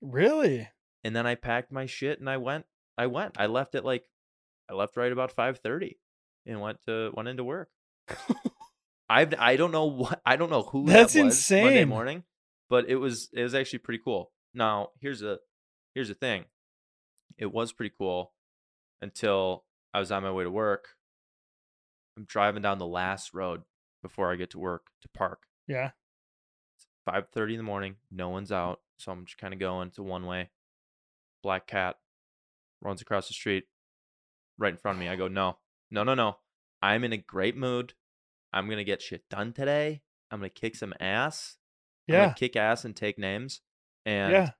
Really? 0.00 0.68
and 1.04 1.14
then 1.14 1.26
I 1.26 1.34
packed 1.36 1.70
my 1.72 1.86
shit 1.86 2.18
and 2.20 2.28
I 2.28 2.36
went. 2.38 2.66
I 2.98 3.06
went. 3.06 3.36
I 3.38 3.46
left 3.46 3.74
at 3.74 3.84
like 3.84 4.04
I 4.70 4.74
left 4.74 4.96
right 4.96 5.12
about 5.12 5.34
5:30 5.34 5.96
and 6.46 6.60
went 6.60 6.82
to 6.86 7.10
went 7.14 7.28
into 7.28 7.44
work. 7.44 7.70
I've 9.08 9.34
I 9.38 9.56
don't 9.56 9.72
know 9.72 9.86
what 9.86 10.20
I 10.26 10.36
don't 10.36 10.50
know 10.50 10.62
who 10.62 10.86
That's 10.86 11.14
that 11.14 11.24
was 11.24 11.50
Monday 11.52 11.80
insane. 11.80 11.88
morning, 11.88 12.24
but 12.68 12.88
it 12.88 12.96
was 12.96 13.28
it 13.32 13.42
was 13.42 13.54
actually 13.54 13.80
pretty 13.80 14.00
cool. 14.04 14.32
Now 14.54 14.88
here's 15.00 15.22
a 15.22 15.38
here's 15.94 16.08
the 16.08 16.14
thing, 16.14 16.44
it 17.38 17.52
was 17.52 17.72
pretty 17.72 17.94
cool 17.96 18.32
until 19.00 19.64
I 19.94 20.00
was 20.00 20.10
on 20.12 20.22
my 20.22 20.32
way 20.32 20.44
to 20.44 20.50
work. 20.50 20.88
I'm 22.16 22.24
driving 22.24 22.62
down 22.62 22.78
the 22.78 22.86
last 22.86 23.32
road 23.34 23.62
before 24.02 24.32
I 24.32 24.36
get 24.36 24.50
to 24.50 24.58
work 24.58 24.86
to 25.02 25.08
park. 25.08 25.44
Yeah. 25.66 25.90
It's 26.76 26.86
Five 27.04 27.28
thirty 27.28 27.54
in 27.54 27.58
the 27.58 27.64
morning, 27.64 27.96
no 28.10 28.28
one's 28.28 28.52
out, 28.52 28.80
so 28.98 29.12
I'm 29.12 29.24
just 29.24 29.38
kind 29.38 29.52
of 29.54 29.60
going. 29.60 29.90
to 29.92 30.02
one 30.02 30.26
way. 30.26 30.50
Black 31.42 31.66
cat 31.66 31.96
runs 32.80 33.00
across 33.02 33.28
the 33.28 33.34
street, 33.34 33.64
right 34.58 34.72
in 34.72 34.76
front 34.76 34.96
of 34.96 35.00
me. 35.00 35.08
I 35.08 35.16
go, 35.16 35.28
no, 35.28 35.58
no, 35.90 36.04
no, 36.04 36.14
no. 36.14 36.36
I'm 36.82 37.04
in 37.04 37.12
a 37.12 37.16
great 37.16 37.56
mood. 37.56 37.94
I'm 38.52 38.68
gonna 38.68 38.84
get 38.84 39.02
shit 39.02 39.28
done 39.28 39.52
today. 39.52 40.02
I'm 40.30 40.38
gonna 40.40 40.50
kick 40.50 40.76
some 40.76 40.94
ass. 41.00 41.56
I'm 42.08 42.14
Yeah. 42.14 42.32
kick 42.32 42.56
ass 42.56 42.84
and 42.84 42.94
take 42.94 43.18
names. 43.18 43.60
And 44.04 44.32
Yeah. 44.32 44.50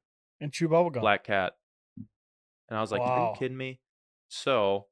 And 0.41 0.53
chew 0.53 0.69
bubblegum. 0.69 1.01
Black 1.01 1.25
Cat. 1.25 1.55
And 1.97 2.79
I 2.79 2.81
was 2.81 2.91
like, 2.93 3.01
Are 3.03 3.31
you 3.31 3.39
kidding 3.39 3.57
me? 3.57 3.81
So 4.29 4.87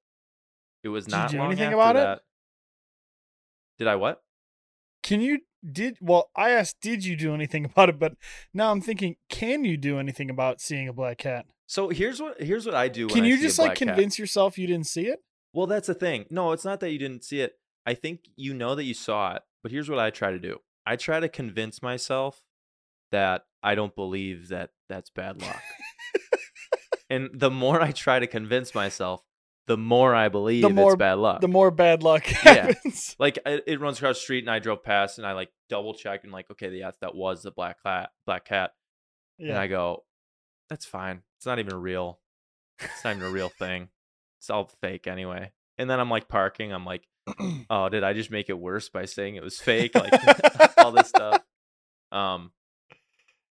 it 0.83 0.89
was 0.89 1.09
not 1.09 1.29
Did 1.29 1.35
you 1.35 1.41
do 1.41 1.47
anything 1.47 1.73
about 1.73 1.97
it? 1.97 2.21
Did 3.79 3.89
I 3.89 3.97
what? 3.97 4.23
Can 5.03 5.21
you 5.21 5.41
did 5.71 5.99
well, 6.01 6.31
I 6.37 6.51
asked 6.51 6.81
did 6.81 7.05
you 7.05 7.17
do 7.17 7.35
anything 7.35 7.65
about 7.67 7.89
it, 7.89 7.99
but 7.99 8.15
now 8.53 8.71
I'm 8.71 8.81
thinking, 8.81 9.17
can 9.29 9.65
you 9.65 9.77
do 9.77 9.99
anything 9.99 10.31
about 10.31 10.61
seeing 10.61 10.89
a 10.89 10.93
black 10.93 11.19
cat? 11.19 11.47
So 11.67 11.89
here's 11.89 12.21
what 12.21 12.41
here's 12.41 12.67
what 12.67 12.75
I 12.75 12.89
do. 12.89 13.09
Can 13.09 13.25
you 13.25 13.39
just 13.39 13.59
like 13.59 13.69
black 13.69 13.79
cat. 13.79 13.89
convince 13.89 14.19
yourself 14.19 14.59
you 14.59 14.67
didn't 14.67 14.87
see 14.87 15.07
it? 15.07 15.21
Well, 15.53 15.67
that's 15.67 15.89
the 15.89 15.95
thing. 15.95 16.27
No, 16.31 16.53
it's 16.53 16.65
not 16.65 16.81
that 16.81 16.91
you 16.91 16.99
didn't 16.99 17.25
see 17.25 17.41
it. 17.41 17.55
I 17.87 17.95
think 17.95 18.29
you 18.37 18.55
know 18.55 18.75
that 18.75 18.85
you 18.85 18.95
saw 18.95 19.35
it, 19.35 19.43
but 19.63 19.73
here's 19.73 19.89
what 19.89 19.99
I 19.99 20.11
try 20.11 20.31
to 20.31 20.39
do. 20.39 20.59
I 20.87 20.97
try 20.97 21.21
to 21.21 21.29
convince 21.29 21.83
myself 21.83 22.43
that 23.11 23.45
I 23.63 23.75
don't 23.75 23.95
believe 23.95 24.49
that 24.49 24.71
that's 24.89 25.11
bad 25.11 25.41
luck. 25.41 25.61
and 27.11 27.31
the 27.33 27.51
more 27.51 27.81
I 27.81 27.93
try 27.93 28.19
to 28.19 28.27
convince 28.27 28.75
myself, 28.75 29.23
the 29.67 29.77
more 29.77 30.15
I 30.15 30.29
believe 30.29 30.63
the 30.63 30.71
more- 30.71 30.93
it's 30.93 30.99
bad 30.99 31.19
luck. 31.19 31.41
The 31.41 31.49
more 31.49 31.71
bad 31.71 32.03
luck 32.03 32.25
Yeah. 32.45 32.67
happens. 32.73 33.15
like 33.19 33.39
it, 33.47 33.65
it 33.67 33.81
runs 33.81 33.99
across 33.99 34.17
the 34.17 34.23
street 34.23 34.45
and 34.45 34.51
I 34.51 34.59
drove 34.59 34.83
past 34.83 35.19
and 35.19 35.27
I 35.27 35.33
like 35.33 35.51
double 35.69 35.95
check 35.95 36.25
and 36.25 36.33
like, 36.33 36.51
okay, 36.51 36.71
yes, 36.71 36.95
that 37.01 37.15
was 37.15 37.43
the 37.43 37.51
black 37.51 37.83
cat 37.83 38.11
black 38.27 38.45
cat. 38.45 38.73
Yeah. 39.39 39.51
And 39.51 39.59
I 39.59 39.67
go, 39.69 40.05
that's 40.69 40.85
fine. 40.87 41.23
It's 41.39 41.47
not 41.47 41.59
even 41.59 41.77
real 41.77 42.19
it's 42.81 43.05
not 43.05 43.17
even 43.17 43.29
a 43.29 43.31
real 43.31 43.51
thing. 43.51 43.89
It's 44.39 44.49
all 44.51 44.71
fake 44.81 45.07
anyway. 45.07 45.53
And 45.77 45.89
then 45.89 46.01
I'm 46.01 46.09
like 46.11 46.29
parking. 46.29 46.73
I'm 46.73 46.85
like, 46.87 47.07
oh, 47.71 47.89
did 47.91 48.03
I 48.03 48.15
just 48.15 48.31
make 48.31 48.49
it 48.49 48.59
worse 48.59 48.89
by 48.89 49.05
saying 49.05 49.37
it 49.37 49.43
was 49.43 49.59
fake? 49.59 49.95
Like 49.95 50.13
all 50.79 50.93
this 50.93 51.09
stuff. 51.09 51.43
Um, 52.13 52.51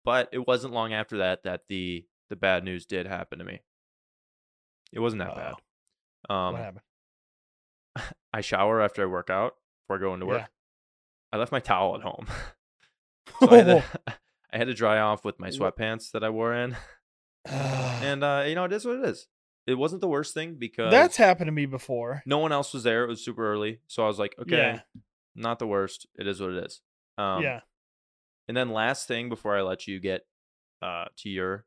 but 0.04 0.30
it 0.32 0.48
wasn't 0.48 0.74
long 0.74 0.91
after 0.91 1.17
that 1.17 1.43
that 1.43 1.62
the 1.70 2.06
the 2.32 2.36
bad 2.36 2.63
news 2.63 2.88
did 2.88 3.06
happen 3.06 3.38
to 3.38 3.46
me. 3.46 3.60
It 4.91 5.00
wasn't 5.00 5.20
that 5.22 5.36
bad. 5.36 5.54
Um, 6.29 6.53
what 6.53 6.61
happened? 6.61 6.81
I 8.33 8.41
shower 8.41 8.81
after 8.81 9.01
I 9.03 9.05
work 9.05 9.29
out 9.29 9.53
before 9.83 9.99
going 9.99 10.19
to 10.19 10.25
work. 10.25 10.39
Yeah. 10.41 10.47
I 11.33 11.37
left 11.37 11.51
my 11.51 11.59
towel 11.59 11.95
at 11.95 12.01
home. 12.01 12.27
so 13.39 13.49
I, 13.51 13.55
had 13.57 13.65
to, 13.65 13.83
I 14.53 14.57
had 14.57 14.67
to 14.67 14.73
dry 14.73 14.99
off 14.99 15.25
with 15.25 15.39
my 15.39 15.49
sweatpants 15.49 16.11
that 16.11 16.23
I 16.23 16.29
wore 16.29 16.53
in. 16.53 16.75
And 17.45 18.23
uh, 18.23 18.43
you 18.47 18.55
know, 18.55 18.65
it 18.65 18.73
is 18.73 18.85
what 18.85 18.97
it 18.99 19.05
is. 19.05 19.27
It 19.65 19.75
wasn't 19.75 20.01
the 20.01 20.07
worst 20.07 20.33
thing 20.33 20.55
because 20.57 20.91
That's 20.91 21.17
happened 21.17 21.47
to 21.47 21.51
me 21.51 21.65
before. 21.65 22.23
no 22.25 22.37
one 22.37 22.51
else 22.53 22.73
was 22.73 22.83
there. 22.83 23.03
It 23.03 23.07
was 23.07 23.23
super 23.23 23.51
early, 23.51 23.79
so 23.87 24.03
I 24.03 24.07
was 24.07 24.17
like, 24.19 24.33
okay, 24.39 24.55
Yeah. 24.55 24.79
not 25.35 25.59
the 25.59 25.67
worst. 25.67 26.07
It 26.15 26.25
is 26.27 26.39
what 26.39 26.51
it 26.51 26.65
is. 26.65 26.81
Um, 27.17 27.43
yeah. 27.43 27.61
And 28.47 28.55
then 28.55 28.69
last 28.71 29.07
thing 29.09 29.27
before 29.27 29.57
I 29.57 29.61
let 29.61 29.87
you 29.87 29.99
get 29.99 30.21
uh 30.81 31.05
to 31.17 31.29
your 31.29 31.65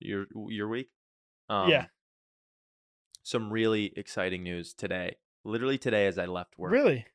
your 0.00 0.26
your 0.48 0.66
week, 0.68 0.90
um, 1.48 1.68
Yeah. 1.70 1.86
Some 3.30 3.52
really 3.52 3.92
exciting 3.96 4.42
news 4.42 4.74
today. 4.74 5.16
Literally 5.44 5.78
today, 5.78 6.06
as 6.06 6.18
I 6.18 6.26
left 6.26 6.58
work. 6.58 6.72
Really? 6.72 7.06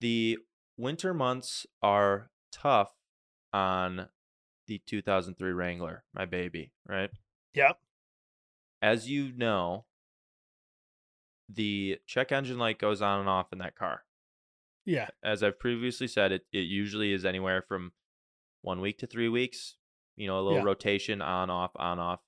the 0.00 0.36
winter 0.76 1.14
months 1.14 1.64
are 1.80 2.30
tough 2.50 2.90
on 3.52 4.08
the 4.66 4.80
2003 4.84 5.52
Wrangler, 5.52 6.02
my 6.12 6.24
baby, 6.24 6.72
right? 6.88 7.10
Yep. 7.54 7.78
As 8.80 9.08
you 9.08 9.30
know, 9.36 9.84
the 11.48 11.98
check 12.06 12.32
engine 12.32 12.58
light 12.58 12.80
goes 12.80 13.00
on 13.00 13.20
and 13.20 13.28
off 13.28 13.52
in 13.52 13.58
that 13.58 13.76
car. 13.76 14.02
Yeah. 14.84 15.06
As 15.22 15.44
I've 15.44 15.60
previously 15.60 16.08
said, 16.08 16.32
it, 16.32 16.46
it 16.52 16.66
usually 16.66 17.12
is 17.12 17.24
anywhere 17.24 17.62
from 17.62 17.92
one 18.62 18.80
week 18.80 18.98
to 18.98 19.06
three 19.06 19.28
weeks, 19.28 19.76
you 20.16 20.26
know, 20.26 20.40
a 20.40 20.42
little 20.42 20.58
Yeah. 20.58 20.64
rotation 20.64 21.22
on, 21.22 21.48
off, 21.48 21.70
on, 21.76 22.00
off. 22.00 22.20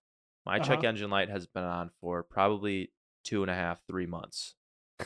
My 0.47 0.59
check 0.59 0.79
Uh-huh. 0.81 0.89
engine 0.89 1.11
light 1.11 1.31
has 1.31 1.47
been 1.47 1.65
on 1.65 1.91
for 2.01 2.23
probably 2.23 2.93
two 3.25 3.43
and 3.43 3.51
a 3.51 3.55
half, 3.55 3.81
three 3.87 4.07
months. 4.07 4.55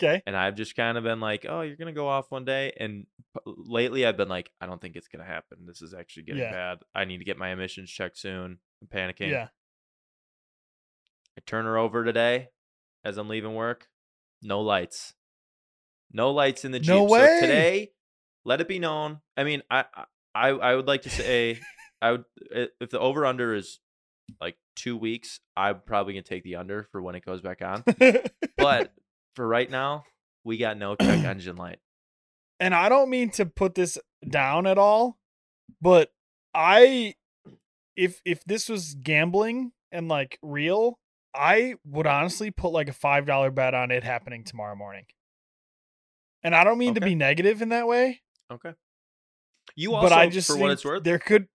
Okay. 0.00 0.20
and 0.26 0.36
I've 0.36 0.56
just 0.56 0.74
kind 0.74 0.98
of 0.98 1.04
been 1.04 1.20
like, 1.20 1.46
"Oh, 1.48 1.60
you're 1.60 1.76
gonna 1.76 1.92
go 1.92 2.08
off 2.08 2.30
one 2.32 2.44
day." 2.44 2.72
And 2.80 3.06
lately, 3.46 4.04
I've 4.04 4.16
been 4.16 4.28
like, 4.28 4.50
"I 4.60 4.66
don't 4.66 4.80
think 4.80 4.96
it's 4.96 5.06
gonna 5.06 5.24
happen. 5.24 5.58
This 5.64 5.80
is 5.80 5.94
actually 5.94 6.24
getting 6.24 6.42
Yeah. 6.42 6.50
bad. 6.50 6.78
I 6.92 7.04
need 7.04 7.18
to 7.18 7.24
get 7.24 7.38
my 7.38 7.50
emissions 7.50 7.88
checked 7.88 8.18
soon." 8.18 8.58
I'm 8.80 8.88
panicking. 8.88 9.30
Yeah. 9.30 9.48
I 11.38 11.40
turn 11.46 11.66
her 11.66 11.78
over 11.78 12.04
today 12.04 12.48
as 13.04 13.16
I'm 13.16 13.28
leaving 13.28 13.54
work. 13.54 13.88
No 14.42 14.60
lights. 14.60 15.14
No 16.10 16.30
lights 16.32 16.64
in 16.64 16.72
the 16.72 16.80
Jeep. 16.80 16.88
No 16.88 17.06
So 17.06 17.12
way! 17.12 17.38
today, 17.40 17.92
let 18.44 18.60
it 18.60 18.66
be 18.68 18.78
known. 18.80 19.20
I 19.36 19.44
mean, 19.44 19.62
I 19.70 19.84
I 20.34 20.48
I 20.48 20.74
would 20.74 20.86
like 20.88 21.02
to 21.02 21.10
say 21.10 21.60
I 22.02 22.12
would 22.12 22.24
if 22.50 22.90
the 22.90 22.98
over 22.98 23.24
under 23.24 23.54
is 23.54 23.78
like 24.40 24.56
two 24.76 24.96
weeks, 24.96 25.40
I'm 25.56 25.80
probably 25.86 26.14
gonna 26.14 26.22
take 26.22 26.44
the 26.44 26.56
under 26.56 26.88
for 26.92 27.02
when 27.02 27.14
it 27.14 27.24
goes 27.24 27.40
back 27.40 27.62
on. 27.62 27.84
But 28.56 28.92
for 29.36 29.46
right 29.46 29.70
now, 29.70 30.04
we 30.44 30.56
got 30.58 30.76
no 30.78 30.94
check 30.96 31.24
engine 31.24 31.56
light. 31.56 31.78
and 32.60 32.74
I 32.74 32.88
don't 32.88 33.10
mean 33.10 33.30
to 33.32 33.46
put 33.46 33.74
this 33.74 33.98
down 34.28 34.66
at 34.66 34.78
all, 34.78 35.18
but 35.80 36.10
I 36.54 37.14
if 37.96 38.20
if 38.24 38.44
this 38.44 38.68
was 38.68 38.94
gambling 38.94 39.72
and 39.90 40.08
like 40.08 40.38
real, 40.42 40.98
I 41.34 41.74
would 41.84 42.06
honestly 42.06 42.50
put 42.50 42.68
like 42.72 42.88
a 42.88 42.92
five 42.92 43.26
dollar 43.26 43.50
bet 43.50 43.74
on 43.74 43.90
it 43.90 44.04
happening 44.04 44.44
tomorrow 44.44 44.74
morning. 44.74 45.04
And 46.42 46.54
I 46.54 46.64
don't 46.64 46.78
mean 46.78 46.94
to 46.94 47.00
be 47.00 47.14
negative 47.14 47.62
in 47.62 47.68
that 47.68 47.86
way, 47.86 48.20
Okay. 48.52 48.72
You 49.76 49.94
also, 49.94 50.08
but 50.08 50.12
I 50.12 50.26
just 50.28 50.48
for 50.48 50.56
what 50.56 50.70
it's 50.72 50.84
worth, 50.84 51.04
there 51.04 51.18
could. 51.18 51.46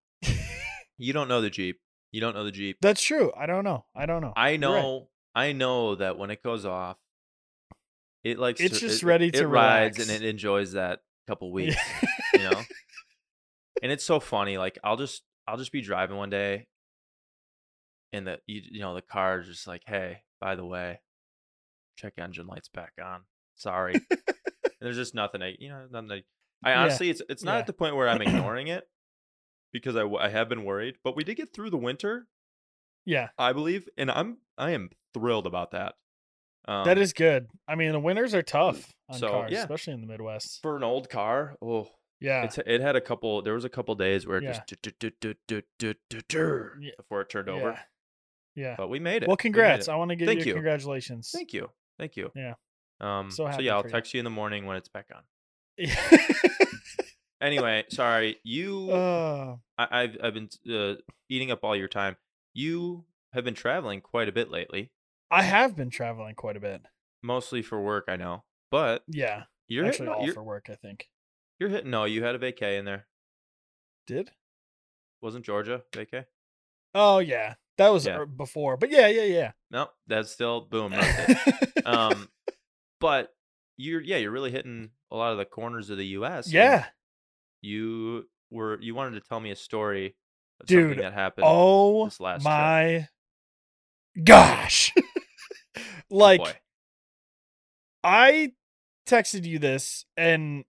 you 0.97 1.13
don't 1.13 1.27
know 1.27 1.41
the 1.41 1.49
Jeep. 1.49 1.79
You 2.11 2.21
don't 2.21 2.33
know 2.35 2.43
the 2.43 2.51
Jeep. 2.51 2.77
That's 2.81 3.01
true. 3.01 3.31
I 3.37 3.45
don't 3.45 3.63
know. 3.63 3.85
I 3.95 4.05
don't 4.05 4.21
know. 4.21 4.33
I 4.35 4.49
You're 4.51 4.53
right. 4.53 4.59
know. 4.81 5.07
I 5.35 5.51
know 5.51 5.95
that 5.95 6.17
when 6.17 6.31
it 6.31 6.41
goes 6.41 6.65
off, 6.65 6.97
it 8.23 8.39
likes. 8.39 8.59
It's 8.61 8.79
to, 8.79 8.87
just 8.87 9.03
it- 9.03 9.05
ready 9.05 9.27
it 9.27 9.33
to 9.35 9.47
rides 9.47 9.99
and 9.99 10.09
it 10.09 10.23
enjoys 10.27 10.71
that 10.73 10.99
couple 11.27 11.51
weeks. 11.51 11.75
Yeah. 12.33 12.39
you 12.41 12.49
know. 12.49 12.61
and 13.83 13.91
it's 13.91 14.03
so 14.05 14.19
funny. 14.19 14.57
Like 14.57 14.79
I'll 14.83 14.97
just 14.97 15.21
I'll 15.47 15.57
just 15.57 15.71
be 15.71 15.81
driving 15.81 16.17
one 16.17 16.29
day, 16.29 16.67
and 18.13 18.25
the 18.27 18.39
you, 18.47 18.61
you 18.71 18.79
know 18.81 18.95
the 18.95 19.01
car 19.01 19.39
is 19.39 19.47
just 19.47 19.67
like, 19.67 19.83
hey, 19.85 20.21
by 20.41 20.55
the 20.55 20.65
way, 20.65 20.99
check 21.97 22.13
engine 22.17 22.47
lights 22.47 22.69
back 22.69 22.93
on. 23.03 23.21
Sorry. 23.55 23.93
and 24.09 24.09
there's 24.81 24.95
just 24.97 25.13
nothing. 25.15 25.41
I 25.41 25.55
you 25.59 25.69
know 25.69 25.85
nothing. 25.91 26.11
I, 26.11 26.69
I 26.69 26.73
Yeah. 26.73 26.81
honestly, 26.81 27.09
it's 27.09 27.21
it's 27.29 27.43
not 27.43 27.53
Yeah. 27.53 27.59
at 27.59 27.67
the 27.67 27.73
point 27.73 27.95
where 27.95 28.09
I'm 28.09 28.21
ignoring 28.21 28.67
it 28.67 28.87
because 29.73 29.95
I, 29.95 30.03
I 30.05 30.29
have 30.29 30.49
been 30.49 30.63
worried, 30.63 30.95
but 31.03 31.15
we 31.15 31.23
did 31.23 31.35
get 31.35 31.53
through 31.53 31.69
the 31.69 31.77
winter, 31.77 32.27
yeah, 33.05 33.29
I 33.37 33.53
believe, 33.53 33.87
and 33.97 34.09
I'm 34.11 34.37
I 34.57 34.71
am 34.71 34.89
thrilled 35.13 35.47
about 35.47 35.71
that. 35.71 35.95
Um, 36.67 36.85
that 36.85 36.97
is 36.97 37.13
good. 37.13 37.47
I 37.67 37.75
mean, 37.75 37.91
the 37.93 37.99
winters 37.99 38.33
are 38.33 38.41
tough 38.41 38.93
on 39.07 39.19
so, 39.19 39.29
cars, 39.29 39.51
yeah. 39.51 39.59
especially 39.59 39.93
in 39.93 40.01
the 40.01 40.07
Midwest. 40.07 40.59
for 40.61 40.75
an 40.75 40.83
old 40.83 41.09
car. 41.09 41.55
Oh, 41.61 41.87
Yeah, 42.19 42.43
It's 42.43 42.57
it 42.57 42.81
had 42.81 42.95
a 42.97 43.01
couple. 43.01 43.41
There 43.41 43.53
was 43.53 43.63
a 43.63 43.69
couple 43.69 43.95
days 43.95 44.27
where 44.27 44.39
it 44.39 44.43
Yeah. 44.43 44.59
just 44.67 44.83
before 46.97 47.21
it 47.21 47.29
turned 47.29 47.47
over. 47.49 47.79
yeah. 48.55 48.75
But 48.77 48.89
we 48.89 48.99
made 48.99 49.23
it. 49.23 49.27
Well, 49.29 49.35
We 49.35 49.41
congrats! 49.41 49.87
it. 49.87 49.91
I 49.91 49.95
want 49.95 50.09
to 50.09 50.15
give 50.17 50.27
Thank 50.27 50.39
you, 50.41 50.47
you. 50.47 50.53
congratulations. 50.55 51.29
Thank 51.33 51.53
you. 51.53 51.69
Thank 51.97 52.17
you. 52.17 52.31
Yeah. 52.35 52.55
Um. 52.99 53.31
So 53.31 53.49
So, 53.51 53.61
yeah, 53.61 53.75
I'll 53.75 53.83
for 53.83 53.87
you. 53.87 53.93
text 53.93 54.13
you 54.13 54.19
in 54.19 54.23
the 54.25 54.29
morning 54.29 54.65
when 54.65 54.75
it's 54.75 54.89
back 54.89 55.05
on. 55.15 55.21
Anyway, 57.41 57.85
sorry. 57.89 58.37
You. 58.43 58.89
uh, 58.91 59.55
I, 59.77 59.87
I've 60.03 60.17
I've 60.23 60.33
been 60.33 60.49
uh, 60.71 60.95
eating 61.29 61.51
up 61.51 61.59
all 61.63 61.75
your 61.75 61.87
time. 61.87 62.15
You 62.53 63.05
have 63.33 63.43
been 63.43 63.53
traveling 63.53 64.01
quite 64.01 64.27
a 64.27 64.31
bit 64.31 64.49
lately, 64.49 64.91
I 65.29 65.43
have 65.43 65.75
been 65.75 65.89
traveling 65.89 66.33
quite 66.35 66.57
a 66.57 66.59
bit. 66.59 66.81
mostly 67.21 67.61
for 67.61 67.79
work. 67.81 68.05
I 68.07 68.15
know, 68.15 68.43
but 68.71 69.03
Yeah, 69.07 69.43
you're 69.67 69.85
actually 69.85 70.07
hitting. 70.07 70.19
all 70.19 70.25
You're, 70.25 70.33
for 70.33 70.43
work. 70.43 70.67
I 70.71 70.75
think. 70.75 71.09
you're 71.59 71.69
hitting. 71.69 71.91
No, 71.91 72.05
you 72.05 72.23
had 72.23 72.33
a 72.35 72.39
vacay 72.39 72.79
in 72.79 72.85
there. 72.85 73.05
Did? 74.07 74.31
Wasn't 75.21 75.45
Georgia 75.45 75.83
vacay? 75.91 76.25
Oh 76.95 77.19
yeah, 77.19 77.55
that 77.77 77.89
was 77.89 78.05
Yeah. 78.07 78.19
er- 78.19 78.25
before. 78.25 78.77
But 78.77 78.89
yeah, 78.89 79.07
yeah, 79.07 79.23
yeah. 79.23 79.51
No, 79.69 79.89
that's 80.07 80.31
still 80.31 80.61
boom. 80.61 80.93
Um 81.85 82.27
but 82.99 83.33
you're 83.77 84.01
yeah 84.01 84.17
you're 84.17 84.31
really 84.31 84.51
hitting 84.51 84.89
a 85.11 85.15
lot 85.15 85.31
of 85.31 85.37
the 85.37 85.45
corners 85.45 85.89
of 85.89 85.97
the 85.97 86.05
us 86.07 86.51
yeah. 86.51 86.85
You 87.61 88.27
were 88.51 88.79
you 88.81 88.95
wanted 88.95 89.21
to 89.21 89.27
tell 89.27 89.39
me 89.39 89.51
a 89.51 89.55
story 89.55 90.15
of 90.61 90.67
Dude, 90.67 90.83
something 90.91 91.03
that 91.03 91.13
happened 91.13 91.45
Oh 91.47 92.05
this 92.05 92.19
last 92.19 92.41
trip. 92.41 92.51
my 92.53 93.07
gosh! 94.23 94.93
Oh, 96.09 96.15
like 96.15 96.39
boy. 96.39 96.53
I 98.03 98.51
texted 99.07 99.45
you 99.45 99.59
this, 99.59 100.05
and 100.15 100.63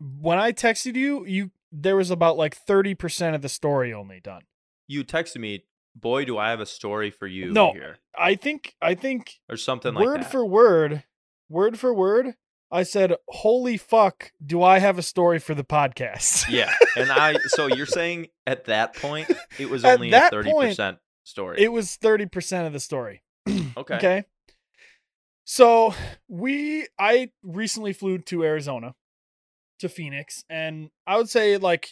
when 0.00 0.38
I 0.38 0.52
texted 0.52 0.96
you, 0.96 1.24
you 1.26 1.50
there 1.70 1.96
was 1.96 2.10
about 2.10 2.36
like 2.36 2.56
thirty 2.56 2.94
percent 2.94 3.34
of 3.36 3.42
the 3.42 3.48
story 3.48 3.92
only 3.92 4.20
done. 4.20 4.42
you 4.88 5.04
texted 5.04 5.38
me 5.40 5.64
boy 5.94 6.24
do 6.24 6.38
i 6.38 6.48
have 6.48 6.58
a 6.60 6.64
story 6.66 7.10
for 7.10 7.26
you 7.26 7.52
No, 7.52 7.72
here 7.72 7.98
I 8.18 8.34
think 8.34 8.74
I 8.80 8.94
think 8.94 9.34
or 9.50 9.56
something 9.58 9.92
like 9.94 10.04
word 10.04 10.20
that 10.22 10.30
for 10.30 10.44
word, 10.44 11.04
word 11.50 11.78
for 11.78 11.92
word, 11.92 12.34
I 12.72 12.82
said, 12.84 13.14
"Holy 13.28 13.76
fuck, 13.76 14.32
do 14.44 14.62
I 14.62 14.78
have 14.78 14.98
a 14.98 15.02
story 15.02 15.38
for 15.38 15.54
the 15.54 15.64
podcast?" 15.64 16.46
yeah 16.50 16.74
and 16.96 17.12
i 17.12 17.36
so 17.48 17.66
you're 17.66 17.86
saying 17.86 18.28
at 18.46 18.64
that 18.64 18.96
point 18.96 19.30
it 19.58 19.68
was 19.70 19.84
only 19.84 20.10
a 20.10 20.20
30% 20.20 20.98
story 21.24 21.60
it 21.60 21.70
was 21.70 21.96
30% 22.02 22.66
of 22.66 22.72
the 22.72 22.80
story. 22.80 23.22
okay 23.76 23.96
Okay. 23.96 24.24
So 25.44 25.94
we 26.28 26.86
I 26.98 27.30
recently 27.42 27.92
flew 27.92 28.18
to 28.18 28.44
Arizona 28.44 28.94
to 29.80 29.88
Phoenix 29.88 30.44
and 30.48 30.90
I 31.06 31.16
would 31.16 31.28
say 31.28 31.56
like 31.56 31.90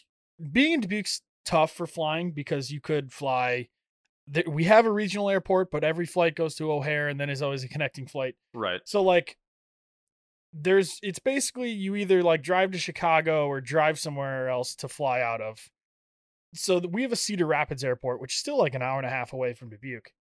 being 0.53 0.73
in 0.75 0.81
Dubuque's 0.81 1.23
tough 1.45 1.73
for 1.73 1.87
flying 1.87 2.31
because 2.33 2.71
you 2.71 2.81
could 2.81 3.13
fly 3.13 3.69
we 4.47 4.65
have 4.65 4.87
a 4.87 4.93
regional 4.93 5.29
airport 5.29 5.71
but 5.73 5.83
every 5.83 6.07
flight 6.07 6.37
goes 6.37 6.55
to 6.55 6.71
O'Hare 6.71 7.09
and 7.09 7.19
then 7.19 7.29
there's 7.29 7.43
always 7.43 7.65
a 7.65 7.69
connecting 7.69 8.07
flight. 8.07 8.37
right 8.55 8.81
So 8.85 9.03
like 9.03 9.37
there's 10.53 10.99
it's 11.03 11.19
basically 11.19 11.71
you 11.71 11.95
either 11.97 12.23
like 12.23 12.43
drive 12.43 12.73
to 12.73 12.79
Chicago 12.79 13.47
or 13.47 13.61
drive 13.61 13.99
somewhere 13.99 14.49
else 14.49 14.75
to 14.77 14.89
fly 14.89 15.21
out 15.21 15.41
of. 15.41 15.71
So 16.55 16.79
we 16.79 17.03
have 17.03 17.13
a 17.13 17.17
Cedar 17.17 17.47
Rapids 17.47 17.85
airport, 17.85 18.21
which 18.21 18.35
is 18.35 18.39
still 18.41 18.59
like 18.59 18.75
an 18.75 18.83
hour 18.83 18.99
and 18.99 19.07
a 19.07 19.11
half 19.11 19.33
away 19.33 19.55
from 19.55 19.71
Dubuque. 19.71 20.13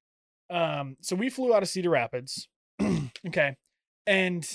Um, 0.51 0.97
so 1.01 1.15
we 1.15 1.29
flew 1.29 1.53
out 1.55 1.63
of 1.63 1.69
Cedar 1.69 1.89
Rapids. 1.89 2.47
okay. 3.27 3.55
And 4.05 4.47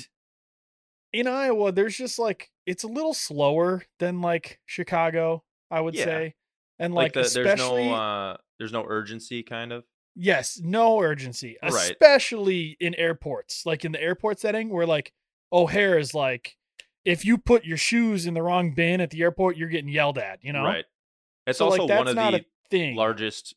in 1.12 1.26
Iowa, 1.26 1.72
there's 1.72 1.96
just 1.96 2.18
like 2.18 2.50
it's 2.66 2.84
a 2.84 2.88
little 2.88 3.14
slower 3.14 3.82
than 3.98 4.20
like 4.20 4.60
Chicago, 4.66 5.44
I 5.70 5.80
would 5.80 5.94
Yeah. 5.94 6.04
say. 6.04 6.34
And 6.78 6.94
like, 6.94 7.14
like, 7.16 7.28
the, 7.28 7.42
there's 7.42 7.58
no 7.58 7.90
uh 7.92 8.36
there's 8.58 8.72
no 8.72 8.84
urgency 8.86 9.42
kind 9.42 9.72
of 9.72 9.84
Yes, 10.16 10.60
no 10.62 11.00
urgency, 11.00 11.56
Right. 11.60 11.72
especially 11.72 12.76
in 12.78 12.94
airports. 12.94 13.66
Like 13.66 13.84
in 13.84 13.90
the 13.90 14.00
airport 14.00 14.38
setting, 14.38 14.68
where 14.68 14.86
like 14.86 15.12
O'Hare 15.54 15.98
is 15.98 16.12
like, 16.14 16.56
if 17.04 17.24
you 17.24 17.38
put 17.38 17.64
your 17.64 17.76
shoes 17.76 18.26
in 18.26 18.34
the 18.34 18.42
wrong 18.42 18.74
bin 18.74 19.00
at 19.00 19.10
the 19.10 19.22
airport, 19.22 19.56
you're 19.56 19.68
getting 19.68 19.88
yelled 19.88 20.18
at. 20.18 20.40
You 20.42 20.52
know, 20.52 20.64
right 20.64 20.84
it's 21.46 21.58
So, 21.58 21.68
like, 21.68 21.80
also 21.80 21.88
that's 21.88 22.14
one 22.14 22.34
of 22.34 22.40
the 22.40 22.44
thing. 22.70 22.96
largest 22.96 23.54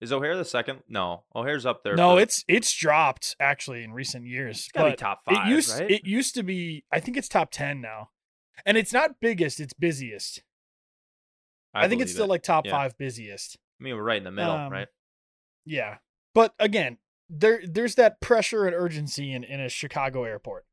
is 0.00 0.12
o'hare 0.12 0.36
the 0.36 0.44
second 0.44 0.80
no 0.88 1.24
o'hare's 1.34 1.66
up 1.66 1.82
there 1.82 1.96
no, 1.96 2.14
for- 2.16 2.22
it's 2.22 2.44
it's 2.46 2.72
dropped 2.72 3.34
actually 3.40 3.82
in 3.82 3.92
recent 3.92 4.24
years. 4.26 4.68
it's 4.74 5.00
top 5.00 5.24
five 5.24 5.48
it 5.48 5.50
used 5.50 5.80
right 5.80 5.90
it 5.90 6.04
used 6.04 6.34
to 6.34 6.42
be. 6.44 6.84
I 6.92 7.00
think 7.00 7.16
it's 7.16 7.28
top 7.28 7.50
ten 7.50 7.80
now, 7.80 8.10
and 8.66 8.76
it's 8.76 8.92
not 8.92 9.20
biggest. 9.20 9.58
It's 9.58 9.72
busiest. 9.72 10.42
I, 11.74 11.86
think 11.88 12.00
it's 12.02 12.12
still 12.12 12.24
it. 12.24 12.28
like 12.30 12.42
top 12.42 12.64
Yeah. 12.66 12.72
five 12.72 12.96
busiest. 12.98 13.56
I 13.80 13.84
mean, 13.84 13.94
we're 13.94 14.02
right 14.02 14.18
in 14.18 14.24
the 14.24 14.30
middle, 14.32 14.52
Um, 14.52 14.72
right? 14.72 14.88
Yeah, 15.64 15.98
but 16.34 16.54
again, 16.58 16.98
there 17.28 17.60
there's 17.64 17.94
that 17.96 18.20
pressure 18.20 18.66
and 18.66 18.74
urgency 18.74 19.32
in 19.32 19.44
in 19.44 19.60
a 19.60 19.68
Chicago 19.68 20.24
airport. 20.24 20.64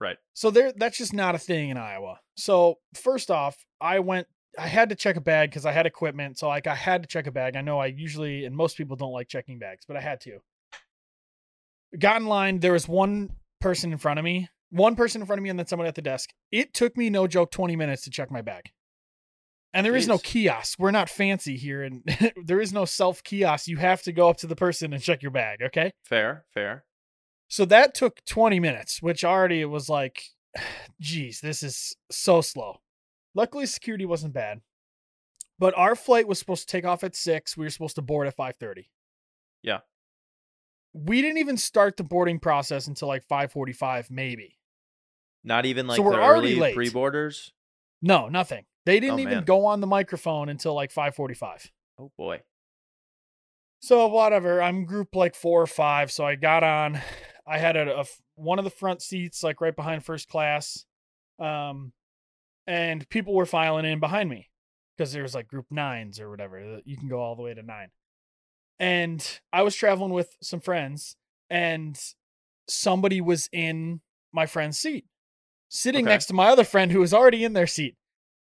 Right. 0.00 0.16
So 0.34 0.50
there 0.50 0.72
that's 0.76 0.98
just 0.98 1.12
not 1.12 1.34
a 1.34 1.38
thing 1.38 1.70
in 1.70 1.76
Iowa. 1.76 2.20
So 2.36 2.76
first 2.94 3.30
off, 3.30 3.56
I 3.80 3.98
went 3.98 4.26
I 4.58 4.66
had 4.66 4.88
to 4.90 4.94
check 4.94 5.16
a 5.16 5.20
bag 5.20 5.50
because 5.50 5.66
I 5.66 5.72
had 5.72 5.86
equipment. 5.86 6.38
So 6.38 6.48
like 6.48 6.66
I 6.66 6.74
had 6.74 7.02
to 7.02 7.08
check 7.08 7.26
a 7.26 7.32
bag. 7.32 7.56
I 7.56 7.60
know 7.60 7.78
I 7.78 7.86
usually 7.86 8.44
and 8.44 8.56
most 8.56 8.76
people 8.76 8.96
don't 8.96 9.12
like 9.12 9.28
checking 9.28 9.58
bags, 9.58 9.84
but 9.86 9.96
I 9.96 10.00
had 10.00 10.20
to. 10.22 10.38
Got 11.98 12.20
in 12.20 12.26
line, 12.26 12.60
there 12.60 12.72
was 12.72 12.86
one 12.86 13.30
person 13.60 13.92
in 13.92 13.98
front 13.98 14.18
of 14.18 14.24
me, 14.24 14.48
one 14.70 14.94
person 14.94 15.22
in 15.22 15.26
front 15.26 15.38
of 15.38 15.42
me, 15.42 15.48
and 15.48 15.58
then 15.58 15.66
someone 15.66 15.88
at 15.88 15.94
the 15.94 16.02
desk. 16.02 16.30
It 16.52 16.74
took 16.74 16.96
me 16.96 17.08
no 17.08 17.26
joke 17.26 17.50
20 17.50 17.76
minutes 17.76 18.02
to 18.02 18.10
check 18.10 18.30
my 18.30 18.42
bag. 18.42 18.70
And 19.74 19.84
there 19.84 19.96
is 19.96 20.08
no 20.08 20.18
kiosk. 20.18 20.78
We're 20.78 20.90
not 20.90 21.10
fancy 21.10 21.56
here, 21.56 21.82
and 21.82 22.02
there 22.44 22.60
is 22.60 22.72
no 22.72 22.84
self 22.84 23.22
kiosk. 23.22 23.68
You 23.68 23.76
have 23.76 24.02
to 24.02 24.12
go 24.12 24.28
up 24.28 24.38
to 24.38 24.46
the 24.46 24.56
person 24.56 24.92
and 24.92 25.02
check 25.02 25.22
your 25.22 25.30
bag. 25.30 25.62
Okay. 25.62 25.92
Fair, 26.04 26.44
fair. 26.52 26.84
So 27.48 27.64
that 27.64 27.94
took 27.94 28.24
20 28.26 28.60
minutes, 28.60 29.00
which 29.02 29.24
already 29.24 29.64
was 29.64 29.88
like, 29.88 30.22
geez, 31.00 31.40
this 31.40 31.62
is 31.62 31.96
so 32.10 32.40
slow. 32.40 32.80
Luckily, 33.34 33.66
security 33.66 34.04
wasn't 34.06 34.34
bad. 34.34 34.60
But 35.58 35.76
our 35.76 35.96
flight 35.96 36.28
was 36.28 36.38
supposed 36.38 36.68
to 36.68 36.72
take 36.72 36.84
off 36.84 37.02
at 37.02 37.16
six. 37.16 37.56
We 37.56 37.66
were 37.66 37.70
supposed 37.70 37.96
to 37.96 38.02
board 38.02 38.26
at 38.28 38.36
5:30. 38.36 38.86
Yeah. 39.62 39.78
We 40.92 41.20
didn't 41.20 41.38
even 41.38 41.56
start 41.56 41.96
the 41.96 42.04
boarding 42.04 42.38
process 42.38 42.86
until 42.86 43.08
like 43.08 43.26
5:45, 43.26 44.10
maybe. 44.10 44.56
Not 45.42 45.66
even 45.66 45.86
like 45.86 45.96
So 45.96 46.02
we're 46.02 46.12
the 46.12 46.22
already 46.22 46.52
early 46.52 46.60
late. 46.60 46.74
pre-boarders. 46.74 47.52
No, 48.00 48.28
nothing. 48.28 48.66
They 48.86 48.98
oh, 48.98 49.00
didn't 49.00 49.14
Oh, 49.16 49.22
even 49.22 49.34
man. 49.34 49.44
go 49.44 49.66
on 49.66 49.80
the 49.80 49.86
microphone 49.86 50.48
until 50.48 50.74
like 50.74 50.92
5:45. 50.92 51.70
Oh 51.98 52.12
boy. 52.16 52.42
So 53.80 54.06
whatever, 54.08 54.62
I'm 54.62 54.84
group 54.84 55.14
like 55.14 55.34
four 55.34 55.62
or 55.62 55.66
five. 55.66 56.10
So 56.12 56.24
I 56.24 56.34
got 56.36 56.62
on. 56.62 57.00
I 57.48 57.58
had 57.58 57.76
a, 57.76 58.00
a 58.00 58.04
one 58.34 58.58
of 58.58 58.64
the 58.64 58.70
front 58.70 59.02
seats, 59.02 59.42
like 59.42 59.60
right 59.60 59.74
behind 59.74 60.04
first 60.04 60.28
class, 60.28 60.84
um, 61.38 61.92
and 62.66 63.08
people 63.08 63.34
were 63.34 63.46
filing 63.46 63.84
in 63.86 64.00
behind 64.00 64.28
me 64.28 64.50
because 64.96 65.12
there 65.12 65.22
was 65.22 65.34
like 65.34 65.48
group 65.48 65.66
nines 65.70 66.20
or 66.20 66.28
whatever. 66.30 66.80
You 66.84 66.96
can 66.96 67.08
go 67.08 67.20
all 67.20 67.36
the 67.36 67.42
way 67.42 67.54
to 67.54 67.62
nine. 67.62 67.88
And 68.78 69.26
I 69.52 69.62
was 69.62 69.74
traveling 69.74 70.12
with 70.12 70.36
some 70.42 70.60
friends, 70.60 71.16
and 71.50 71.98
somebody 72.68 73.20
was 73.20 73.48
in 73.52 74.00
my 74.32 74.46
friend's 74.46 74.78
seat, 74.78 75.06
sitting 75.68 76.04
Okay. 76.04 76.12
next 76.12 76.26
to 76.26 76.34
my 76.34 76.48
other 76.48 76.64
friend 76.64 76.92
who 76.92 77.00
was 77.00 77.14
already 77.14 77.44
in 77.44 77.54
their 77.54 77.66
seat. 77.66 77.96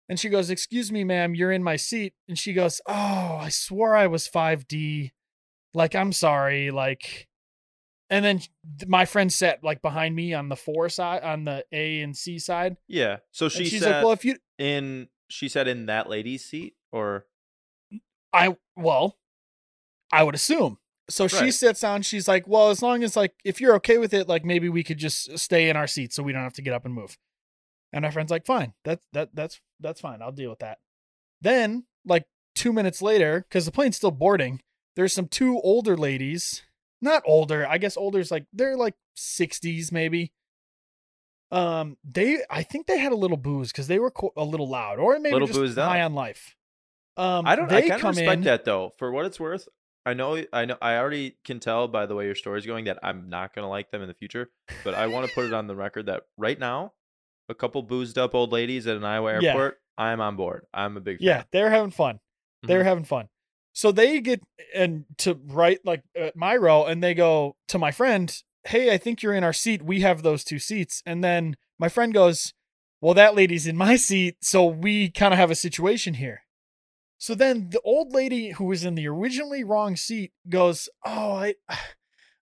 And 0.10 0.20
she 0.20 0.30
goes, 0.30 0.50
Excuse 0.50 0.92
me, 0.92 1.04
ma'am, 1.04 1.36
you're 1.36 1.52
in 1.52 1.64
my 1.64 1.76
seat. 1.76 2.14
And 2.28 2.38
she 2.38 2.54
goes, 2.54 2.82
Oh, 2.88 3.38
I 3.40 3.50
swore 3.50 3.96
I 3.96 4.08
was 4.08 4.28
5D. 4.28 5.12
Like, 5.74 5.96
I'm 5.96 6.12
sorry. 6.12 6.72
Like, 6.72 7.28
and 8.14 8.24
then 8.24 8.42
my 8.86 9.06
friend 9.06 9.34
sat 9.34 9.64
like 9.64 9.82
behind 9.82 10.16
me 10.16 10.36
on 10.36 10.48
the 10.48 10.56
four 10.56 10.88
side, 10.88 11.24
on 11.24 11.46
the 11.46 11.66
A 11.72 12.02
and 12.02 12.16
C 12.16 12.38
side. 12.38 12.78
Yeah. 12.88 13.18
So 13.32 13.46
And 13.46 13.54
she 13.54 13.66
she's 13.66 13.84
like, 13.84 14.04
Well, 14.04 14.12
if 14.12 14.24
you, 14.24 14.38
in 14.60 15.10
she 15.30 15.50
sat 15.50 15.68
in 15.68 15.88
that 15.88 16.08
lady's 16.08 16.46
seat 16.46 16.76
or 16.92 17.26
I, 18.32 18.56
well, 18.76 19.18
I 20.12 20.22
would 20.22 20.36
assume. 20.36 20.78
So 21.10 21.28
she 21.28 21.50
sits 21.50 21.82
down. 21.82 22.04
She's 22.04 22.28
like, 22.28 22.48
Well, 22.48 22.70
as 22.70 22.84
long 22.84 23.04
as 23.04 23.18
like, 23.18 23.34
if 23.44 23.60
you're 23.60 23.74
okay 23.78 23.98
with 23.98 24.14
it, 24.14 24.30
like 24.30 24.46
maybe 24.46 24.70
we 24.70 24.84
could 24.84 25.00
just 25.00 25.32
uh, 25.32 25.38
stay 25.38 25.68
in 25.68 25.76
our 25.76 25.88
seats 25.88 26.16
so 26.16 26.22
we 26.22 26.34
don't 26.34 26.44
have 26.44 26.54
to 26.54 26.62
get 26.62 26.76
up 26.76 26.86
and 26.86 26.94
move. 26.94 27.18
And 27.92 28.04
my 28.04 28.12
friend's 28.12 28.30
like, 28.30 28.46
Fine. 28.46 28.74
That's, 28.86 29.04
that, 29.14 29.30
that's, 29.34 29.60
that's 29.80 30.02
fine. 30.02 30.22
I'll 30.22 30.32
deal 30.32 30.52
with 30.52 30.60
that. 30.60 30.78
Then, 31.42 31.86
like 32.06 32.28
two 32.54 32.74
minutes 32.74 33.02
later, 33.02 33.44
because 33.50 33.66
the 33.66 33.72
plane's 33.72 33.98
still 33.98 34.12
boarding, 34.12 34.62
there's 34.96 35.14
some 35.14 35.28
two 35.28 35.60
older 35.62 35.98
ladies. 35.98 36.62
Not 37.04 37.22
older, 37.26 37.68
I 37.68 37.78
guess 37.78 37.98
older's 37.98 38.32
like 38.32 38.46
they're 38.54 38.78
like 38.78 38.96
60s 39.18 39.92
maybe. 39.92 40.32
Um, 41.52 41.98
they 42.04 42.40
I 42.50 42.64
think 42.64 42.88
they 42.88 42.98
had 42.98 43.12
a 43.12 43.16
little 43.16 43.38
booze 43.38 43.72
because 43.72 43.88
they 43.88 44.00
were 44.00 44.10
co- 44.10 44.34
a 44.36 44.44
little 44.44 44.68
loud, 44.68 44.98
or 45.00 45.20
maybe 45.20 45.34
Little 45.34 45.48
just 45.66 45.78
high 45.78 46.02
on 46.02 46.14
life. 46.16 46.56
Um, 47.16 47.46
I 47.46 47.56
don't 47.56 47.72
I 47.72 47.82
kind 47.82 47.94
of 47.94 48.00
come 48.02 48.10
respect 48.16 48.38
in. 48.40 48.44
that 48.46 48.66
though. 48.66 48.92
For 48.98 49.12
what 49.12 49.26
it's 49.26 49.40
worth, 49.40 49.68
I 50.06 50.16
know 50.16 50.44
I 50.52 50.66
know 50.66 50.78
I 50.82 50.98
already 50.98 51.38
can 51.46 51.60
tell 51.60 51.88
by 51.88 52.08
the 52.08 52.16
way 52.16 52.26
your 52.26 52.34
story's 52.36 52.66
going 52.66 52.86
that 52.86 52.98
I'm 53.04 53.30
not 53.30 53.54
gonna 53.54 53.70
like 53.70 53.92
them 53.92 54.02
in 54.02 54.08
the 54.08 54.16
future. 54.16 54.50
But 54.84 54.96
I 54.96 55.06
want 55.08 55.28
to 55.28 55.34
put 55.36 55.46
it 55.46 55.54
on 55.54 55.68
the 55.68 55.76
record 55.76 56.08
that 56.08 56.24
right 56.38 56.58
now, 56.58 56.94
a 57.50 57.54
couple 57.54 57.84
boozed 57.84 58.18
up 58.18 58.34
old 58.34 58.52
ladies 58.52 58.88
at 58.88 58.98
an 58.98 59.04
Iowa 59.04 59.40
Yeah. 59.40 59.50
airport, 59.50 59.80
I'm 59.96 60.22
on 60.22 60.36
board. 60.38 60.66
I'm 60.74 60.98
a 60.98 61.02
big 61.02 61.20
fan. 61.20 61.28
Yeah, 61.28 61.44
they're 61.52 61.70
having 61.70 61.92
fun. 61.92 62.20
They're 62.64 62.82
Mhm. 62.82 62.86
having 62.86 63.04
fun. 63.04 63.28
So 63.74 63.92
they 63.92 64.22
get 64.22 64.42
and 64.74 65.06
to 65.20 65.40
right 65.48 65.80
like 65.84 66.04
at 66.16 66.36
my 66.36 66.56
row, 66.56 66.86
and 66.86 67.04
they 67.04 67.14
go 67.14 67.56
to 67.68 67.80
my 67.80 67.92
friend, 67.92 68.36
"Hey, 68.66 68.94
I 68.94 68.98
think 68.98 69.22
you're 69.22 69.34
in 69.34 69.44
our 69.44 69.54
seat. 69.54 69.84
We 69.84 70.02
have 70.02 70.22
those 70.22 70.44
two 70.44 70.60
seats." 70.60 71.02
And 71.06 71.24
then 71.24 71.58
my 71.80 71.90
friend 71.90 72.14
goes, 72.14 72.54
"Well, 73.02 73.16
that 73.16 73.36
lady's 73.36 73.68
in 73.68 73.76
my 73.76 73.96
seat, 73.96 74.38
so 74.42 74.66
we 74.66 75.10
kind 75.10 75.34
of 75.34 75.40
have 75.40 75.52
a 75.52 75.56
situation 75.56 76.16
here." 76.16 76.44
So 77.18 77.34
then 77.36 77.70
the 77.70 77.82
old 77.82 78.14
lady 78.14 78.52
who 78.52 78.66
was 78.66 78.84
in 78.84 78.96
the 78.96 79.08
originally 79.08 79.64
wrong 79.64 79.96
seat 79.96 80.34
goes, 80.50 80.88
"Oh, 81.06 81.36
I, 81.36 81.56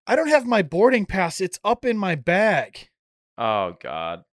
I 0.08 0.16
don't 0.16 0.28
have 0.28 0.46
my 0.46 0.62
boarding 0.62 1.06
pass. 1.06 1.40
It's 1.40 1.60
up 1.64 1.86
in 1.86 1.98
my 1.98 2.16
bag." 2.16 2.90
Oh 3.38 3.78
God. 3.82 4.26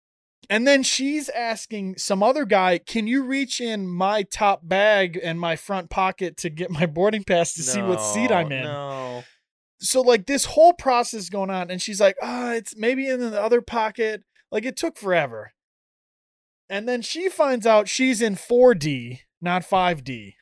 And 0.50 0.66
then 0.66 0.82
she's 0.82 1.28
asking 1.30 1.98
some 1.98 2.24
other 2.24 2.46
guy, 2.46 2.78
"Can 2.78 3.06
you 3.06 3.24
reach 3.24 3.60
in 3.60 3.88
my 3.88 4.24
top 4.24 4.62
bag 4.68 5.20
and 5.22 5.40
my 5.40 5.56
front 5.58 5.90
pocket 5.90 6.38
to 6.38 6.50
get 6.50 6.70
my 6.72 6.86
boarding 6.86 7.24
pass 7.26 7.54
to 7.56 7.64
see 7.64 7.82
what 7.82 7.98
seat 8.00 8.32
I'm 8.32 8.52
in?" 8.52 8.64
No. 8.64 9.24
So 9.80 10.02
like 10.02 10.26
this 10.26 10.46
whole 10.46 10.74
process 10.74 11.30
going 11.30 11.50
on, 11.50 11.70
and 11.70 11.82
she's 11.82 12.00
like, 12.00 12.16
"Ah, 12.22 12.54
it's 12.54 12.76
maybe 12.78 13.08
in 13.08 13.20
the 13.20 13.42
other 13.42 13.62
pocket." 13.62 14.24
Like 14.52 14.64
it 14.66 14.78
took 14.78 14.98
forever. 14.98 15.52
And 16.70 16.88
then 16.88 17.02
she 17.02 17.30
finds 17.30 17.66
out 17.66 17.88
she's 17.88 18.22
in 18.22 18.36
4D, 18.36 19.20
not 19.42 19.64
5D. 19.64 20.36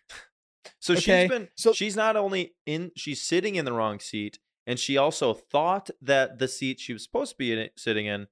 So 0.79 0.93
Okay, 0.93 1.23
she's 1.23 1.29
been 1.29 1.49
so- 1.55 1.73
she's 1.73 1.95
not 1.95 2.15
only 2.15 2.53
in 2.65 2.91
she's 2.95 3.21
sitting 3.21 3.55
in 3.55 3.65
the 3.65 3.73
wrong 3.73 3.99
seat, 3.99 4.37
and 4.67 4.79
she 4.79 4.97
also 4.97 5.33
thought 5.33 5.89
that 6.01 6.37
the 6.39 6.47
seat 6.47 6.79
she 6.79 6.93
was 6.93 7.03
supposed 7.03 7.31
to 7.31 7.37
be 7.37 7.51
in, 7.51 7.69
sitting 7.75 8.05
in, 8.05 8.27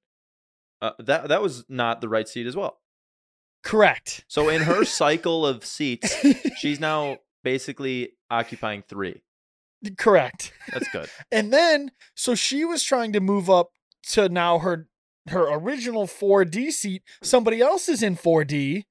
uh, 0.83 0.91
that 0.99 1.29
that 1.29 1.41
was 1.41 1.63
not 1.69 2.01
the 2.01 2.09
right 2.09 2.27
seat 2.27 2.45
as 2.45 2.55
well. 2.55 2.79
Correct. 3.63 4.25
So 4.27 4.49
in 4.49 4.61
her 4.63 4.83
cycle 5.01 5.45
of 5.45 5.65
seats, 5.65 6.13
she's 6.57 6.79
now 6.79 7.19
basically 7.43 8.09
occupying 8.29 8.83
three. 8.87 9.21
Correct. 9.97 10.51
That's 10.71 10.89
good. 10.89 11.09
And 11.31 11.51
then 11.51 11.91
so 12.15 12.35
she 12.35 12.65
was 12.65 12.83
trying 12.83 13.13
to 13.13 13.19
move 13.21 13.49
up 13.49 13.71
to 14.09 14.27
now 14.27 14.59
her 14.59 14.87
her 15.29 15.49
original 15.53 16.05
4D 16.05 16.71
seat. 16.71 17.03
Somebody 17.21 17.61
else 17.61 17.87
is 17.87 18.03
in 18.03 18.17
4D. 18.17 18.83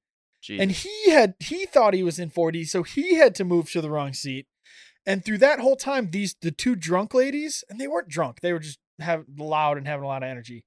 Jeez. 0.43 0.59
and 0.59 0.71
he 0.71 1.11
had 1.11 1.35
he 1.39 1.65
thought 1.65 1.93
he 1.93 2.03
was 2.03 2.19
in 2.19 2.29
4D, 2.29 2.67
so 2.67 2.83
he 2.83 3.15
had 3.15 3.33
to 3.35 3.45
move 3.45 3.71
to 3.71 3.81
the 3.81 3.89
wrong 3.89 4.11
seat. 4.11 4.47
And 5.05 5.23
through 5.23 5.37
that 5.37 5.59
whole 5.59 5.77
time, 5.77 6.09
these 6.09 6.35
the 6.41 6.51
two 6.51 6.75
drunk 6.75 7.13
ladies, 7.13 7.63
and 7.69 7.79
they 7.79 7.87
weren't 7.87 8.09
drunk, 8.09 8.41
they 8.41 8.51
were 8.51 8.59
just 8.59 8.79
have 8.99 9.23
loud 9.37 9.77
and 9.77 9.87
having 9.87 10.03
a 10.03 10.07
lot 10.07 10.23
of 10.23 10.27
energy. 10.27 10.65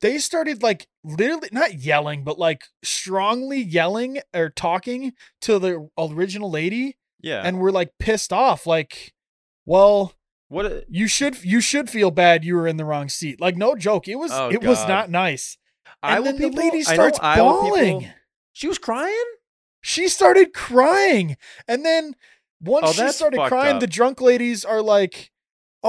They 0.00 0.18
started 0.18 0.62
like 0.62 0.86
literally 1.04 1.48
not 1.52 1.74
yelling, 1.74 2.24
but 2.24 2.38
like 2.38 2.62
strongly 2.84 3.60
yelling 3.60 4.20
or 4.34 4.50
talking 4.50 5.12
to 5.42 5.58
the 5.58 5.88
original 5.98 6.50
lady, 6.50 6.96
yeah. 7.20 7.42
and 7.44 7.58
were 7.58 7.72
like 7.72 7.90
pissed 7.98 8.32
off, 8.32 8.66
like, 8.66 9.12
well, 9.66 10.14
what? 10.48 10.66
A, 10.66 10.84
you 10.88 11.06
should 11.08 11.44
you 11.44 11.60
should 11.60 11.90
feel 11.90 12.10
bad 12.10 12.44
you 12.44 12.54
were 12.54 12.66
in 12.68 12.76
the 12.76 12.84
wrong 12.84 13.08
seat. 13.08 13.40
Like 13.40 13.56
no 13.56 13.74
joke, 13.74 14.08
it 14.08 14.16
was 14.16 14.30
Oh, 14.32 14.48
it 14.50 14.62
was 14.62 14.86
not 14.86 15.10
nice. 15.10 15.58
And 16.02 16.14
Iowa 16.14 16.24
then 16.26 16.36
people, 16.38 16.50
the 16.52 16.56
lady 16.56 16.82
starts 16.82 17.18
Iowa 17.20 17.52
people- 17.52 17.68
bawling 17.70 18.10
she 18.52 18.66
was 18.68 18.78
crying. 18.78 19.24
she 19.80 20.08
started 20.08 20.52
crying 20.52 21.36
and 21.66 21.84
then 21.84 22.14
once 22.60 22.88
Oh, 22.88 22.92
she 22.92 23.12
started 23.12 23.40
crying 23.48 23.76
up. 23.76 23.80
the 23.80 23.86
drunk 23.86 24.20
ladies 24.20 24.64
are 24.64 24.82
like 24.82 25.30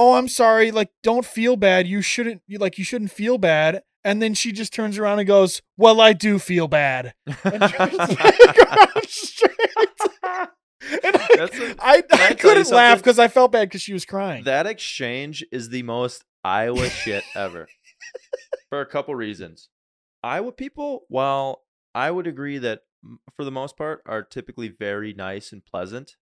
oh 0.00 0.14
i'm 0.14 0.28
sorry 0.28 0.70
like 0.70 0.90
don't 1.02 1.24
feel 1.26 1.56
bad 1.56 1.86
you 1.86 2.00
shouldn't 2.00 2.40
you 2.46 2.58
like 2.58 2.78
you 2.78 2.84
shouldn't 2.84 3.10
feel 3.10 3.36
bad 3.38 3.82
and 4.04 4.22
then 4.22 4.32
she 4.34 4.50
just 4.52 4.72
turns 4.72 4.96
around 4.98 5.18
and 5.18 5.28
goes 5.28 5.60
well 5.76 6.00
i 6.00 6.12
do 6.12 6.38
feel 6.38 6.66
bad 6.68 7.12
and 7.26 7.60
turns 7.70 7.96
back 7.96 8.58
around 8.58 9.06
straight. 9.06 9.50
and 11.04 11.16
I, 11.16 11.28
a- 11.38 11.74
I, 11.78 11.92
I 11.96 12.00
can 12.00 12.04
I 12.12 12.18
tell 12.18 12.30
you 12.30 12.36
couldn't 12.36 12.70
laugh 12.70 12.98
because 12.98 13.18
i 13.18 13.28
felt 13.28 13.52
bad 13.52 13.68
because 13.68 13.82
she 13.82 13.92
was 13.92 14.04
crying 14.04 14.44
that 14.44 14.66
exchange 14.66 15.44
is 15.52 15.68
the 15.68 15.82
most 15.82 16.24
Iowa 16.42 16.88
shit 16.88 17.22
ever. 17.34 17.68
For 18.70 18.80
a 18.80 18.86
couple 18.86 19.14
reasons. 19.14 19.68
Iowa 20.22 20.52
people, 20.52 21.02
while 21.08 21.64
I 21.94 22.10
would 22.10 22.26
agree 22.26 22.56
that 22.56 22.80
for 23.36 23.44
the 23.44 23.50
most 23.50 23.76
part 23.76 24.02
are 24.06 24.22
typically 24.22 24.68
very 24.68 25.12
nice 25.12 25.52
and 25.52 25.62
pleasant, 25.64 26.16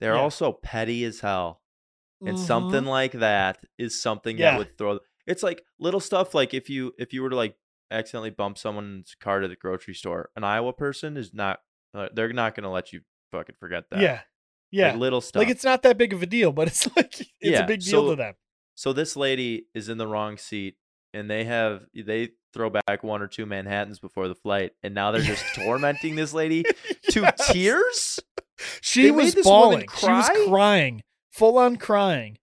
they're 0.00 0.14
Yeah. 0.14 0.20
also 0.20 0.52
petty 0.52 1.04
as 1.04 1.20
hell. 1.20 1.60
And 2.24 2.36
Mhm. 2.36 2.46
something 2.46 2.84
like 2.84 3.12
that 3.12 3.58
is 3.78 4.00
something 4.00 4.38
Yeah. 4.38 4.52
that 4.52 4.58
would 4.58 4.78
throw 4.78 5.00
it's 5.26 5.42
like 5.42 5.62
little 5.78 6.00
stuff 6.00 6.34
like 6.34 6.52
if 6.54 6.68
you 6.70 6.92
if 6.98 7.12
you 7.12 7.22
were 7.22 7.30
to 7.30 7.36
like 7.36 7.56
accidentally 7.90 8.30
bump 8.30 8.56
someone's 8.58 9.14
cart 9.20 9.44
at 9.44 9.50
the 9.50 9.56
grocery 9.56 9.94
store, 9.94 10.30
an 10.36 10.44
Iowa 10.44 10.72
person 10.72 11.16
is 11.16 11.32
not 11.34 11.60
uh, 11.94 12.08
they're 12.14 12.32
not 12.32 12.54
going 12.54 12.64
to 12.64 12.70
let 12.70 12.92
you 12.92 13.00
fucking 13.32 13.56
forget 13.60 13.84
that. 13.90 14.00
yeah 14.00 14.20
yeah 14.70 14.90
Like 14.92 14.96
little 15.00 15.20
stuff. 15.20 15.40
like 15.40 15.48
it's 15.50 15.64
not 15.64 15.82
that 15.82 15.98
big 15.98 16.12
of 16.12 16.22
a 16.22 16.26
deal 16.26 16.52
but 16.52 16.68
it's 16.68 16.86
like 16.96 17.20
it's 17.20 17.30
Yeah, 17.40 17.64
a 17.64 17.66
big 17.66 17.80
deal 17.80 17.90
so- 18.04 18.10
to 18.10 18.16
them 18.16 18.34
So 18.74 18.92
this 18.92 19.16
lady 19.16 19.66
is 19.74 19.88
in 19.90 19.98
the 19.98 20.06
wrong 20.06 20.38
seat, 20.38 20.76
and 21.12 21.28
they 21.30 21.44
have 21.44 21.84
they 21.94 22.30
throw 22.54 22.70
back 22.70 23.02
one 23.04 23.20
or 23.22 23.28
two 23.28 23.44
Manhattans 23.46 23.98
before 24.00 24.28
the 24.28 24.34
flight, 24.34 24.72
and 24.82 24.94
now 24.94 25.10
they're 25.10 25.20
just 25.22 25.44
tormenting 25.54 26.14
this 26.16 26.32
lady 26.32 26.62
to 27.10 27.20
Yes. 27.20 27.52
tears. 27.52 28.20
She 28.80 29.02
They 29.04 29.10
was 29.10 29.34
bawling. 29.34 29.86
She 29.98 30.06
was 30.06 30.28
crying, 30.48 31.02
full 31.32 31.58
on 31.58 31.76
crying, 31.76 32.38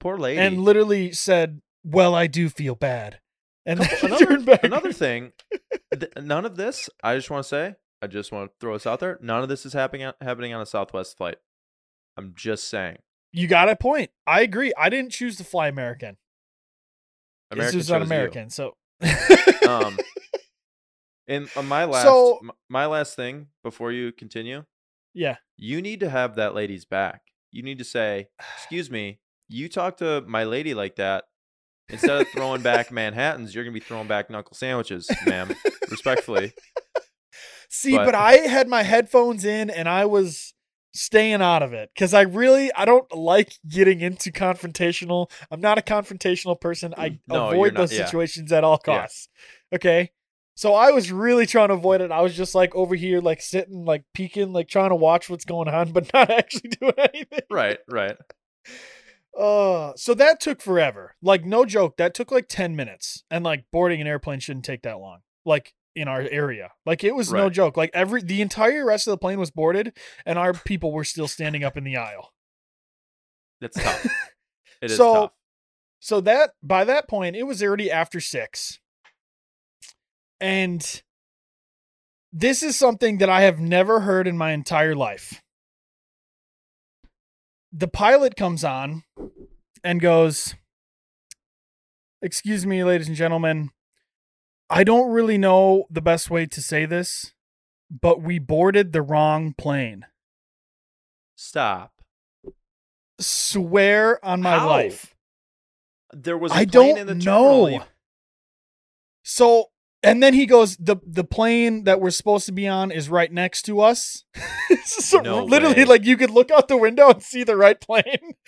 Poor 0.00 0.16
lady. 0.18 0.40
and 0.40 0.58
literally 0.62 1.12
said, 1.12 1.60
"Well, 1.84 2.14
I 2.14 2.26
do 2.26 2.48
feel 2.48 2.74
bad." 2.74 3.20
And 3.66 3.80
another, 4.02 4.24
turned 4.26 4.46
back. 4.46 4.64
another 4.64 4.92
thing, 5.04 5.32
th- 5.92 6.12
none 6.20 6.44
of 6.44 6.56
this. 6.56 6.88
I 7.02 7.14
just 7.16 7.30
want 7.30 7.44
to 7.44 7.48
say, 7.48 7.74
I 8.00 8.06
just 8.06 8.32
want 8.32 8.50
to 8.50 8.54
throw 8.60 8.72
this 8.72 8.86
out 8.86 9.00
there. 9.00 9.18
None 9.20 9.42
of 9.42 9.48
this 9.48 9.66
is 9.66 9.72
happening 9.74 10.06
on- 10.06 10.14
happening 10.20 10.54
on 10.54 10.60
a 10.62 10.66
Southwest 10.66 11.16
flight. 11.18 11.36
I'm 12.16 12.32
just 12.34 12.68
saying. 12.68 12.98
You 13.32 13.46
got 13.46 13.68
a 13.68 13.76
point. 13.76 14.10
I 14.26 14.40
agree. 14.40 14.72
I 14.78 14.88
didn't 14.88 15.12
choose 15.12 15.36
to 15.36 15.44
fly 15.44 15.68
American. 15.68 16.16
American 17.50 17.66
this 17.66 17.74
was 17.76 17.86
chose 17.88 17.92
on 17.94 18.00
you. 18.00 18.06
American, 18.06 18.50
so. 18.50 18.76
Um, 19.68 19.98
and 21.28 21.48
my 21.64 21.84
last 21.84 22.04
So- 22.04 22.40
my 22.70 22.86
last 22.86 23.16
thing 23.16 23.48
before 23.62 23.92
you 23.92 24.12
continue, 24.12 24.64
yeah, 25.14 25.36
you 25.58 25.82
need 25.82 26.00
to 26.00 26.08
have 26.10 26.36
that 26.36 26.54
lady's 26.54 26.84
back. 26.86 27.20
You 27.50 27.62
need 27.62 27.78
to 27.78 27.84
say, 27.84 28.28
"Excuse 28.56 28.90
me, 28.90 29.20
you 29.48 29.68
talk 29.68 29.96
to 29.98 30.22
my 30.26 30.44
lady 30.44 30.74
like 30.74 30.96
that. 30.96 31.24
Instead 31.90 32.20
of 32.20 32.28
throwing 32.28 32.60
back 32.62 32.90
Manhattans, 32.92 33.54
you're 33.54 33.64
gonna 33.64 33.72
be 33.72 33.80
throwing 33.80 34.08
back 34.08 34.28
knuckle 34.30 34.54
sandwiches, 34.54 35.10
ma'am. 35.26 35.54
Respectfully." 35.90 36.52
See, 37.70 37.96
But- 37.96 38.06
but 38.06 38.14
I 38.14 38.32
had 38.38 38.66
my 38.68 38.82
headphones 38.82 39.44
in 39.44 39.68
and 39.70 39.88
I 39.88 40.06
was 40.06 40.54
staying 40.94 41.42
out 41.42 41.62
of 41.62 41.72
it 41.74 41.90
because 41.94 42.14
I 42.14 42.22
really 42.22 42.72
I 42.74 42.84
don't 42.86 43.10
like 43.14 43.52
getting 43.68 44.00
into 44.00 44.30
confrontational. 44.32 45.30
I'm 45.50 45.60
not 45.60 45.76
a 45.78 45.82
confrontational 45.82 46.58
person. 46.60 46.94
I 46.96 47.10
Mm, 47.10 47.20
No, 47.28 47.48
avoid 47.50 47.74
not- 47.74 47.80
those 47.80 47.92
yeah. 47.98 48.04
situations 48.06 48.52
at 48.52 48.64
all 48.64 48.80
Yeah. 48.86 49.00
costs. 49.00 49.28
Okay. 49.74 50.10
So 50.58 50.74
I 50.74 50.90
was 50.90 51.12
really 51.12 51.46
trying 51.46 51.68
to 51.68 51.74
avoid 51.74 52.00
it. 52.00 52.10
I 52.10 52.20
was 52.20 52.36
just 52.36 52.52
like 52.52 52.74
over 52.74 52.96
here, 52.96 53.20
like 53.20 53.40
sitting, 53.40 53.84
like 53.84 54.02
peeking, 54.12 54.52
like 54.52 54.66
trying 54.66 54.88
to 54.88 54.96
watch 54.96 55.30
what's 55.30 55.44
going 55.44 55.68
on, 55.68 55.92
but 55.92 56.10
not 56.12 56.30
actually 56.30 56.70
doing 56.70 56.94
anything. 56.98 57.42
Right, 57.48 57.78
right. 57.88 58.16
Uh, 59.38 59.92
so 59.94 60.14
that 60.14 60.40
took 60.40 60.60
forever. 60.60 61.14
Like 61.22 61.44
no 61.44 61.64
joke, 61.64 61.96
that 61.98 62.12
took 62.12 62.32
like 62.32 62.48
10 62.48 62.74
minutes. 62.74 63.22
And 63.30 63.44
like 63.44 63.66
boarding 63.70 64.00
an 64.00 64.08
airplane 64.08 64.40
shouldn't 64.40 64.64
take 64.64 64.82
that 64.82 64.98
long. 64.98 65.20
Like 65.44 65.74
in 65.94 66.08
our 66.08 66.22
area. 66.22 66.72
Like 66.84 67.04
it 67.04 67.14
was 67.14 67.32
no 67.32 67.48
joke. 67.50 67.76
Like 67.76 67.90
every 67.94 68.20
the 68.20 68.42
entire 68.42 68.84
rest 68.84 69.06
of 69.06 69.12
the 69.12 69.18
plane 69.18 69.38
was 69.38 69.52
boarded 69.52 69.96
and 70.26 70.40
our 70.40 70.52
people 70.52 70.90
were 70.90 71.04
still 71.04 71.28
standing 71.28 71.62
up 71.62 71.76
in 71.76 71.84
the 71.84 71.96
aisle. 71.96 72.32
That's 73.60 73.80
tough. 73.80 74.06
It 74.82 74.90
is 74.90 74.96
So- 74.96 75.14
tough. 75.14 75.32
So 76.00 76.20
that 76.22 76.50
by 76.64 76.82
that 76.82 77.08
point 77.08 77.36
it 77.36 77.44
was 77.44 77.62
already 77.62 77.92
after 77.92 78.18
6. 78.18 78.80
And 80.40 81.02
this 82.32 82.62
is 82.62 82.76
something 82.76 83.18
that 83.18 83.28
I 83.28 83.42
have 83.42 83.58
never 83.58 84.00
heard 84.00 84.26
in 84.26 84.36
my 84.36 84.52
entire 84.52 84.94
life. 84.94 85.42
The 87.72 87.88
pilot 87.88 88.36
comes 88.36 88.64
on 88.64 89.04
and 89.84 90.00
goes, 90.00 90.54
Excuse 92.20 92.66
me, 92.66 92.82
ladies 92.82 93.08
and 93.08 93.16
gentlemen. 93.16 93.70
I 94.70 94.84
don't 94.84 95.10
really 95.10 95.38
know 95.38 95.86
the 95.90 96.02
best 96.02 96.30
way 96.30 96.44
to 96.46 96.60
say 96.60 96.84
this, 96.84 97.32
but 97.90 98.20
we 98.20 98.38
boarded 98.38 98.92
the 98.92 99.02
wrong 99.02 99.54
plane. 99.56 100.04
Stop. 101.36 101.92
Swear 103.20 104.22
on 104.24 104.42
my 104.42 104.58
How? 104.58 104.68
life. 104.68 105.14
There 106.12 106.36
was 106.36 106.52
a 106.52 106.56
I 106.56 106.66
plane 106.66 106.70
don't 106.96 106.98
in 106.98 107.06
the 107.06 107.14
terminal. 107.14 107.70
know. 107.78 107.84
So, 109.22 109.66
and 110.02 110.22
then 110.22 110.34
he 110.34 110.46
goes, 110.46 110.76
the 110.76 110.96
the 111.06 111.24
plane 111.24 111.84
that 111.84 112.00
we're 112.00 112.10
supposed 112.10 112.46
to 112.46 112.52
be 112.52 112.68
on 112.68 112.90
is 112.90 113.08
right 113.08 113.32
next 113.32 113.62
to 113.62 113.80
us. 113.80 114.24
so 114.84 115.18
No 115.20 115.44
literally, 115.44 115.76
way. 115.76 115.84
like 115.84 116.04
you 116.04 116.16
could 116.16 116.30
look 116.30 116.50
out 116.50 116.68
the 116.68 116.76
window 116.76 117.10
and 117.10 117.22
see 117.22 117.44
the 117.44 117.56
right 117.56 117.80
plane. 117.80 118.34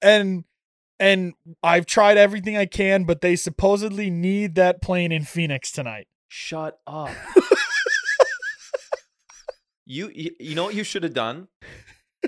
And 0.00 0.44
and 1.00 1.34
I've 1.60 1.84
tried 1.84 2.18
everything 2.18 2.56
I 2.56 2.66
can, 2.66 3.02
but 3.02 3.20
they 3.20 3.34
supposedly 3.34 4.10
need 4.10 4.54
that 4.54 4.80
plane 4.80 5.10
in 5.10 5.24
Phoenix 5.24 5.72
tonight. 5.72 6.06
Shut 6.28 6.78
up. 6.86 7.10
you, 9.86 10.10
you 10.14 10.30
you 10.38 10.54
know 10.54 10.64
what 10.64 10.74
you 10.74 10.84
should 10.84 11.02
have 11.02 11.14
done? 11.14 11.48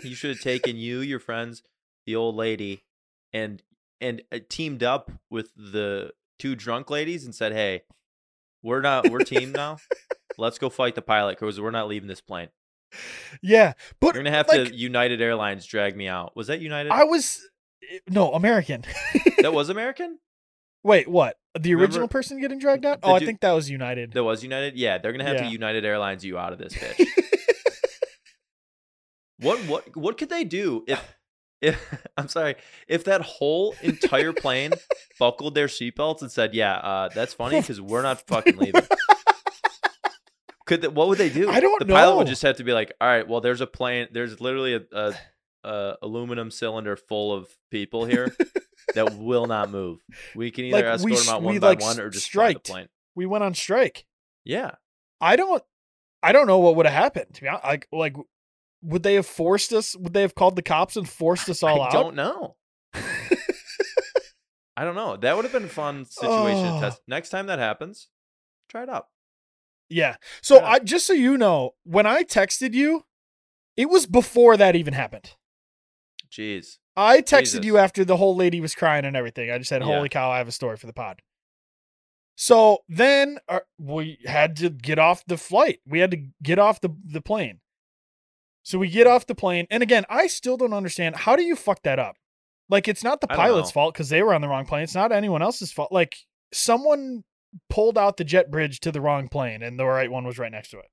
You 0.02 0.14
should 0.14 0.30
have 0.30 0.40
taken 0.40 0.76
you, 0.76 1.00
your 1.00 1.18
friends, 1.20 1.62
the 2.06 2.16
old 2.16 2.34
lady, 2.36 2.84
and 3.32 3.62
and 4.00 4.22
uh, 4.32 4.38
teamed 4.48 4.82
up 4.82 5.10
with 5.30 5.52
the 5.56 6.12
two 6.38 6.54
drunk 6.56 6.90
ladies 6.90 7.24
and 7.24 7.34
said, 7.34 7.52
"Hey, 7.52 7.82
we're 8.62 8.80
not 8.80 9.10
we're 9.10 9.20
team 9.20 9.52
now. 9.52 9.78
Let's 10.38 10.58
go 10.58 10.70
fight 10.70 10.94
the 10.94 11.02
pilot 11.02 11.38
because 11.38 11.60
we're 11.60 11.70
not 11.70 11.88
leaving 11.88 12.08
this 12.08 12.20
plane. 12.20 12.48
Yeah, 13.42 13.74
but 14.00 14.14
You're 14.14 14.24
gonna 14.24 14.36
have 14.36 14.48
like, 14.48 14.68
to 14.68 14.74
United 14.74 15.20
Airlines 15.20 15.64
drag 15.66 15.96
me 15.96 16.08
out. 16.08 16.34
Was 16.36 16.48
that 16.48 16.60
United? 16.60 16.90
I 16.90 17.04
was 17.04 17.40
eh, 17.90 17.98
no 18.08 18.32
American. 18.32 18.84
that 19.42 19.52
was 19.52 19.68
American. 19.68 20.18
Wait, 20.82 21.06
what? 21.08 21.36
The 21.58 21.74
Remember 21.74 21.84
original 21.84 22.08
person 22.08 22.40
getting 22.40 22.58
dragged 22.58 22.86
out? 22.86 23.00
Oh, 23.02 23.14
I 23.14 23.18
think 23.20 23.40
that 23.40 23.52
was 23.52 23.68
United. 23.68 24.12
That 24.12 24.24
was 24.24 24.42
United. 24.42 24.76
Yeah, 24.76 24.98
they're 24.98 25.12
gonna 25.12 25.24
have 25.24 25.36
Yeah. 25.36 25.44
to 25.44 25.50
United 25.50 25.84
Airlines 25.84 26.24
you 26.24 26.38
out 26.38 26.52
of 26.52 26.58
this 26.58 26.74
bitch. 26.74 27.06
What 29.38 29.58
what 29.66 29.96
what 29.96 30.18
could 30.18 30.28
they 30.28 30.44
do 30.44 30.84
if 30.86 31.02
if 31.60 32.02
I'm 32.16 32.28
sorry 32.28 32.56
if 32.88 33.04
that 33.04 33.22
whole 33.22 33.74
entire 33.82 34.32
plane 34.32 34.72
buckled 35.18 35.54
their 35.54 35.66
seatbelts 35.66 36.22
and 36.22 36.30
said, 36.30 36.54
"Yeah, 36.54 36.74
uh, 36.76 37.08
that's 37.08 37.34
funny 37.34 37.60
because 37.60 37.80
we're 37.80 38.02
not 38.02 38.26
fucking 38.26 38.56
leaving." 38.56 38.82
Could 40.66 40.82
they, 40.82 40.88
what 40.88 41.08
would 41.08 41.18
they 41.18 41.30
do? 41.30 41.50
I 41.50 41.58
don't 41.58 41.80
the 41.80 41.92
pilot 41.92 42.16
would 42.16 42.26
just 42.28 42.42
have 42.42 42.56
to 42.58 42.64
be 42.64 42.72
like, 42.72 42.92
"All 43.00 43.08
right, 43.08 43.26
well, 43.26 43.40
there's 43.40 43.60
a 43.60 43.66
plane. 43.66 44.06
There's 44.12 44.40
literally 44.40 44.74
a, 44.74 44.82
a, 44.92 45.14
a 45.64 45.96
aluminum 46.02 46.50
cylinder 46.52 46.96
full 46.96 47.32
of 47.34 47.48
people 47.72 48.04
here 48.04 48.34
that 48.94 49.16
will 49.16 49.46
not 49.46 49.70
move. 49.70 49.98
We 50.36 50.52
can 50.52 50.66
either 50.66 50.76
Like, 50.90 51.00
we 51.02 51.12
escort 51.14 51.24
sh- 51.24 51.26
them 51.26 51.34
out 51.34 51.42
one 51.42 51.58
by 51.58 51.68
like, 51.70 51.80
one 51.80 51.98
or 51.98 52.08
just 52.10 52.26
strike 52.26 52.62
the 52.62 52.72
plane." 52.72 52.88
we 53.16 53.26
went 53.26 53.42
on 53.42 53.54
strike. 53.54 54.06
Yeah, 54.44 54.72
I 55.20 55.34
don't 55.34 55.62
I 56.22 56.30
don't 56.32 56.46
know 56.46 56.58
what 56.58 56.76
would 56.76 56.86
have 56.86 56.94
happened. 56.94 57.34
To 57.34 57.40
be 57.40 57.48
honest, 57.48 57.64
like 57.64 57.88
like 57.90 58.16
would 58.82 59.02
they 59.02 59.14
have 59.14 59.26
forced 59.26 59.72
us? 59.72 59.94
Would 59.96 60.12
they 60.14 60.22
have 60.22 60.34
called 60.34 60.56
the 60.56 60.62
cops 60.62 60.96
and 60.96 61.08
forced 61.08 61.48
us 61.48 61.62
all 61.62 61.80
I 61.82 61.86
out? 61.86 61.94
I 61.94 62.02
don't 62.02 62.14
know. 62.16 62.56
I 64.76 64.84
don't 64.84 64.94
know. 64.94 65.16
That 65.16 65.36
would 65.36 65.44
have 65.44 65.52
been 65.52 65.64
a 65.64 65.68
fun 65.68 66.04
situation 66.06 66.66
Oh. 66.66 66.74
to 66.76 66.80
test. 66.80 67.02
Next 67.06 67.28
time 67.30 67.46
that 67.46 67.58
happens, 67.58 68.08
try 68.68 68.82
it 68.84 68.88
out. 68.88 69.08
Yeah. 69.88 70.16
So 70.40 70.56
Yeah. 70.56 70.66
I 70.66 70.78
just 70.78 71.06
so 71.06 71.12
you 71.12 71.36
know, 71.36 71.74
when 71.84 72.06
I 72.06 72.22
texted 72.22 72.72
you, 72.72 73.04
it 73.76 73.90
was 73.90 74.06
before 74.06 74.56
that 74.56 74.76
even 74.76 74.94
happened. 74.94 75.34
Jeez. 76.30 76.78
I 76.96 77.20
texted 77.20 77.40
Jesus. 77.40 77.64
you 77.64 77.78
after 77.78 78.04
the 78.04 78.16
whole 78.16 78.36
lady 78.36 78.60
was 78.60 78.74
crying 78.74 79.04
and 79.04 79.16
everything. 79.16 79.50
I 79.50 79.58
just 79.58 79.68
said, 79.68 79.82
Yeah. 79.82 79.88
"Holy 79.88 80.08
cow, 80.08 80.30
I 80.30 80.38
have 80.38 80.48
a 80.48 80.52
story 80.52 80.76
for 80.76 80.86
the 80.86 80.92
pod." 80.92 81.20
So 82.36 82.78
then 82.88 83.38
uh, 83.48 83.60
we 83.78 84.18
had 84.24 84.56
to 84.58 84.70
get 84.70 84.98
off 84.98 85.24
the 85.26 85.36
flight. 85.36 85.80
We 85.86 85.98
had 85.98 86.10
to 86.12 86.22
get 86.42 86.58
off 86.58 86.80
the 86.80 86.90
the 87.04 87.20
plane. 87.20 87.60
So 88.62 88.78
we 88.78 88.88
get 88.88 89.06
off 89.06 89.26
the 89.26 89.34
plane, 89.34 89.66
and 89.70 89.82
again, 89.82 90.04
I 90.08 90.26
still 90.26 90.56
don't 90.56 90.72
understand 90.74 91.16
how 91.16 91.34
do 91.36 91.42
you 91.42 91.56
fuck 91.56 91.82
that 91.82 91.98
up? 91.98 92.16
Like 92.68 92.86
it's 92.88 93.02
not 93.02 93.20
the 93.20 93.26
pilot's 93.36 93.70
fault 93.72 93.94
because 93.94 94.10
they 94.10 94.22
were 94.22 94.32
on 94.34 94.42
the 94.42 94.48
wrong 94.48 94.64
plane. 94.66 94.82
It's 94.82 94.94
not 94.94 95.12
anyone 95.12 95.42
else's 95.42 95.72
fault. 95.72 95.90
Like 95.90 96.16
someone 96.52 97.24
pulled 97.68 97.98
out 97.98 98.16
the 98.16 98.24
jet 98.24 98.50
bridge 98.50 98.80
to 98.80 98.92
the 98.92 99.00
wrong 99.00 99.28
plane, 99.28 99.62
and 99.62 99.78
the 99.78 99.86
right 99.86 100.10
one 100.10 100.24
was 100.24 100.38
right 100.38 100.52
next 100.52 100.70
to 100.70 100.78
it. 100.78 100.86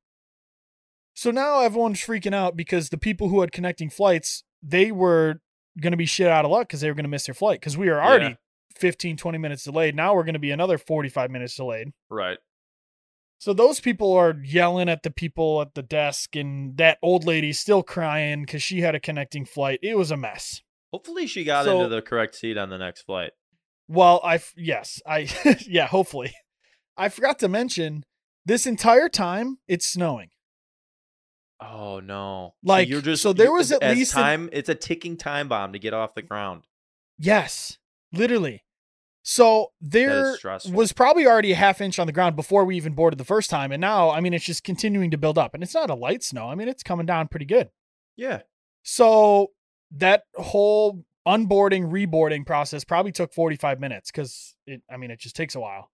So 1.13 1.31
now 1.31 1.61
everyone's 1.61 1.99
freaking 1.99 2.33
out 2.33 2.55
because 2.55 2.89
the 2.89 2.97
people 2.97 3.29
who 3.29 3.41
had 3.41 3.51
connecting 3.51 3.89
flights, 3.89 4.43
they 4.61 4.91
were 4.91 5.41
going 5.81 5.91
to 5.91 5.97
be 5.97 6.05
shit 6.05 6.27
out 6.27 6.45
of 6.45 6.51
luck 6.51 6.67
because 6.67 6.81
they 6.81 6.89
were 6.89 6.95
going 6.95 7.03
to 7.05 7.09
miss 7.09 7.25
their 7.25 7.35
flight 7.35 7.59
because 7.59 7.77
we 7.77 7.89
are 7.89 8.01
already 8.01 8.25
Yeah. 8.25 8.35
15, 8.75 9.17
20 9.17 9.37
minutes 9.39 9.63
delayed. 9.63 9.95
Now 9.95 10.13
we're 10.15 10.23
going 10.23 10.33
to 10.33 10.39
be 10.39 10.51
another 10.51 10.77
45 10.77 11.31
minutes 11.31 11.55
delayed. 11.55 11.91
Right. 12.09 12.37
So 13.39 13.53
those 13.53 13.79
people 13.79 14.13
are 14.13 14.35
yelling 14.43 14.89
at 14.89 15.03
the 15.03 15.11
people 15.11 15.61
at 15.61 15.75
the 15.75 15.83
desk, 15.83 16.35
and 16.35 16.75
that 16.77 16.97
old 17.03 17.23
lady's 17.25 17.59
still 17.59 17.83
crying 17.83 18.41
because 18.43 18.63
she 18.63 18.81
had 18.81 18.95
a 18.95 18.99
connecting 18.99 19.45
flight. 19.45 19.79
It 19.83 19.95
was 19.97 20.09
a 20.11 20.17
mess. 20.17 20.63
Hopefully 20.91 21.27
she 21.27 21.43
got 21.43 21.65
So- 21.65 21.81
into 21.83 21.95
the 21.95 22.01
correct 22.01 22.35
seat 22.35 22.57
on 22.57 22.69
the 22.69 22.77
next 22.77 23.03
flight. 23.03 23.31
Well, 23.87 24.19
I 24.23 24.41
yes, 24.57 25.01
I 25.05 25.29
yeah, 25.67 25.87
hopefully. 25.87 26.33
I 26.97 27.09
forgot 27.09 27.39
to 27.39 27.47
mention 27.47 28.03
this 28.45 28.65
entire 28.65 29.07
time 29.07 29.59
it's 29.67 29.87
snowing. 29.87 30.29
Oh 31.59 31.99
no. 31.99 32.53
Like, 32.63 32.87
you're 32.89 33.01
just 33.01 33.23
so 33.23 33.33
there 33.33 33.51
was 33.51 33.71
at 33.71 33.81
as 33.81 33.97
least 33.97 34.13
an- 34.15 34.21
time 34.21 34.49
it's 34.51 34.69
a 34.69 34.75
ticking 34.75 35.15
time 35.17 35.47
bomb 35.47 35.73
to 35.73 35.79
get 35.79 35.93
off 35.93 36.15
the 36.15 36.21
ground. 36.21 36.63
Yes, 37.17 37.77
literally. 38.11 38.63
So 39.29 39.73
there 39.81 40.37
was 40.71 40.93
probably 40.93 41.27
already 41.27 41.51
a 41.51 41.55
half 41.55 41.81
inch 41.81 41.99
on 41.99 42.07
the 42.07 42.13
ground 42.13 42.37
before 42.37 42.63
we 42.63 42.77
even 42.77 42.93
boarded 42.93 43.17
the 43.17 43.25
first 43.25 43.49
time, 43.49 43.73
and 43.73 43.81
now 43.81 44.09
I 44.09 44.21
mean 44.21 44.33
it's 44.33 44.45
just 44.45 44.63
continuing 44.63 45.11
to 45.11 45.17
build 45.17 45.37
up, 45.37 45.53
and 45.53 45.61
it's 45.61 45.73
not 45.73 45.89
a 45.89 45.95
light 45.95 46.23
snow. 46.23 46.47
I 46.47 46.55
mean 46.55 46.69
it's 46.69 46.81
coming 46.81 47.05
down 47.05 47.27
pretty 47.27 47.45
good. 47.45 47.69
Yeah. 48.15 48.43
So 48.83 49.51
that 49.91 50.23
whole 50.35 51.03
unboarding, 51.27 51.91
reboarding 51.91 52.45
process 52.45 52.85
probably 52.85 53.11
took 53.11 53.33
45 53.33 53.81
minutes 53.81 54.11
because 54.11 54.55
it, 54.65 54.81
I 54.89 54.95
mean, 54.95 55.11
it 55.11 55.19
just 55.19 55.35
takes 55.35 55.55
a 55.55 55.59
while. 55.59 55.91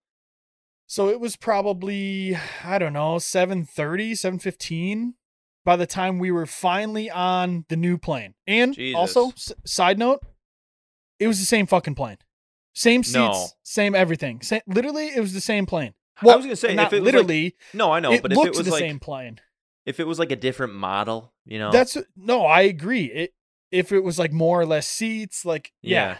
So 0.86 1.10
it 1.10 1.20
was 1.20 1.36
probably, 1.36 2.38
I 2.64 2.78
don't 2.78 2.94
know, 2.94 3.18
730, 3.18 4.14
715 4.14 5.16
by 5.66 5.76
the 5.76 5.88
time 5.88 6.20
we 6.20 6.30
were 6.30 6.46
finally 6.46 7.10
on 7.10 7.66
the 7.70 7.76
new 7.76 7.98
plane. 7.98 8.36
And 8.46 8.76
also, 8.96 9.30
s- 9.30 9.52
side 9.66 9.98
note, 9.98 10.22
it 11.20 11.28
was 11.28 11.40
the 11.40 11.48
same 11.48 11.66
fucking 11.66 11.96
plane. 11.96 12.18
Same 12.74 13.04
seats, 13.04 13.14
No. 13.16 13.48
same 13.64 13.96
everything. 13.96 14.42
Sa- 14.42 14.60
literally, 14.68 15.08
it 15.08 15.20
was 15.20 15.34
the 15.34 15.42
same 15.42 15.66
plane. 15.66 15.94
Well, 16.22 16.34
I 16.34 16.38
was 16.38 16.46
gonna 16.46 16.56
say 16.56 16.74
not 16.76 16.88
if 16.88 16.94
it 16.94 17.00
was 17.02 17.06
like- 17.08 17.14
literally, 17.14 17.56
no, 17.74 17.92
I 17.92 18.00
know, 18.00 18.12
it 18.12 18.22
but 18.22 18.32
if 18.32 18.38
it 18.38 18.50
was 18.56 18.66
the 18.66 18.72
like 18.72 18.80
same 18.80 19.00
plane. 19.00 19.40
if 19.86 20.00
it 20.00 20.08
was 20.08 20.20
like 20.20 20.32
a 20.32 20.36
different 20.36 20.74
model, 20.74 21.34
you 21.46 21.60
know. 21.60 21.72
That's 21.72 21.98
no, 22.16 22.46
I 22.46 22.62
agree. 22.62 23.06
It 23.06 23.34
if 23.72 23.92
it 23.92 24.02
was 24.04 24.20
like 24.20 24.32
more 24.32 24.60
or 24.62 24.66
less 24.66 24.88
seats, 24.88 25.46
like 25.46 25.72
yeah, 25.82 25.90
Yeah. 26.00 26.18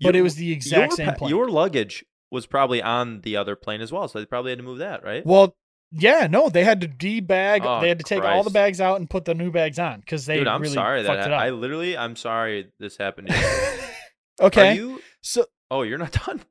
but 0.00 0.14
You- 0.14 0.20
it 0.20 0.22
was 0.22 0.36
the 0.36 0.52
exact 0.52 0.90
your 0.92 1.06
same 1.06 1.14
plane. 1.14 1.30
Your 1.30 1.48
luggage 1.50 2.04
was 2.30 2.46
probably 2.46 2.82
on 2.82 3.20
the 3.20 3.36
other 3.36 3.54
plane 3.56 3.80
as 3.80 3.92
well, 3.92 4.08
so 4.08 4.18
they 4.18 4.26
probably 4.26 4.50
had 4.50 4.58
to 4.58 4.64
move 4.64 4.78
that, 4.78 5.04
right? 5.04 5.24
well, 5.24 5.56
yeah, 5.92 6.26
no, 6.28 6.48
they 6.48 6.64
had 6.64 6.80
to 6.80 6.88
debag. 6.88 7.62
Oh, 7.64 7.80
they 7.80 7.88
had 7.88 7.98
to 7.98 8.04
take 8.04 8.22
all 8.24 8.42
the 8.42 8.50
bags 8.50 8.80
out 8.80 8.98
and 8.98 9.08
put 9.08 9.24
the 9.24 9.34
new 9.34 9.52
bags 9.52 9.78
on 9.78 10.00
because 10.00 10.26
they 10.26 10.38
Dude, 10.38 10.48
I'm 10.48 10.60
really 10.60 10.74
sorry 10.74 11.02
that 11.02 11.30
ha- 11.30 11.36
I 11.36 11.50
literally 11.50 11.96
I'm 11.96 12.16
sorry 12.16 12.72
this 12.80 12.96
happened. 12.96 13.28
To 13.28 13.34
you. 13.34 13.86
okay, 14.46 14.70
Are 14.70 14.74
you? 14.74 15.02
so 15.20 15.46
Oh, 15.70 15.82
you're 15.82 15.98
not 15.98 16.12
done. 16.26 16.42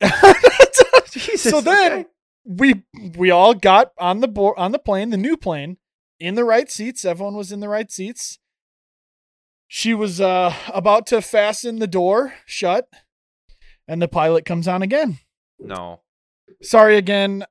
so 1.36 1.60
then 1.60 1.92
okay. 1.92 2.06
we 2.44 2.82
we 3.16 3.30
all 3.30 3.54
got 3.54 3.92
on 3.98 4.20
the 4.20 4.28
board 4.28 4.56
on 4.58 4.72
the 4.72 4.78
plane, 4.78 5.10
the 5.10 5.16
new 5.16 5.36
plane, 5.36 5.76
in 6.18 6.34
the 6.34 6.44
right 6.44 6.70
seats. 6.70 7.04
Everyone 7.04 7.36
was 7.36 7.52
in 7.52 7.60
the 7.60 7.68
right 7.68 7.90
seats. 7.90 8.38
She 9.68 9.94
was 9.94 10.20
uh 10.20 10.54
about 10.72 11.06
to 11.08 11.22
fasten 11.22 11.78
the 11.78 11.86
door 11.86 12.34
shut, 12.46 12.88
and 13.86 14.02
the 14.02 14.08
pilot 14.08 14.44
comes 14.44 14.66
on 14.66 14.82
again. 14.82 15.18
no. 15.58 16.00
sorry 16.62 16.96
again 16.96 17.44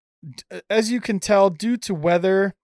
as 0.70 0.90
you 0.90 1.00
can 1.00 1.18
tell 1.18 1.50
due 1.50 1.76
to 1.76 1.94
weather 1.94 2.54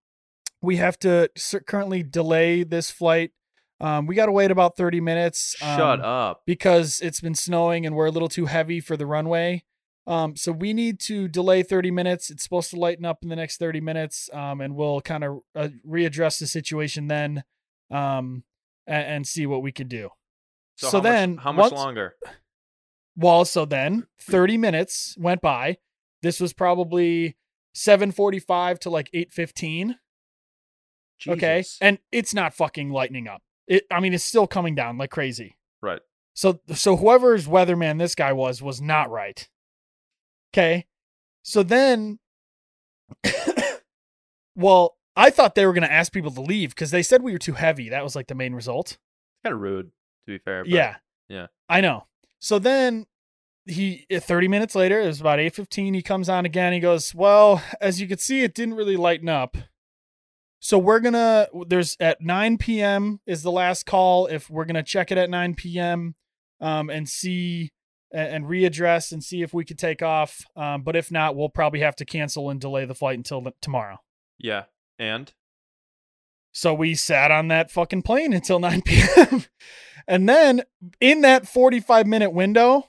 we 0.62 0.76
have 0.76 0.98
to 0.98 1.28
currently 1.66 2.02
delay 2.02 2.62
this 2.62 2.90
flight 2.90 3.32
Um, 3.80 4.06
we 4.06 4.14
got 4.14 4.26
to 4.26 4.32
wait 4.32 4.50
about 4.50 4.76
30 4.76 5.00
minutes. 5.00 5.54
Shut 5.58 6.00
um, 6.00 6.04
up. 6.04 6.42
Because 6.46 7.00
it's 7.00 7.20
been 7.20 7.34
snowing 7.34 7.86
and 7.86 7.94
we're 7.94 8.06
a 8.06 8.10
little 8.10 8.28
too 8.28 8.46
heavy 8.46 8.80
for 8.80 8.96
the 8.96 9.06
runway. 9.06 9.64
Um, 10.06 10.36
so 10.36 10.52
we 10.52 10.72
need 10.72 11.00
to 11.00 11.28
delay 11.28 11.62
30 11.62 11.90
minutes. 11.90 12.30
It's 12.30 12.42
supposed 12.42 12.70
to 12.70 12.76
lighten 12.76 13.04
up 13.04 13.18
in 13.22 13.28
the 13.28 13.36
next 13.36 13.58
30 13.58 13.80
minutes. 13.80 14.30
Um, 14.32 14.60
and 14.60 14.74
we'll 14.74 15.00
kind 15.00 15.22
of 15.22 15.40
uh, 15.54 15.68
readdress 15.86 16.40
the 16.40 16.46
situation 16.46 17.08
then, 17.08 17.44
um, 17.90 18.44
and, 18.86 19.06
and 19.06 19.26
see 19.26 19.46
what 19.46 19.62
we 19.62 19.70
can 19.70 19.86
do. 19.86 20.08
So, 20.76 20.88
So 20.88 20.98
how 20.98 21.02
then, 21.02 21.34
much, 21.36 21.44
how 21.44 21.52
much 21.52 21.60
once- 21.60 21.74
longer? 21.74 22.14
Well, 23.16 23.44
so 23.44 23.64
then 23.64 24.06
30 24.20 24.56
minutes 24.56 25.16
went 25.18 25.40
by. 25.40 25.78
This 26.22 26.40
was 26.40 26.52
probably 26.52 27.36
7:45 27.74 28.78
to 28.80 28.90
like 28.90 29.10
8:15. 29.12 29.96
Okay. 31.26 31.64
And 31.80 31.98
it's 32.12 32.32
not 32.32 32.54
fucking 32.54 32.90
lightening 32.90 33.26
up. 33.26 33.42
It 33.68 33.84
I 33.90 34.00
mean 34.00 34.14
it's 34.14 34.24
still 34.24 34.46
coming 34.46 34.74
down 34.74 34.98
like 34.98 35.10
crazy. 35.10 35.56
right. 35.82 36.00
So 36.34 36.60
so 36.74 36.96
whoever's 36.96 37.46
weatherman 37.46 37.98
this 37.98 38.14
guy 38.14 38.32
was 38.32 38.62
was 38.62 38.80
not 38.80 39.10
right. 39.10 39.48
Okay. 40.52 40.86
So 41.42 41.62
then 41.62 42.18
well, 44.56 44.96
I 45.16 45.30
thought 45.30 45.54
they 45.54 45.66
were 45.66 45.72
going 45.72 45.82
to 45.82 45.92
ask 45.92 46.12
people 46.12 46.30
to 46.32 46.40
leave 46.40 46.74
cuz 46.74 46.90
they 46.90 47.02
said 47.02 47.22
we 47.22 47.32
were 47.32 47.38
too 47.38 47.54
heavy. 47.54 47.88
That 47.88 48.04
was 48.04 48.16
like 48.16 48.26
the 48.26 48.34
main 48.34 48.54
result. 48.54 48.98
Kind 49.44 49.54
of 49.54 49.60
rude, 49.60 49.86
to 50.26 50.32
be 50.32 50.38
fair. 50.38 50.64
But 50.64 50.70
yeah. 50.70 50.96
yeah. 51.28 51.46
I 51.68 51.80
know. 51.80 52.06
So 52.40 52.58
then 52.58 53.06
he 53.66 54.06
uh, 54.14 54.20
30 54.20 54.48
minutes 54.48 54.74
later, 54.74 55.00
it 55.00 55.06
was 55.06 55.20
about 55.20 55.38
8:15, 55.38 55.94
he 55.94 56.02
comes 56.02 56.28
on 56.28 56.44
again. 56.46 56.72
He 56.72 56.80
goes, 56.80 57.14
"Well, 57.14 57.62
as 57.80 58.00
you 58.00 58.08
can 58.08 58.18
see 58.18 58.42
it 58.42 58.54
didn't 58.54 58.74
really 58.74 58.96
lighten 58.96 59.28
up. 59.28 59.56
So 60.60 60.78
we're 60.78 61.00
going 61.00 61.14
to 61.14 61.48
there's 61.66 61.96
at 62.00 62.20
9 62.20 62.58
p.m. 62.58 63.20
is 63.26 63.42
the 63.42 63.52
last 63.52 63.86
call 63.86 64.26
if 64.26 64.50
we're 64.50 64.64
going 64.64 64.74
to 64.74 64.82
check 64.82 65.12
it 65.12 65.18
at 65.18 65.30
9 65.30 65.54
p.m. 65.54 66.14
um 66.60 66.90
and 66.90 67.08
see 67.08 67.70
and, 68.12 68.28
and 68.28 68.44
readdress 68.46 69.12
and 69.12 69.22
see 69.22 69.42
if 69.42 69.54
we 69.54 69.64
could 69.64 69.78
take 69.78 70.02
off. 70.02 70.44
Um 70.56 70.82
but 70.82 70.96
if 70.96 71.10
not, 71.10 71.36
we'll 71.36 71.48
probably 71.48 71.80
have 71.80 71.94
to 71.96 72.04
cancel 72.04 72.50
and 72.50 72.60
delay 72.60 72.84
the 72.84 72.94
flight 72.94 73.16
until 73.16 73.40
the, 73.40 73.52
tomorrow." 73.62 73.98
Yeah. 74.38 74.64
And 74.98 75.32
So 76.52 76.74
we 76.74 76.94
sat 76.96 77.30
on 77.30 77.48
that 77.48 77.70
fucking 77.70 78.02
plane 78.02 78.32
until 78.32 78.58
9 78.68 78.82
p.m. 78.82 79.44
and 80.08 80.28
then 80.28 80.62
in 81.00 81.20
that 81.20 81.46
45 81.46 82.06
minute 82.06 82.30
window, 82.32 82.88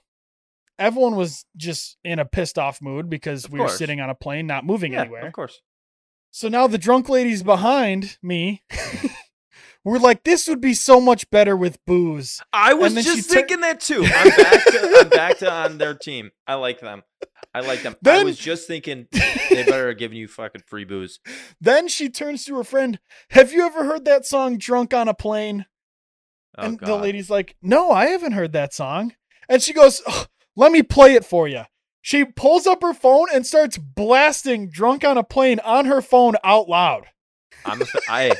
everyone 0.79 1.15
was 1.15 1.45
just 1.55 1.97
in 2.03 2.17
a 2.17 2.25
pissed 2.25 2.57
off 2.57 2.81
mood 2.81 3.09
because 3.09 3.45
Of 3.45 3.51
we 3.51 3.59
were 3.59 3.69
sitting 3.69 3.99
on 4.01 4.09
a 4.09 4.15
plane 4.15 4.47
not 4.47 4.65
moving 4.65 4.93
yeah, 4.93 5.01
anywhere. 5.01 5.27
of 5.27 5.33
course. 5.33 5.61
So 6.31 6.47
now 6.47 6.67
the 6.67 6.77
drunk 6.77 7.09
ladies 7.09 7.43
behind 7.43 8.17
me 8.21 8.63
were 9.83 9.99
like, 9.99 10.23
this 10.23 10.47
would 10.47 10.61
be 10.61 10.73
so 10.73 11.01
much 11.01 11.29
better 11.29 11.55
with 11.57 11.83
booze. 11.85 12.41
I 12.53 12.73
was 12.73 12.93
just 12.93 13.29
tur- 13.29 13.35
thinking 13.35 13.61
that 13.61 13.79
too. 13.79 14.03
I'm 14.05 14.29
back 14.29 14.65
to 14.65 14.97
I'm 15.01 15.09
back 15.09 15.37
to 15.39 15.51
on 15.51 15.77
their 15.77 15.95
team. 15.95 16.31
I 16.47 16.55
like 16.55 16.79
them. 16.81 17.03
I 17.53 17.61
like 17.61 17.81
them. 17.81 17.93
I 17.93 17.97
Then- 18.01 18.25
was 18.25 18.37
just 18.37 18.67
thinking 18.67 19.07
they 19.11 19.63
better 19.63 19.87
have 19.89 19.97
given 19.97 20.17
you 20.17 20.27
fucking 20.27 20.63
free 20.67 20.85
booze. 20.85 21.19
Then 21.59 21.87
she 21.87 22.09
turns 22.09 22.45
to 22.45 22.55
her 22.57 22.63
friend, 22.63 22.99
Have 23.31 23.51
you 23.51 23.65
ever 23.65 23.85
heard 23.85 24.05
that 24.05 24.25
song 24.25 24.57
Drunk 24.57 24.93
on 24.93 25.07
a 25.07 25.13
Plane? 25.13 25.65
Oh, 26.57 26.63
and 26.63 26.79
the 26.79 26.95
lady's 26.95 27.29
like, 27.29 27.55
"No, 27.61 27.91
I 27.91 28.07
haven't 28.07 28.31
heard 28.31 28.53
that 28.53 28.73
song." 28.73 29.13
And 29.47 29.61
she 29.61 29.71
goes, 29.71 30.01
"Ugh, 30.07 30.27
"Let 30.55 30.71
me 30.71 30.81
play 30.81 31.13
it 31.13 31.23
for 31.23 31.47
you." 31.47 31.61
She 32.09 32.25
pulls 32.25 32.65
up 32.65 32.81
her 32.81 32.95
phone 32.95 33.27
and 33.31 33.45
starts 33.45 33.77
blasting 33.77 34.67
"Drunk 34.71 35.03
on 35.03 35.19
a 35.19 35.23
Plane" 35.23 35.59
on 35.59 35.85
her 35.85 36.01
phone 36.01 36.33
out 36.43 36.67
loud. 36.67 37.05
I'm 37.63 37.83
a 37.83 37.85
fa- 37.85 37.99
I 38.09 38.31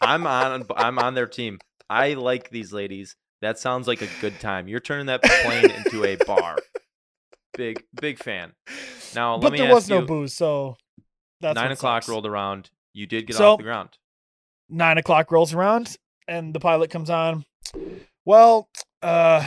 I'm 0.00 0.28
on 0.28 0.64
I'm 0.76 1.00
on 1.00 1.14
their 1.14 1.26
team. 1.26 1.58
I 1.90 2.14
like 2.14 2.50
these 2.50 2.72
ladies. 2.72 3.16
That 3.42 3.58
sounds 3.58 3.88
like 3.88 4.00
a 4.00 4.06
good 4.20 4.38
time. 4.38 4.68
You're 4.68 4.78
turning 4.78 5.06
that 5.06 5.24
plane 5.24 5.68
into 5.72 6.04
a 6.04 6.14
bar. 6.24 6.56
Big 7.54 7.82
big 8.00 8.18
fan. 8.20 8.52
Now 9.16 9.34
let 9.34 9.42
but 9.42 9.52
me 9.54 9.58
there 9.58 9.74
was 9.74 9.88
no 9.88 10.02
you, 10.02 10.06
booze, 10.06 10.32
so 10.32 10.76
that's 11.40 11.56
nine 11.56 11.72
o'clock 11.72 12.04
sucks. 12.04 12.08
rolled 12.08 12.26
around. 12.26 12.70
You 12.92 13.06
did 13.08 13.26
get 13.26 13.34
So- 13.34 13.54
off 13.54 13.58
the 13.58 13.64
ground. 13.64 13.88
Nine 14.68 14.98
o'clock 14.98 15.32
rolls 15.32 15.52
around, 15.52 15.96
and 16.28 16.54
the 16.54 16.60
pilot 16.60 16.90
comes 16.90 17.10
on. 17.10 17.44
Well, 18.24 18.68
uh, 19.02 19.44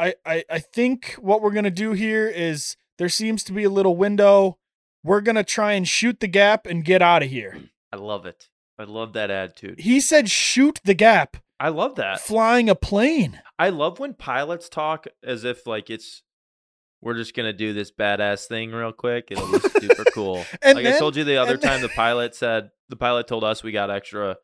I, 0.00 0.14
I 0.26 0.44
I 0.50 0.58
think 0.58 1.12
what 1.20 1.42
we're 1.42 1.52
gonna 1.52 1.70
do 1.70 1.92
here 1.92 2.26
is 2.26 2.76
there 3.00 3.08
seems 3.08 3.42
to 3.44 3.52
be 3.54 3.64
a 3.64 3.70
little 3.70 3.96
window. 3.96 4.58
We're 5.02 5.22
gonna 5.22 5.42
try 5.42 5.72
and 5.72 5.88
shoot 5.88 6.20
the 6.20 6.28
gap 6.28 6.66
and 6.66 6.84
get 6.84 7.00
out 7.00 7.22
of 7.22 7.30
here. 7.30 7.58
I 7.90 7.96
love 7.96 8.26
it. 8.26 8.50
I 8.78 8.84
love 8.84 9.14
that 9.14 9.30
attitude. 9.30 9.80
He 9.80 10.00
said, 10.00 10.28
"Shoot 10.28 10.80
the 10.84 10.92
gap." 10.92 11.38
I 11.58 11.70
love 11.70 11.94
that. 11.94 12.20
flying 12.20 12.68
a 12.68 12.74
plane. 12.74 13.40
I 13.58 13.70
love 13.70 13.98
when 14.00 14.12
pilots 14.12 14.68
talk 14.68 15.06
as 15.24 15.44
if 15.44 15.66
like 15.66 15.88
it's 15.88 16.22
we're 17.00 17.16
just 17.16 17.34
gonna 17.34 17.54
do 17.54 17.72
this 17.72 17.90
badass 17.90 18.46
thing 18.46 18.70
real 18.70 18.92
quick. 18.92 19.28
It'll 19.30 19.50
be 19.50 19.58
super 19.80 20.04
cool. 20.12 20.44
And 20.60 20.76
like 20.76 20.86
I 20.86 20.98
told 20.98 21.16
you 21.16 21.24
the 21.24 21.38
other 21.38 21.56
time, 21.56 21.80
the 21.80 21.88
pilot 21.88 22.34
said 22.34 22.70
the 22.90 22.96
pilot 22.96 23.26
told 23.26 23.44
us 23.44 23.62
we 23.62 23.72
got 23.72 23.90
extra. 23.90 24.36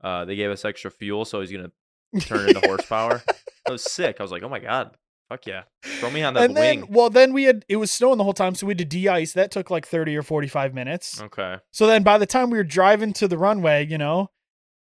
Uh, 0.00 0.24
they 0.24 0.36
gave 0.36 0.52
us 0.52 0.64
extra 0.64 0.92
fuel, 0.92 1.24
so 1.24 1.40
he's 1.40 1.50
gonna 1.50 1.72
turn 2.20 2.48
into 2.48 2.60
horsepower. 2.60 3.22
That 3.64 3.72
was 3.74 3.84
sick. 3.84 4.16
I 4.18 4.24
was 4.24 4.32
like, 4.32 4.42
oh 4.42 4.48
my 4.48 4.58
god, 4.58 4.96
fuck 5.32 5.46
yeah, 5.46 5.62
throw 5.82 6.10
me 6.10 6.22
on 6.22 6.34
that 6.34 6.44
and 6.44 6.56
then, 6.56 6.80
wing. 6.80 6.88
well, 6.90 7.10
then 7.10 7.32
we 7.32 7.44
had 7.44 7.64
it 7.68 7.76
was 7.76 7.90
snowing 7.90 8.18
the 8.18 8.24
whole 8.24 8.32
time, 8.32 8.54
so 8.54 8.66
we 8.66 8.72
had 8.72 8.78
to 8.78 8.84
de-ice. 8.84 9.32
That 9.32 9.50
took 9.50 9.70
like 9.70 9.86
thirty 9.86 10.16
or 10.16 10.22
forty-five 10.22 10.74
minutes. 10.74 11.22
Okay, 11.22 11.56
So 11.70 11.86
then, 11.86 12.02
by 12.02 12.18
the 12.18 12.26
time 12.26 12.50
we 12.50 12.58
were 12.58 12.64
driving 12.64 13.12
to 13.14 13.28
the 13.28 13.38
runway, 13.38 13.86
you 13.86 13.98
know, 13.98 14.30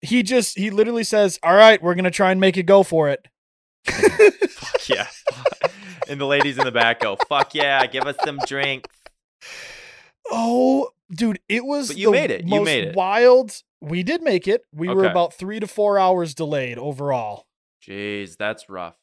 he 0.00 0.22
just 0.22 0.58
he 0.58 0.70
literally 0.70 1.04
says, 1.04 1.38
"All 1.42 1.54
right, 1.54 1.82
we're 1.82 1.94
gonna 1.94 2.10
try 2.10 2.32
and 2.32 2.40
make 2.40 2.56
it 2.56 2.64
go 2.64 2.82
for 2.82 3.08
it." 3.08 3.28
fuck 3.88 4.88
yeah. 4.88 5.06
and 6.08 6.20
the 6.20 6.26
ladies 6.26 6.58
in 6.58 6.64
the 6.64 6.72
back 6.72 7.00
go, 7.00 7.16
fuck 7.28 7.54
yeah, 7.54 7.86
give 7.86 8.04
us 8.04 8.16
some 8.24 8.38
drinks. 8.46 8.94
Oh, 10.30 10.90
dude, 11.10 11.40
it 11.48 11.64
was. 11.64 11.88
But 11.88 11.98
you 11.98 12.06
the 12.06 12.12
made 12.12 12.30
it. 12.30 12.46
You 12.46 12.62
made 12.62 12.88
it. 12.88 12.96
Wild. 12.96 13.62
We 13.80 14.02
did 14.02 14.22
make 14.22 14.48
it. 14.48 14.62
We 14.74 14.88
were 14.88 15.04
about 15.04 15.34
three 15.34 15.60
to 15.60 15.66
four 15.68 15.98
hours 15.98 16.34
delayed 16.34 16.78
overall. 16.78 17.46
Jeez, 17.86 18.36
that's 18.36 18.68
rough. 18.68 18.96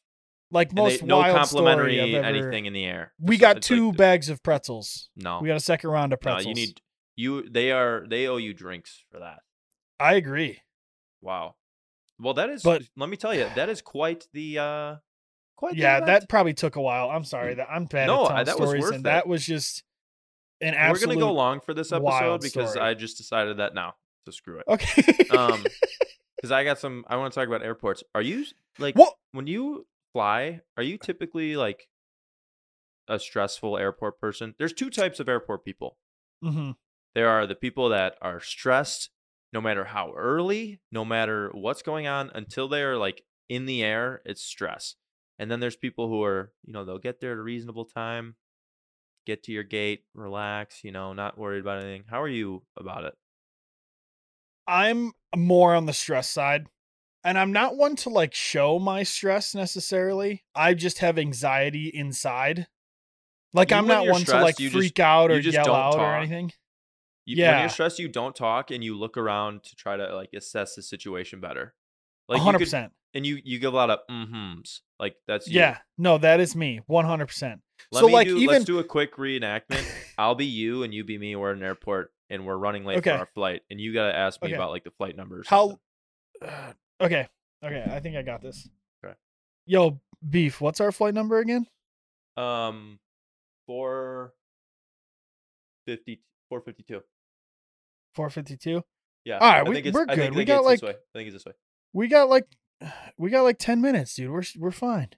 Like 0.50 0.68
And 0.70 0.78
they- 0.78 0.82
most 0.82 1.02
no 1.02 1.18
wild 1.18 1.36
complimentary 1.36 1.98
ever- 2.14 2.24
anything 2.24 2.66
in 2.66 2.72
the 2.72 2.84
air. 2.84 3.12
We 3.18 3.36
got 3.36 3.58
it's 3.58 3.66
two 3.66 3.90
the- 3.92 3.98
bags 3.98 4.28
of 4.28 4.42
pretzels. 4.42 5.10
No, 5.16 5.40
We 5.40 5.48
got 5.48 5.56
a 5.56 5.60
second 5.60 5.90
round 5.90 6.12
of 6.12 6.20
pretzels. 6.20 6.44
no, 6.44 6.48
you 6.50 6.54
need 6.54 6.80
you. 7.16 7.48
They 7.50 7.72
are 7.72 8.06
they 8.08 8.26
owe 8.28 8.36
you 8.36 8.54
drinks 8.54 9.04
for 9.10 9.18
that. 9.18 9.40
I 9.98 10.14
agree. 10.14 10.60
Wow. 11.20 11.56
Well, 12.20 12.34
that 12.34 12.48
is. 12.50 12.62
But- 12.62 12.82
let 12.96 13.08
me 13.08 13.16
tell 13.16 13.34
you, 13.34 13.48
that 13.56 13.68
is 13.68 13.82
quite 13.82 14.26
the. 14.32 14.58
uh 14.58 14.96
Quite. 15.56 15.74
Yeah, 15.74 16.00
that 16.00 16.28
probably 16.28 16.52
took 16.52 16.76
a 16.76 16.82
while. 16.82 17.08
I'm 17.08 17.24
sorry 17.24 17.54
that 17.54 17.68
I'm 17.70 17.86
bad 17.86 18.08
No, 18.08 18.28
at 18.28 18.44
that 18.44 18.58
was 18.60 18.68
stories, 18.68 18.82
worth 18.82 18.92
and 18.94 19.00
it. 19.00 19.04
that 19.04 19.26
was 19.26 19.44
just 19.46 19.82
an 20.60 20.74
We're 20.74 20.98
gonna 20.98 21.16
go 21.16 21.32
long 21.32 21.60
for 21.60 21.72
this 21.72 21.92
episode 21.92 22.42
because 22.42 22.72
story. 22.72 22.84
I 22.86 22.92
just 22.92 23.16
decided 23.16 23.56
that 23.56 23.74
now. 23.74 23.94
So 24.26 24.32
screw 24.32 24.58
it. 24.58 24.64
Okay. 24.68 25.02
Um, 25.30 25.64
because 26.36 26.52
I 26.52 26.62
got 26.62 26.78
some. 26.78 27.04
I 27.08 27.16
want 27.16 27.32
to 27.32 27.40
talk 27.40 27.48
about 27.48 27.62
airports. 27.62 28.02
Are 28.14 28.20
you 28.20 28.44
like 28.78 28.96
what? 28.96 29.14
when 29.32 29.46
you 29.46 29.86
fly? 30.16 30.62
Are 30.78 30.82
you 30.82 30.96
typically 30.96 31.56
like 31.56 31.90
a 33.08 33.18
stressful 33.18 33.76
airport 33.76 34.20
person? 34.20 34.54
There's 34.58 34.72
two 34.72 34.90
types 34.90 35.18
of 35.20 35.28
airport 35.28 35.64
people. 35.64 35.98
hmm 36.42 36.70
There 37.14 37.28
are 37.28 37.46
the 37.46 37.54
people 37.54 37.88
that 37.90 38.16
are 38.20 38.40
stressed 38.40 39.10
no 39.52 39.60
matter 39.60 39.84
how 39.84 40.12
early, 40.14 40.80
no 40.92 41.04
matter 41.04 41.50
what's 41.52 41.82
going 41.82 42.06
on, 42.06 42.30
until 42.34 42.68
they 42.68 42.82
are 42.82 42.96
like 42.96 43.24
in 43.48 43.66
the 43.66 43.82
air, 43.82 44.22
it's 44.24 44.42
stress. 44.42 44.96
And 45.38 45.50
then 45.50 45.60
there's 45.60 45.76
people 45.76 46.08
who 46.08 46.22
are, 46.24 46.52
you 46.64 46.72
know, 46.72 46.84
they'll 46.84 46.98
get 46.98 47.20
there 47.20 47.32
at 47.32 47.38
a 47.38 47.42
reasonable 47.42 47.84
time, 47.84 48.36
get 49.26 49.44
to 49.44 49.52
your 49.52 49.64
gate, 49.64 50.06
relax, 50.14 50.84
you 50.84 50.92
know, 50.92 51.12
not 51.14 51.38
worried 51.38 51.60
about 51.60 51.82
anything. 51.82 52.04
How 52.08 52.22
are 52.22 52.28
you 52.28 52.66
about 52.76 53.04
it? 53.04 53.14
I'm 54.66 55.12
more 55.34 55.74
on 55.74 55.86
the 55.86 55.92
stress 55.92 56.28
side. 56.28 56.68
And 57.26 57.36
I'm 57.36 57.52
not 57.52 57.76
one 57.76 57.96
to 57.96 58.08
like 58.08 58.32
show 58.34 58.78
my 58.78 59.02
stress 59.02 59.52
necessarily. 59.54 60.44
I 60.54 60.74
just 60.74 60.98
have 60.98 61.18
anxiety 61.18 61.90
inside. 61.92 62.68
Like 63.52 63.70
You, 63.72 63.78
I'm 63.78 63.86
not 63.88 64.06
one 64.06 64.22
to 64.24 64.40
like 64.40 64.60
you 64.60 64.68
just- 64.68 64.76
freak 64.78 65.00
out 65.00 65.30
you 65.30 65.36
or 65.36 65.40
just 65.40 65.54
yell 65.54 65.64
don't 65.64 65.74
out 65.76 65.94
or 65.98 66.14
anything. 66.16 66.52
You, 67.24 67.36
When 67.36 67.38
Yeah. 67.50 67.60
you're 67.60 67.68
stressed, 67.68 67.98
you 67.98 68.06
don't 68.08 68.36
talk 68.36 68.70
and 68.70 68.84
you 68.84 68.96
look 68.96 69.16
around 69.16 69.64
to 69.64 69.74
try 69.74 69.96
to 69.96 70.14
like 70.14 70.30
assess 70.34 70.76
the 70.76 70.82
situation 70.82 71.40
better. 71.40 71.74
Like 72.28 72.38
you 72.38 72.44
hundred 72.44 72.58
could- 72.58 72.64
percent. 72.66 72.92
and 73.14 73.26
you 73.26 73.40
you 73.44 73.58
give 73.58 73.72
a 73.72 73.76
lot 73.76 73.90
of 73.90 73.98
mm-hms. 74.08 74.80
Like 75.00 75.16
that's 75.26 75.48
you. 75.48 75.58
Yeah. 75.58 75.78
No, 75.98 76.18
that 76.18 76.38
is 76.38 76.54
me. 76.54 76.80
One 76.86 77.06
hundred 77.06 77.26
percent. 77.26 77.60
Let 77.90 78.00
So 78.00 78.06
like 78.06 78.28
do, 78.28 78.36
even 78.36 78.48
let's 78.48 78.64
do 78.64 78.78
a 78.78 78.84
quick 78.84 79.16
reenactment. 79.16 79.84
I'll 80.18 80.34
be 80.36 80.46
you 80.46 80.84
and 80.84 80.94
you 80.94 81.02
be 81.02 81.18
me. 81.18 81.34
We're 81.34 81.50
in 81.52 81.58
an 81.58 81.64
airport 81.64 82.12
and 82.30 82.46
we're 82.46 82.56
running 82.56 82.84
late 82.84 82.98
Okay. 82.98 83.10
for 83.10 83.18
our 83.18 83.28
flight, 83.34 83.62
and 83.70 83.80
you 83.80 83.92
gotta 83.92 84.14
ask 84.16 84.40
me 84.42 84.48
Okay. 84.48 84.54
about 84.56 84.70
like 84.70 84.84
the 84.84 84.90
flight 84.92 85.16
numbers. 85.16 85.46
How 85.48 85.78
uh, 86.42 86.72
Okay. 87.00 87.28
Okay, 87.64 87.84
I 87.90 88.00
think 88.00 88.16
I 88.16 88.22
got 88.22 88.42
this. 88.42 88.68
Okay. 89.04 89.14
Yo, 89.66 90.00
beef, 90.28 90.60
what's 90.60 90.80
our 90.80 90.92
flight 90.92 91.14
number 91.14 91.38
again? 91.38 91.66
Um, 92.36 92.98
four 93.66 94.34
fifty 95.86 96.20
four 96.48 96.60
fifty 96.60 96.82
two. 96.82 97.00
452. 98.14 98.82
Yeah. 99.24 99.38
All 99.38 99.48
right, 99.50 99.58
I 99.58 99.62
we- 99.62 99.90
we're 99.90 100.06
I 100.08 100.14
think, 100.16 100.32
good. 100.32 100.34
We 100.36 100.44
got, 100.44 100.58
it's 100.58 100.64
like- 100.66 100.80
this 100.80 100.86
way. 100.88 100.94
I 100.94 101.18
think 101.18 101.26
it's 101.28 101.34
this 101.34 101.46
way. 101.46 101.52
We 101.92 102.08
got 102.08 102.28
like 102.28 102.46
we 103.18 103.30
got 103.30 103.42
like 103.42 103.58
ten 103.58 103.80
minutes, 103.80 104.14
dude. 104.14 104.30
We're 104.30 104.42
we're 104.58 104.70
fine. 104.70 105.08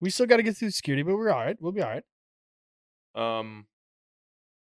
We 0.00 0.10
still 0.10 0.26
got 0.26 0.38
to 0.38 0.42
get 0.42 0.56
through 0.56 0.70
security, 0.70 1.02
but 1.02 1.16
we're 1.16 1.30
all 1.30 1.40
right. 1.44 1.56
We'll 1.60 1.72
be 1.72 1.82
all 1.82 1.90
right. 1.90 2.04
Um. 3.14 3.66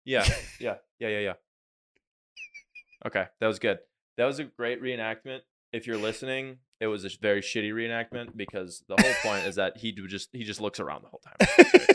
Yeah, 0.04 0.24
yeah, 0.58 0.76
yeah, 0.98 1.08
yeah, 1.08 1.18
yeah. 1.20 1.32
Okay, 3.06 3.26
that 3.40 3.46
was 3.48 3.58
good. 3.58 3.78
That 4.16 4.26
was 4.26 4.38
a 4.38 4.44
great 4.44 4.80
reenactment. 4.82 5.40
If 5.72 5.86
you're 5.86 5.96
listening, 5.96 6.58
it 6.80 6.86
was 6.86 7.04
a 7.04 7.10
very 7.20 7.40
shitty 7.40 7.72
reenactment 7.72 8.36
because 8.36 8.84
the 8.88 8.96
whole 8.96 9.12
point 9.22 9.46
is 9.46 9.56
that 9.56 9.78
he 9.78 9.92
do 9.92 10.06
just 10.06 10.28
he 10.32 10.44
just 10.44 10.60
looks 10.60 10.80
around 10.80 11.02
the 11.04 11.08
whole 11.08 11.20
time. 11.24 11.86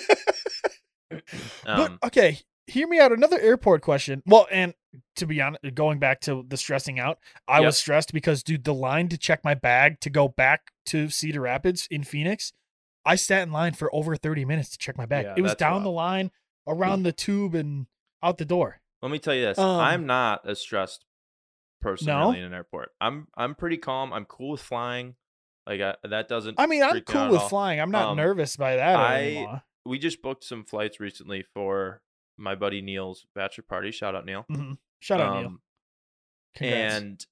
Um, 1.65 1.99
but 2.01 2.07
okay, 2.07 2.39
hear 2.67 2.87
me 2.87 2.99
out. 2.99 3.11
Another 3.11 3.39
airport 3.39 3.81
question. 3.81 4.23
Well, 4.25 4.47
and 4.51 4.73
to 5.17 5.25
be 5.25 5.41
honest, 5.41 5.63
going 5.73 5.99
back 5.99 6.21
to 6.21 6.45
the 6.47 6.57
stressing 6.57 6.99
out, 6.99 7.19
I 7.47 7.57
Yep. 7.59 7.65
was 7.65 7.77
stressed 7.77 8.13
because, 8.13 8.43
dude, 8.43 8.63
the 8.63 8.73
line 8.73 9.09
to 9.09 9.17
check 9.17 9.43
my 9.43 9.53
bag 9.53 9.99
to 10.01 10.09
go 10.09 10.27
back 10.27 10.71
to 10.87 11.09
Cedar 11.09 11.41
Rapids 11.41 11.87
in 11.91 12.03
Phoenix, 12.03 12.53
I 13.05 13.15
sat 13.15 13.43
in 13.43 13.51
line 13.51 13.73
for 13.73 13.93
over 13.93 14.15
30 14.15 14.45
minutes 14.45 14.69
to 14.71 14.77
check 14.77 14.97
my 14.97 15.05
bag. 15.05 15.25
Yeah, 15.25 15.33
it 15.37 15.41
was 15.41 15.55
down 15.55 15.83
the 15.83 15.91
line, 15.91 16.31
around 16.67 17.03
the 17.03 17.13
tube, 17.13 17.55
and 17.55 17.87
out 18.23 18.37
the 18.37 18.45
door. 18.45 18.79
let 19.01 19.11
me 19.11 19.19
tell 19.19 19.33
you 19.35 19.45
this: 19.45 19.59
Um, 19.59 19.79
I'm 19.79 20.05
not 20.05 20.41
a 20.49 20.55
stressed 20.55 21.05
person 21.81 22.07
No? 22.07 22.31
in 22.31 22.43
an 22.43 22.53
airport. 22.53 22.91
I'm 23.01 23.27
I'm 23.35 23.55
pretty 23.55 23.77
calm. 23.77 24.13
I'm 24.13 24.25
cool 24.25 24.51
with 24.51 24.61
flying. 24.61 25.15
Like 25.65 25.81
I, 25.81 25.95
that 26.07 26.27
doesn't. 26.27 26.59
I 26.59 26.65
mean, 26.67 26.83
I'm 26.83 26.95
me 26.95 27.01
cool 27.01 27.29
with 27.29 27.41
all. 27.41 27.49
flying. 27.49 27.79
I'm 27.79 27.91
not 27.91 28.09
Um, 28.11 28.17
nervous 28.17 28.55
by 28.55 28.75
that 28.77 28.95
I- 28.99 29.21
anymore. 29.23 29.61
We 29.85 29.99
just 29.99 30.21
booked 30.21 30.43
some 30.43 30.65
flights 30.65 30.99
recently 30.99 31.43
for 31.53 32.01
my 32.37 32.55
buddy 32.55 32.81
Neil's 32.81 33.25
bachelor 33.33 33.63
party. 33.69 33.91
Shout 33.91 34.15
out 34.15 34.25
Neil. 34.25 34.45
hmm 34.49 34.73
Shout 34.99 35.21
out, 35.21 35.37
Neil. 35.39 35.47
Um, 35.47 35.61
Congrats. 36.55 36.95
And 36.95 37.25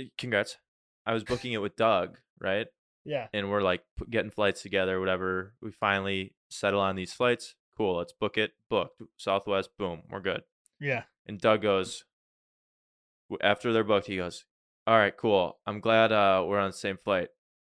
uh, 0.00 0.04
congrats. 0.16 0.56
I 1.04 1.12
was 1.12 1.24
booking 1.24 1.52
it 1.52 1.58
with 1.62 1.76
Doug, 1.76 2.18
right? 2.40 2.66
yeah. 3.04 3.26
And 3.32 3.50
we're 3.50 3.62
like 3.62 3.82
getting 4.10 4.30
flights 4.30 4.62
together, 4.62 5.00
whatever. 5.00 5.54
We 5.62 5.70
finally 5.70 6.34
settle 6.50 6.80
on 6.80 6.94
these 6.96 7.12
flights. 7.12 7.54
Cool, 7.76 7.96
let's 7.96 8.12
book 8.12 8.36
it. 8.38 8.52
Booked. 8.68 9.00
Southwest, 9.16 9.70
boom, 9.78 10.02
we're 10.10 10.20
good. 10.20 10.42
Yeah. 10.80 11.04
And 11.26 11.40
Doug 11.40 11.62
goes, 11.62 12.04
after 13.40 13.72
they're 13.72 13.84
booked, 13.84 14.06
he 14.06 14.16
goes, 14.16 14.44
All 14.86 14.96
right, 14.96 15.16
cool. 15.16 15.58
I'm 15.66 15.80
glad 15.80 16.12
uh, 16.12 16.44
we're 16.46 16.58
on 16.58 16.70
the 16.70 16.76
same 16.76 16.98
flight. 17.02 17.28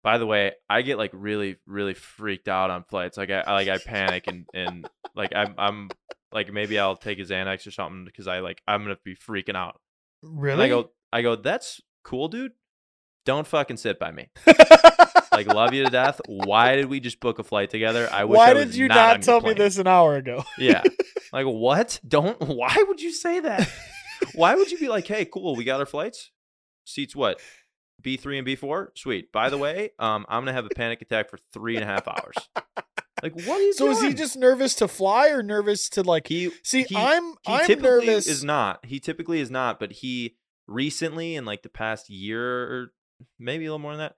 By 0.03 0.19
the 0.19 0.27
way, 0.27 0.53
I 0.71 0.83
get 0.83 0.99
like 0.99 1.11
really, 1.13 1.57
really 1.67 1.95
freaked 1.95 2.49
out 2.49 2.71
on 2.71 2.85
flights. 2.85 3.17
Like 3.17 3.31
I, 3.31 3.43
like 3.53 3.69
I 3.69 3.79
panic 3.79 4.27
and 4.27 4.47
and 4.55 4.89
like 5.15 5.33
I'm 5.35 5.55
I'm 5.59 5.91
like 6.33 6.53
maybe 6.53 6.79
I'll 6.79 6.97
take 6.97 7.19
a 7.19 7.23
Xanax 7.23 7.67
or 7.67 7.71
something 7.73 8.05
because 8.05 8.29
I 8.29 8.41
like 8.41 8.63
I'm 8.67 8.83
gonna 8.83 8.97
be 9.05 9.17
freaking 9.17 9.57
out. 9.57 9.81
And 10.23 10.41
Really? 10.41 10.65
I 10.65 10.69
go, 10.69 10.91
I 11.13 11.23
go, 11.23 11.37
that's 11.37 11.81
cool, 12.05 12.29
dude. 12.29 12.53
Don't 13.25 13.47
fucking 13.47 13.77
sit 13.77 13.99
by 13.99 14.11
me. 14.11 14.31
Like, 15.33 15.47
love 15.55 15.75
you 15.75 15.85
to 15.85 15.91
death. 15.91 16.21
Why 16.27 16.77
did 16.77 16.87
we 16.87 16.99
just 16.99 17.21
book 17.21 17.39
a 17.39 17.45
flight 17.45 17.69
together? 17.69 18.09
I 18.11 18.25
wish. 18.25 18.39
Why 18.39 18.51
I 18.51 18.55
did 18.55 18.75
you 18.75 18.89
not, 18.89 18.95
not, 18.95 19.23
tell 19.23 19.41
me 19.43 19.53
this 19.53 19.77
an 19.77 19.87
hour 19.87 20.17
ago? 20.17 20.45
Yeah. 20.59 20.83
Like, 21.31 21.45
what? 21.45 22.01
Don't. 22.09 22.41
Why 22.41 22.75
would 22.89 23.03
you 23.03 23.13
say 23.13 23.41
that? 23.41 23.71
Why 24.35 24.55
would 24.55 24.71
you 24.71 24.79
be 24.79 24.89
like, 24.89 25.07
hey, 25.07 25.25
cool, 25.25 25.55
we 25.57 25.65
got 25.65 25.81
our 25.81 25.87
flights. 25.87 26.31
Seats 26.85 27.15
what? 27.15 27.41
B 28.01 28.17
three 28.17 28.39
and 28.39 28.45
B 28.45 28.55
four. 28.57 28.93
Sweet. 28.97 29.33
By 29.33 29.49
the 29.51 29.59
way, 29.59 29.91
um, 29.99 30.25
I'm 30.29 30.43
gonna 30.43 30.53
have 30.53 30.67
a 30.67 30.71
panic 30.71 31.03
attack 31.03 31.31
for 31.31 31.39
three 31.53 31.75
and 31.77 31.83
a 31.85 31.87
half 31.87 32.07
hours. 32.07 32.35
Like, 33.23 33.35
what 33.47 33.75
So 33.75 33.87
doing? 33.87 33.97
is 33.97 34.03
he 34.03 34.15
just 34.15 34.37
nervous 34.37 34.77
to 34.77 34.87
fly 34.87 35.31
or 35.31 35.43
nervous 35.43 35.89
to 35.91 36.03
like? 36.03 36.29
He 36.29 36.51
See, 36.63 36.85
he- 36.85 36.95
I'm 36.97 37.31
he 37.43 37.53
I'm 37.53 37.67
typically 37.67 38.07
nervous. 38.07 38.29
is 38.29 38.45
not. 38.45 38.85
He 38.87 39.01
typically 39.01 39.41
is 39.41 39.51
not, 39.51 39.81
but 39.81 39.91
he 39.91 40.37
recently 40.69 41.35
in 41.35 41.45
like 41.45 41.63
the 41.63 41.69
past 41.69 42.09
year 42.09 42.63
or 42.63 42.93
maybe 43.39 43.65
a 43.65 43.69
little 43.71 43.81
more 43.81 43.93
than 43.93 43.99
that, 44.01 44.15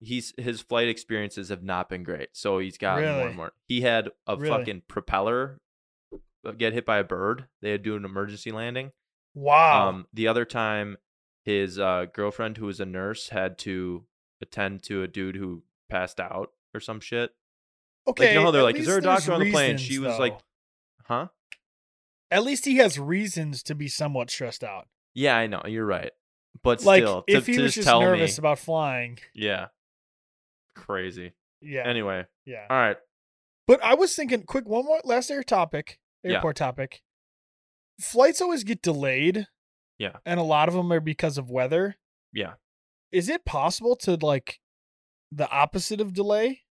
he's 0.00 0.34
his 0.36 0.60
flight 0.60 0.88
experiences 0.88 1.50
have 1.50 1.62
not 1.62 1.88
been 1.88 2.02
great. 2.02 2.30
So 2.32 2.58
he's 2.58 2.76
gotten 2.78 3.04
more 3.04 3.12
Really? 3.18 3.26
and 3.28 3.36
more. 3.36 3.52
He 3.68 3.82
had 3.82 4.08
a 4.26 4.36
Really? 4.36 4.48
fucking 4.58 4.82
propeller 4.88 5.60
uh, 6.44 6.50
get 6.50 6.72
hit 6.72 6.84
by 6.84 6.98
a 6.98 7.04
bird. 7.04 7.46
They 7.60 7.70
had 7.70 7.84
to 7.84 7.90
do 7.90 7.94
an 7.96 8.04
emergency 8.04 8.50
landing. 8.50 8.90
Wow. 9.34 9.88
Um 9.88 10.06
the 10.12 10.28
other 10.28 10.44
time 10.44 10.96
his 11.44 11.78
uh, 11.78 12.06
girlfriend 12.12 12.56
who 12.58 12.66
was 12.66 12.78
a 12.80 12.86
nurse 12.86 13.30
had 13.30 13.58
to 13.58 14.04
attend 14.40 14.82
to 14.84 15.02
a 15.02 15.08
dude 15.08 15.34
who 15.36 15.62
passed 15.90 16.20
out 16.20 16.50
or 16.74 16.78
some 16.80 17.00
shit. 17.00 17.30
okay. 18.06 18.24
Like 18.26 18.32
you 18.32 18.38
know 18.38 18.44
how 18.46 18.50
they're 18.52 18.62
like, 18.62 18.76
is 18.76 18.86
there 18.86 18.98
a 18.98 19.02
doctor 19.02 19.32
on 19.32 19.40
the 19.40 19.50
plane? 19.50 19.72
reasons, 19.72 19.80
She 19.80 19.98
was 19.98 20.18
like, 20.18 20.38
huh? 21.06 21.28
at 22.30 22.44
least 22.44 22.64
he 22.64 22.76
has 22.76 22.98
reasons 22.98 23.62
to 23.64 23.74
be 23.74 23.88
somewhat 23.88 24.30
stressed 24.30 24.62
out. 24.64 24.86
Yeah, 25.14 25.36
I 25.36 25.46
know. 25.48 25.62
You're 25.66 25.84
right. 25.84 26.12
But 26.62 26.84
Like 26.84 27.02
still, 27.02 27.22
to, 27.22 27.34
if 27.36 27.46
he 27.46 27.54
to 27.56 27.62
was 27.62 27.74
just 27.74 27.88
nervous 27.88 28.38
me, 28.38 28.42
about 28.42 28.58
flying. 28.60 29.18
yeah, 29.34 29.66
crazy. 30.74 31.32
Yeah. 31.60 31.86
Anyway, 31.86 32.26
yeah. 32.44 32.66
all 32.70 32.76
right. 32.76 32.96
But 33.66 33.82
I 33.84 33.94
was 33.94 34.14
thinking, 34.14 34.42
quick, 34.44 34.68
one 34.68 34.84
more 34.84 35.00
last 35.04 35.30
air 35.30 35.42
topic, 35.42 35.98
Yeah. 36.22 36.34
airport 36.36 36.56
topic. 36.56 37.02
Flights 38.00 38.40
always 38.40 38.64
get 38.64 38.82
delayed. 38.82 39.46
Yeah. 39.98 40.16
And 40.26 40.40
a 40.40 40.42
lot 40.44 40.68
of 40.68 40.74
them 40.74 40.92
are 40.92 41.00
because 41.00 41.38
of 41.38 41.50
weather. 41.50 41.96
Yeah. 42.32 42.54
Is 43.12 43.28
it 43.28 43.44
possible 43.44 43.94
to 43.96 44.16
like 44.16 44.58
the 45.30 45.48
opposite 45.50 46.00
of 46.00 46.12
delay? 46.14 46.62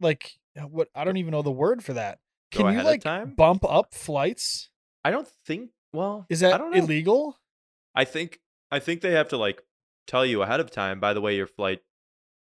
Like 0.00 0.32
uh, 0.58 0.62
what? 0.62 0.88
I 0.94 1.04
don't 1.04 1.16
even 1.18 1.32
know 1.32 1.42
the 1.42 1.50
word 1.52 1.84
for 1.84 1.92
that. 1.92 2.18
Can 2.50 2.72
you 2.72 2.82
like 2.82 3.02
time? 3.02 3.34
bump 3.36 3.64
up 3.68 3.94
flights? 3.94 4.70
I 5.04 5.10
don't 5.10 5.28
think. 5.46 5.70
Well, 5.92 6.26
Is 6.28 6.42
I 6.42 6.50
that 6.50 6.60
know. 6.60 6.72
illegal? 6.72 7.38
I 7.94 8.04
think. 8.04 8.40
I 8.70 8.80
think 8.80 9.00
they 9.02 9.12
have 9.12 9.28
to 9.28 9.36
like 9.36 9.62
tell 10.06 10.24
you 10.26 10.42
ahead 10.42 10.60
of 10.60 10.70
time. 10.70 10.98
By 11.00 11.12
the 11.12 11.20
way, 11.20 11.36
your 11.36 11.46
flight 11.46 11.80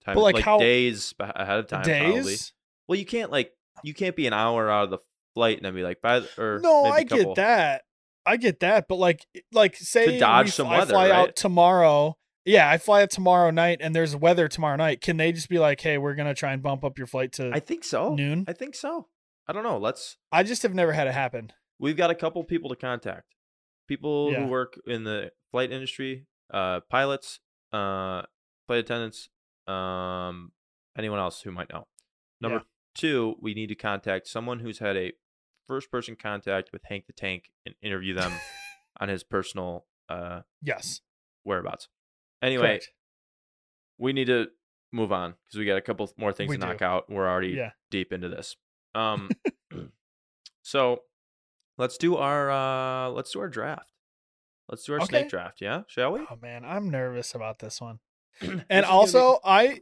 time, 0.04 0.16
But, 0.16 0.22
like, 0.22 0.36
like, 0.36 0.44
how- 0.44 0.58
days 0.60 1.14
ahead 1.20 1.60
of 1.60 1.68
time. 1.68 1.84
Probably. 1.84 2.14
Days? 2.24 2.54
Well, 2.88 2.98
you 2.98 3.06
can't 3.06 3.32
like 3.32 3.54
you 3.84 3.94
can't 3.94 4.16
be 4.16 4.28
an 4.28 4.34
hour 4.34 4.70
out 4.70 4.86
of 4.86 4.90
the 4.90 5.00
flight 5.36 5.58
and 5.58 5.66
then 5.66 5.76
be 5.76 5.84
like 5.84 6.02
by 6.02 6.22
the- 6.22 6.42
or 6.42 6.60
No, 6.60 6.86
I 6.86 7.04
get 7.04 7.20
couple- 7.20 7.36
that. 7.36 7.84
I 8.30 8.38
get 8.38 8.60
that, 8.62 8.88
but 8.88 8.96
like, 8.96 9.26
like 9.52 9.76
say 9.76 10.20
dodge 10.20 10.48
we 10.48 10.52
some 10.52 10.68
I 10.68 10.80
weather, 10.80 10.94
fly 10.94 11.10
out 11.12 11.36
tomorrow. 11.36 12.18
Yeah, 12.46 12.70
I 12.70 12.78
fly 12.78 13.02
out 13.04 13.10
tomorrow 13.12 13.52
night, 13.52 13.80
and 13.82 13.96
there's 13.96 14.16
weather 14.16 14.48
tomorrow 14.48 14.76
night. 14.78 15.02
Can 15.02 15.18
they 15.18 15.32
just 15.32 15.50
be 15.50 15.60
like, 15.60 15.82
"Hey, 15.82 15.98
we're 15.98 16.16
gonna 16.16 16.34
try 16.34 16.54
and 16.54 16.62
bump 16.64 16.84
up 16.84 16.98
your 16.98 17.08
flight 17.08 17.32
to 17.34 17.52
I 17.54 17.60
think 17.60 17.84
so. 17.84 18.14
noon"? 18.16 18.46
I 18.48 18.54
think 18.54 18.76
so. 18.76 19.08
I 19.48 19.54
don't 19.54 19.64
know. 19.64 19.78
Let's. 19.78 20.18
I 20.32 20.44
just 20.44 20.64
have 20.64 20.74
never 20.74 20.94
had 20.94 21.08
it 21.08 21.14
happen. 21.14 21.52
We've 21.80 21.98
got 21.98 22.10
a 22.12 22.16
couple 22.16 22.44
people 22.44 22.70
to 22.70 22.76
contact. 22.76 23.36
People 23.88 24.32
Yeah. 24.32 24.42
who 24.42 24.48
work 24.48 24.80
in 24.86 25.04
the 25.04 25.32
flight 25.52 25.72
industry, 25.72 26.28
uh, 26.54 26.82
pilots, 26.90 27.40
uh, 27.74 28.24
flight 28.68 28.80
attendants, 28.80 29.30
um, 29.68 30.52
anyone 30.98 31.20
else 31.20 31.42
who 31.42 31.52
might 31.52 31.70
know. 31.72 31.88
Number 32.42 32.58
Yeah. 32.58 32.64
two, 32.96 33.36
we 33.42 33.54
need 33.54 33.68
to 33.68 33.76
contact 33.76 34.28
someone 34.28 34.60
who's 34.60 34.80
had 34.80 34.96
a 34.98 35.14
first 35.70 35.90
person 35.92 36.16
contact 36.16 36.72
with 36.74 36.82
Hank 36.84 37.06
the 37.06 37.14
Tank 37.14 37.52
and 37.66 37.76
interview 37.82 38.14
them 38.16 38.34
on 39.00 39.08
his 39.08 39.24
personal 39.24 39.86
uh, 40.10 40.42
Yes. 40.64 41.02
whereabouts. 41.44 41.88
Anyway, 42.42 42.64
Correct. 42.80 42.90
we 44.00 44.12
need 44.14 44.26
to 44.28 44.48
move 44.92 45.12
on 45.12 45.36
because 45.46 45.60
we 45.60 45.66
got 45.66 45.78
a 45.78 45.82
couple 45.82 46.12
more 46.18 46.34
things 46.34 46.50
We 46.50 46.56
to 46.58 46.62
do. 46.62 46.68
knock 46.68 46.82
out. 46.82 47.10
We're 47.10 47.30
already 47.30 47.50
Yeah. 47.50 47.72
deep 47.92 48.12
into 48.12 48.28
this. 48.30 48.56
Um, 48.96 49.30
so 50.64 51.04
let's 51.78 51.98
do 51.98 52.18
our 52.18 52.50
uh, 52.50 53.10
let's 53.10 53.32
do 53.32 53.40
our 53.40 53.48
draft. 53.50 53.92
Let's 54.68 54.84
do 54.84 54.94
our 54.94 55.00
Okay. 55.02 55.06
snake 55.20 55.30
draft. 55.30 55.62
Yeah, 55.62 55.84
shall 55.88 56.12
we? 56.14 56.22
Oh 56.22 56.38
man, 56.42 56.66
I'm 56.66 56.90
nervous 56.90 57.36
about 57.36 57.60
this 57.60 57.80
one. 57.80 58.00
And 58.70 58.86
also, 58.86 59.40
I 59.46 59.82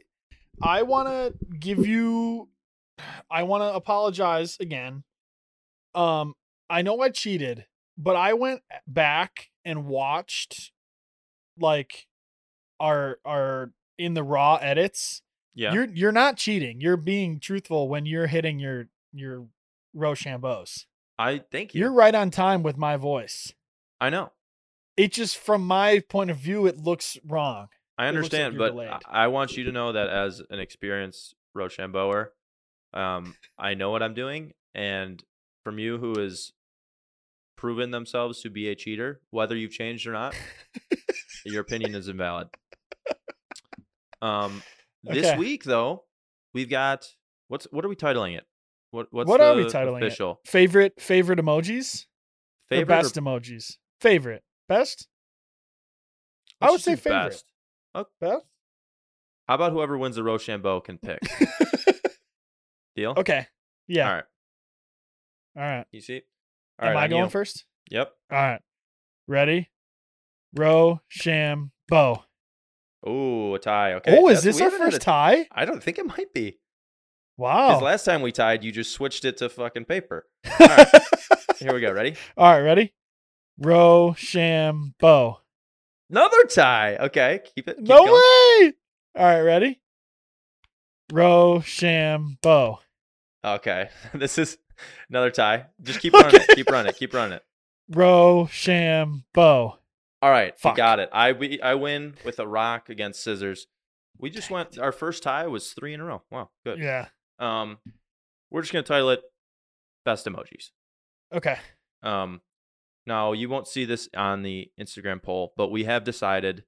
I 0.62 0.82
want 0.82 1.08
to 1.08 1.34
give 1.58 1.86
you 1.86 2.50
I 3.30 3.44
want 3.44 3.62
to 3.62 3.74
apologize 3.74 4.58
again. 4.60 5.04
Um 5.98 6.34
I 6.70 6.82
know 6.82 7.00
I 7.00 7.08
cheated, 7.08 7.66
but 7.96 8.14
I 8.14 8.34
went 8.34 8.62
back 8.86 9.50
and 9.64 9.86
watched 9.86 10.70
like 11.58 12.06
our 12.78 13.18
our 13.24 13.72
in 13.98 14.14
the 14.14 14.22
raw 14.22 14.56
edits. 14.56 15.22
yeah, 15.54 15.72
You're 15.72 15.88
you're 15.88 16.12
not 16.12 16.36
cheating. 16.36 16.80
You're 16.80 16.96
being 16.96 17.40
truthful 17.40 17.88
when 17.88 18.06
you're 18.06 18.28
hitting 18.28 18.58
your 18.58 18.88
your 19.12 19.46
Rochambeaus. 19.94 20.86
I 21.18 21.42
thank 21.50 21.74
you. 21.74 21.80
You're 21.80 21.92
right 21.92 22.14
on 22.14 22.30
time 22.30 22.62
with 22.62 22.76
my 22.78 22.96
voice. 22.96 23.52
I 24.00 24.10
know. 24.10 24.30
It 24.96 25.12
just 25.12 25.36
from 25.36 25.66
my 25.66 26.00
point 26.08 26.30
of 26.30 26.36
view 26.36 26.66
it 26.66 26.78
looks 26.78 27.18
wrong. 27.26 27.68
I 27.96 28.04
looks 28.04 28.32
like 28.32 28.40
understand, 28.40 28.58
but 28.58 28.70
delayed. 28.70 28.90
I 28.90 29.24
I 29.24 29.26
want 29.26 29.56
you 29.56 29.64
to 29.64 29.72
know 29.72 29.92
that 29.92 30.08
as 30.08 30.40
an 30.50 30.60
experienced 30.60 31.34
Rochambeauer, 31.54 32.32
um, 32.94 33.34
I 33.58 33.74
know 33.74 33.90
what 33.90 34.02
I'm 34.02 34.14
doing, 34.14 34.52
and 34.74 35.22
from 35.68 35.78
you 35.78 35.98
who 35.98 36.18
has 36.18 36.52
proven 37.54 37.90
themselves 37.90 38.40
to 38.40 38.48
be 38.48 38.70
a 38.70 38.74
cheater, 38.74 39.20
whether 39.30 39.54
you've 39.54 39.70
changed 39.70 40.06
or 40.06 40.12
not, 40.12 40.34
your 41.44 41.60
opinion 41.60 41.94
is 41.94 42.08
invalid. 42.08 42.48
Um, 44.22 44.62
this 45.04 45.26
Okay. 45.26 45.36
week 45.36 45.64
though, 45.64 46.04
we've 46.54 46.70
got 46.70 47.06
what's 47.48 47.66
what 47.70 47.84
are 47.84 47.88
we 47.88 47.96
titling 47.96 48.34
it? 48.38 48.44
What 48.92 49.08
what's 49.10 49.28
What 49.28 49.40
the 49.40 49.44
are 49.44 49.54
we 49.56 49.64
titling 49.64 50.00
it? 50.00 50.06
official 50.06 50.40
Favorite 50.46 50.98
favorite 51.02 51.38
emojis? 51.38 52.06
favorite? 52.70 52.94
or 52.94 52.98
or- 52.98 53.02
best 53.02 53.14
emojis. 53.16 53.76
Favorite. 54.00 54.42
Best? 54.68 55.06
I 56.62 56.64
let's 56.66 56.72
would 56.72 56.76
just 56.78 56.84
say 56.86 56.96
favorite. 57.10 57.42
best. 57.94 58.08
Best? 58.22 58.46
How 59.46 59.54
about 59.56 59.72
whoever 59.72 59.98
wins 59.98 60.16
the 60.16 60.22
Rochambeau 60.22 60.80
can 60.80 60.96
pick? 60.96 61.20
Deal? 62.96 63.12
okay. 63.18 63.46
Yeah. 63.86 64.08
All 64.08 64.14
right. 64.14 64.24
All 65.58 65.64
right. 65.64 65.86
You 65.90 66.00
see? 66.00 66.22
Am 66.80 66.96
I 66.96 67.04
on 67.04 67.10
going 67.10 67.24
you. 67.24 67.30
first? 67.30 67.64
Yep. 67.90 68.12
All 68.30 68.38
right. 68.38 68.60
Ready? 69.26 69.68
Row, 70.54 71.00
sham, 71.08 71.72
bow. 71.88 72.24
Ooh, 73.08 73.54
a 73.54 73.58
tie. 73.58 73.94
Okay. 73.94 74.16
oh, 74.18 74.28
is 74.28 74.42
That's- 74.42 74.58
this 74.58 74.60
our 74.62 74.70
first 74.78 74.96
a- 74.98 75.00
tie? 75.00 75.46
I 75.52 75.64
don't 75.64 75.82
think 75.82 75.98
it 75.98 76.06
might 76.06 76.32
be. 76.32 76.58
Wow. 77.36 77.68
Because 77.68 77.82
last 77.82 78.04
time 78.04 78.22
we 78.22 78.32
tied, 78.32 78.64
you 78.64 78.72
just 78.72 78.92
switched 78.92 79.24
it 79.24 79.36
to 79.38 79.48
fucking 79.48 79.84
paper. 79.86 80.26
right. 80.60 80.86
Here 81.58 81.74
we 81.74 81.80
go. 81.80 81.92
Ready? 81.92 82.14
All 82.36 82.52
right, 82.52 82.60
ready? 82.60 82.94
Row, 83.58 84.14
sham, 84.16 84.94
bow. 85.00 85.40
Another 86.10 86.44
tie. 86.44 86.96
Okay. 86.96 87.40
Keep 87.54 87.68
it. 87.68 87.76
Keep 87.78 87.88
no 87.88 88.06
going. 88.06 88.12
way. 88.12 88.72
All 89.16 89.24
right, 89.26 89.40
ready? 89.40 89.80
Row, 91.12 91.60
sham, 91.60 92.38
bow. 92.42 92.78
Okay. 93.44 93.88
This 94.14 94.38
is 94.38 94.58
another 95.10 95.30
tie. 95.30 95.66
Just 95.82 96.00
keep 96.00 96.12
running 96.14 96.40
it. 96.40 96.48
Keep 96.54 96.70
running 96.70 96.90
it. 96.90 96.96
Keep 96.96 97.14
running 97.14 97.36
it. 97.36 97.42
Row, 97.90 98.48
sham, 98.50 99.24
bow. 99.34 99.78
All 100.20 100.30
right. 100.30 100.58
Fuck. 100.58 100.74
You 100.74 100.76
got 100.76 100.98
it. 101.00 101.08
I 101.12 101.32
we, 101.32 101.60
I 101.60 101.74
win 101.74 102.14
with 102.24 102.38
a 102.38 102.46
rock 102.46 102.88
against 102.88 103.22
scissors. 103.22 103.66
We 104.18 104.30
just 104.30 104.50
went 104.50 104.78
our 104.78 104.92
first 104.92 105.22
tie 105.22 105.46
was 105.46 105.72
three 105.72 105.94
in 105.94 106.00
a 106.00 106.04
row. 106.04 106.22
Wow, 106.30 106.50
good. 106.64 106.78
Yeah. 106.80 107.06
Um 107.38 107.78
we're 108.50 108.62
just 108.62 108.72
gonna 108.72 108.82
title 108.82 109.10
it 109.10 109.22
Best 110.04 110.26
Emojis. 110.26 110.70
Okay. 111.32 111.56
Um, 112.02 112.40
now 113.06 113.32
you 113.32 113.48
won't 113.48 113.68
see 113.68 113.84
this 113.84 114.08
on 114.16 114.42
the 114.42 114.70
Instagram 114.80 115.22
poll, 115.22 115.52
but 115.56 115.68
we 115.70 115.84
have 115.84 116.02
decided 116.04 116.64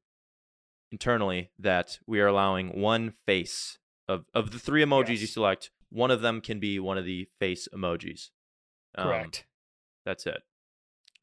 internally 0.93 1.51
that 1.59 1.99
we 2.07 2.21
are 2.21 2.27
allowing 2.27 2.81
one 2.81 3.15
face 3.27 3.79
of 4.09 4.25
of 4.35 4.51
the 4.51 4.59
three 4.59 4.85
emojis 4.85 5.09
you 5.09 5.15
Yes. 5.17 5.31
select. 5.33 5.71
One 5.91 6.11
of 6.11 6.21
them 6.23 6.41
can 6.41 6.61
be 6.61 6.79
one 6.79 6.99
of 6.99 7.05
the 7.05 7.29
face 7.39 7.69
emojis. 7.75 8.31
Um, 8.95 9.07
Correct. 9.07 9.45
That's 10.07 10.27
it. 10.27 10.43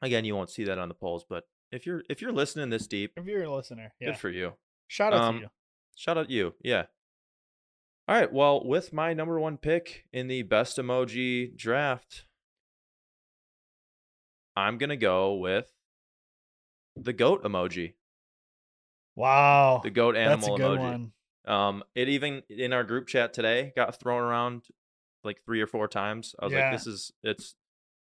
Again, 0.02 0.24
you 0.24 0.36
won't 0.36 0.50
see 0.50 0.64
that 0.64 0.78
on 0.78 0.88
the 0.88 0.94
polls, 0.94 1.24
but 1.28 1.44
if 1.72 1.84
you're 1.86 2.02
if 2.08 2.22
you're 2.22 2.32
listening 2.32 2.70
this 2.70 2.86
deep, 2.86 3.12
if 3.16 3.26
you're 3.26 3.42
a 3.44 3.54
listener, 3.54 3.92
yeah. 4.00 4.08
good 4.10 4.18
for 4.18 4.30
you. 4.30 4.52
Shout 4.86 5.12
out 5.12 5.20
Um, 5.20 5.34
to 5.36 5.40
you. 5.42 5.48
Shout 5.96 6.16
out 6.18 6.30
you. 6.30 6.54
Yeah. 6.62 6.84
All 8.06 8.14
right. 8.14 8.32
Well, 8.32 8.64
with 8.64 8.92
my 8.92 9.12
number 9.12 9.38
one 9.40 9.56
pick 9.58 10.04
in 10.12 10.28
the 10.28 10.42
best 10.42 10.78
emoji 10.78 11.54
draft, 11.56 12.24
I'm 14.56 14.78
gonna 14.78 14.96
go 14.96 15.34
with 15.34 15.70
the 16.96 17.12
goat 17.12 17.42
emoji, 17.44 17.94
Wow. 19.14 19.80
the 19.82 19.90
goat 19.90 20.14
That's 20.14 20.46
animal 20.46 20.54
a 20.54 20.58
good 20.58 20.78
emoji. 20.78 20.82
one. 20.92 21.12
Um, 21.46 21.82
it 21.94 22.08
even 22.08 22.42
in 22.50 22.72
our 22.72 22.84
group 22.84 23.06
chat 23.06 23.32
today 23.32 23.72
got 23.74 23.98
thrown 23.98 24.22
around 24.22 24.64
like 25.24 25.42
three 25.44 25.60
or 25.60 25.66
four 25.66 25.88
times. 25.88 26.34
I 26.38 26.44
was 26.44 26.52
Yeah. 26.52 26.70
like, 26.70 26.78
"This 26.78 26.86
is 26.86 27.12
it's 27.22 27.54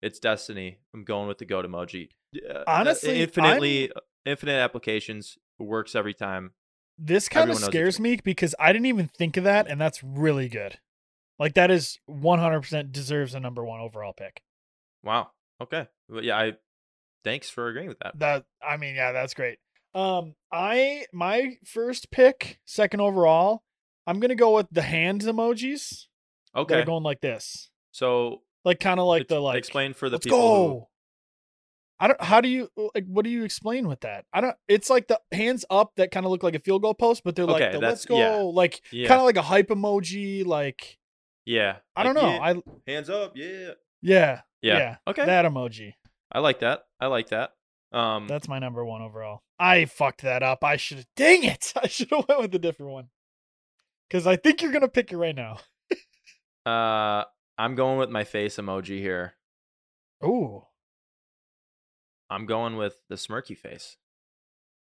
it's 0.02 0.18
destiny." 0.18 0.78
I'm 0.94 1.04
going 1.04 1.28
with 1.28 1.38
the 1.38 1.44
goat 1.44 1.64
emoji. 1.64 2.10
Uh, 2.36 2.52
uh, 2.52 2.64
Honestly, 2.66 3.20
infinitely 3.20 3.90
infinite 4.24 4.60
applications 4.60 5.36
works 5.58 5.94
every 5.94 6.14
time. 6.14 6.54
This 6.98 7.28
kind 7.28 7.44
of 7.44 7.50
Everyone 7.50 7.60
knows 7.62 7.68
scares 7.70 8.00
me 8.00 8.20
because 8.22 8.54
I 8.58 8.72
didn't 8.72 8.86
even 8.86 9.08
think 9.08 9.36
of 9.36 9.44
that, 9.44 9.66
and 9.68 9.80
that's 9.80 10.02
really 10.02 10.48
good. 10.48 10.78
Like 11.38 11.54
that 11.54 11.70
is 11.70 11.98
100% 12.08 12.92
deserves 12.92 13.34
a 13.34 13.40
number 13.40 13.64
one 13.64 13.80
overall 13.80 14.12
pick. 14.12 14.42
Wow. 15.02 15.32
Okay. 15.60 15.88
Well, 16.08 16.22
yeah. 16.22 16.38
I 16.38 16.52
thanks 17.24 17.50
for 17.50 17.68
agreeing 17.68 17.88
with 17.88 17.98
that. 17.98 18.18
That 18.18 18.46
I 18.62 18.76
mean, 18.76 18.94
yeah, 18.94 19.12
that's 19.12 19.34
great. 19.34 19.58
Um, 19.94 20.34
I 20.52 21.06
my 21.12 21.56
first 21.64 22.10
pick, 22.10 22.58
second 22.64 23.00
overall, 23.00 23.62
I'm 24.06 24.20
gonna 24.20 24.34
go 24.34 24.56
with 24.56 24.66
the 24.70 24.82
hands 24.82 25.26
emojis. 25.26 26.06
Okay. 26.56 26.80
are 26.80 26.84
going 26.84 27.02
like 27.02 27.20
this, 27.20 27.70
So 27.90 28.42
like 28.64 28.78
kind 28.80 29.00
of 29.00 29.06
like 29.06 29.28
the 29.28 29.40
like. 29.40 29.58
explain 29.58 29.92
for 29.92 30.08
the 30.08 30.14
let's 30.16 30.24
people 30.26 30.38
go. 30.38 30.68
who 30.68 30.86
I 32.00 32.08
don't. 32.08 32.20
How 32.22 32.40
do 32.40 32.48
you 32.48 32.68
like? 32.94 33.06
What 33.06 33.24
do 33.24 33.30
you 33.30 33.44
explain 33.44 33.86
with 33.88 34.00
that? 34.00 34.24
I 34.32 34.40
don't. 34.40 34.56
It's 34.68 34.90
like 34.90 35.06
the 35.08 35.20
hands 35.32 35.64
up 35.70 35.92
that 35.96 36.10
kind 36.10 36.26
of 36.26 36.32
look 36.32 36.42
like 36.42 36.54
a 36.56 36.58
field 36.58 36.82
goal 36.82 36.92
post, 36.94 37.22
but 37.24 37.36
they're 37.36 37.44
like 37.46 37.72
the 37.72 37.78
let's 37.78 38.04
go, 38.04 38.18
yeah. 38.18 38.36
like 38.42 38.82
Yeah. 38.90 39.06
kind 39.08 39.20
of 39.20 39.24
like 39.24 39.36
a 39.36 39.42
hype 39.42 39.68
emoji. 39.68 40.44
Like 40.44 40.98
Yeah. 41.44 41.76
I 41.94 42.02
don't 42.02 42.14
know. 42.14 42.28
yeah, 42.28 42.38
I 42.42 42.62
hands 42.90 43.08
up. 43.10 43.32
Yeah 43.36 43.72
Yeah. 44.02 44.40
yeah 44.60 44.96
Okay. 45.06 45.24
that 45.24 45.44
emoji. 45.44 45.94
I 46.32 46.40
like 46.40 46.58
that. 46.60 46.84
I 47.00 47.06
like 47.06 47.28
that. 47.28 47.52
Um 47.94 48.26
That's 48.26 48.48
my 48.48 48.58
number 48.58 48.84
one 48.84 49.02
overall. 49.02 49.42
I 49.58 49.84
fucked 49.84 50.22
that 50.22 50.42
up. 50.42 50.64
I 50.64 50.76
should. 50.76 50.98
Have. 50.98 51.06
Dang 51.16 51.44
it! 51.44 51.72
I 51.82 51.86
should 51.86 52.10
have 52.10 52.24
went 52.28 52.40
with 52.40 52.54
a 52.54 52.58
different 52.58 52.92
one. 52.92 53.08
Because 54.08 54.26
I 54.26 54.36
think 54.36 54.60
you're 54.62 54.72
gonna 54.72 54.88
pick 54.88 55.12
it 55.12 55.16
right 55.16 55.34
now. 55.34 55.58
uh 56.66 57.24
I'm 57.56 57.74
going 57.76 57.98
with 57.98 58.10
my 58.10 58.24
face 58.24 58.56
emoji 58.56 58.98
here. 58.98 59.34
Ooh, 60.24 60.64
I'm 62.28 62.46
going 62.46 62.76
with 62.76 62.96
the 63.08 63.14
smirky 63.14 63.56
face. 63.56 63.96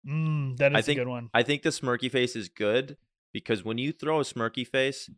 mm, 0.07 0.55
that 0.57 0.73
I 0.75 0.81
think- 0.81 0.97
a 0.99 1.01
good 1.01 1.09
one. 1.09 1.29
I 1.33 1.43
think 1.43 1.63
the 1.63 1.69
smirky 1.71 2.09
face 2.09 2.35
is 2.35 2.47
good 2.47 2.95
because 3.33 3.65
when 3.65 3.77
you 3.77 3.91
throw 3.91 4.19
a 4.21 4.23
smirky 4.23 4.65
face, 4.65 5.09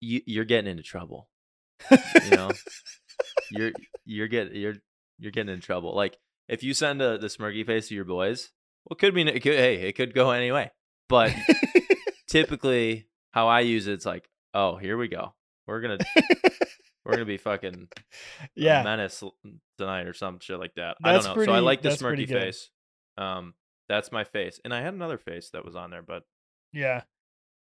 you 0.00 0.20
you're 0.26 0.44
getting 0.44 0.70
into 0.70 0.82
trouble. 0.82 1.30
You 1.90 2.30
know? 2.32 2.50
you're 3.50 3.72
you're 4.04 4.28
getting 4.28 4.54
you're 4.56 4.74
you're 5.18 5.32
getting 5.32 5.54
in 5.54 5.60
trouble. 5.60 5.94
Like 5.94 6.18
if 6.48 6.62
you 6.62 6.74
send 6.74 7.02
a, 7.02 7.18
the 7.18 7.26
smirky 7.28 7.64
face 7.64 7.88
to 7.88 7.94
your 7.94 8.04
boys, 8.04 8.50
well, 8.84 8.96
it 8.96 9.00
could 9.00 9.14
mean 9.14 9.28
it 9.28 9.42
could 9.42 9.54
hey, 9.54 9.88
it 9.88 9.92
could 9.92 10.14
go 10.14 10.30
any 10.30 10.52
way. 10.52 10.70
But 11.08 11.32
typically, 12.28 13.06
how 13.32 13.48
I 13.48 13.60
use 13.60 13.86
it, 13.86 13.92
it's 13.92 14.06
like, 14.06 14.28
oh, 14.54 14.76
here 14.76 14.96
we 14.96 15.08
go. 15.08 15.34
We're 15.66 15.80
gonna 15.80 15.98
we're 17.04 17.12
gonna 17.12 17.24
be 17.24 17.38
fucking 17.38 17.88
yeah, 18.54 18.82
menace 18.82 19.22
tonight 19.78 20.06
or 20.06 20.14
some 20.14 20.38
shit 20.40 20.58
like 20.58 20.74
that. 20.76 20.96
That's 21.02 21.26
I 21.26 21.28
don't 21.28 21.38
know. 21.38 21.44
so 21.44 21.52
I 21.52 21.58
like 21.60 21.82
the 21.82 21.90
smirky 21.90 22.28
face. 22.28 22.70
Um, 23.18 23.54
that's 23.88 24.12
my 24.12 24.24
face, 24.24 24.60
and 24.64 24.74
I 24.74 24.80
had 24.80 24.94
another 24.94 25.18
face 25.18 25.50
that 25.50 25.64
was 25.64 25.76
on 25.76 25.90
there, 25.90 26.02
but 26.02 26.22
yeah, 26.72 27.02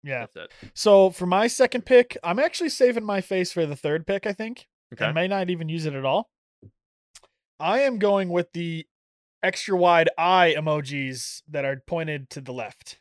yeah. 0.02 0.20
that's 0.20 0.36
it. 0.36 0.52
So 0.74 1.10
for 1.10 1.26
my 1.26 1.46
second 1.46 1.86
pick, 1.86 2.16
I'm 2.22 2.38
actually 2.38 2.68
saving 2.70 3.04
my 3.04 3.20
face 3.20 3.52
for 3.52 3.66
the 3.66 3.76
third 3.76 4.06
pick. 4.06 4.26
I 4.26 4.32
think. 4.32 4.66
I 4.98 5.12
may 5.12 5.28
not 5.28 5.50
even 5.50 5.68
use 5.68 5.86
it 5.86 5.94
at 5.94 6.04
all. 6.04 6.30
I 7.60 7.80
am 7.80 7.98
going 7.98 8.28
with 8.30 8.52
the 8.52 8.86
extra 9.42 9.76
wide 9.76 10.10
eye 10.18 10.54
emojis 10.56 11.42
that 11.48 11.64
are 11.64 11.82
pointed 11.86 12.30
to 12.30 12.40
the 12.40 12.52
left. 12.52 12.98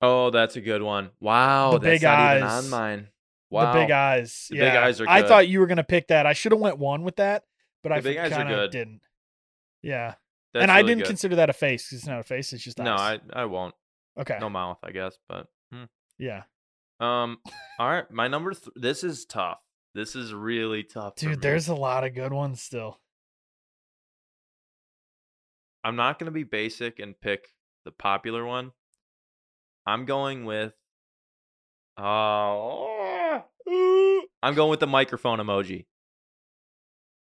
Oh, 0.00 0.30
that's 0.30 0.56
a 0.56 0.60
good 0.60 0.82
one. 0.82 1.10
Wow, 1.20 1.72
The 1.72 1.80
big 1.80 2.04
eyes. 2.04 2.42
on 2.42 2.70
mine. 2.70 3.08
Wow, 3.50 3.72
The 3.72 3.80
big 3.80 3.90
eyes. 3.90 4.46
The 4.50 4.56
yeah. 4.56 4.70
big 4.70 4.76
eyes 4.78 5.00
are 5.00 5.04
good. 5.04 5.10
I 5.12 5.22
thought 5.22 5.46
you 5.48 5.60
were 5.60 5.66
gonna 5.66 5.84
pick 5.84 6.08
that. 6.08 6.26
I 6.26 6.32
should 6.32 6.52
have 6.52 6.60
went 6.60 6.78
one 6.78 7.02
with 7.04 7.16
that, 7.16 7.44
but 7.82 7.92
I 7.92 8.00
The 8.00 8.10
big 8.10 8.18
eyes 8.18 8.32
are 8.32 8.36
kind 8.36 8.50
of 8.50 8.56
good. 8.56 8.70
didn't. 8.72 9.00
Yeah, 9.82 10.14
That's 10.54 10.62
and 10.62 10.70
I 10.72 10.82
didn't 10.82 10.98
good. 11.00 11.06
consider 11.08 11.36
that 11.36 11.50
a 11.50 11.52
face 11.52 11.88
'cause 11.90 11.98
it's 11.98 12.06
not 12.06 12.18
a 12.20 12.22
face. 12.24 12.52
It's 12.52 12.62
just 12.64 12.78
No, 12.78 12.94
I. 12.94 13.20
I 13.32 13.44
won't. 13.44 13.74
okay. 14.18 14.38
No 14.40 14.48
mouth, 14.48 14.78
I 14.82 14.90
guess. 14.92 15.18
But 15.28 15.48
hmm. 15.72 15.84
Yeah, 16.18 16.44
um, 17.00 17.38
all 17.78 17.90
right. 17.90 18.10
My 18.10 18.26
number. 18.28 18.52
Th- 18.54 18.72
this 18.74 19.04
is 19.04 19.24
tough. 19.26 19.58
This 19.94 20.16
is 20.16 20.32
really 20.32 20.82
tough. 20.84 21.16
dude. 21.16 21.42
There's 21.42 21.68
a 21.68 21.74
lot 21.74 22.04
of 22.04 22.14
good 22.14 22.32
ones 22.32 22.62
still. 22.62 22.98
I'm 25.84 25.96
not 25.96 26.18
gonna 26.18 26.30
be 26.30 26.44
basic 26.44 26.98
and 26.98 27.18
pick 27.20 27.48
the 27.84 27.90
popular 27.90 28.44
one. 28.44 28.72
I'm 29.86 30.04
going 30.04 30.44
with. 30.44 30.74
Oh, 31.98 33.42
I'm 34.42 34.54
going 34.54 34.70
with 34.70 34.80
the 34.80 34.86
microphone 34.86 35.38
emoji. 35.38 35.86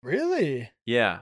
Really? 0.04 0.70
Yeah. 0.86 1.22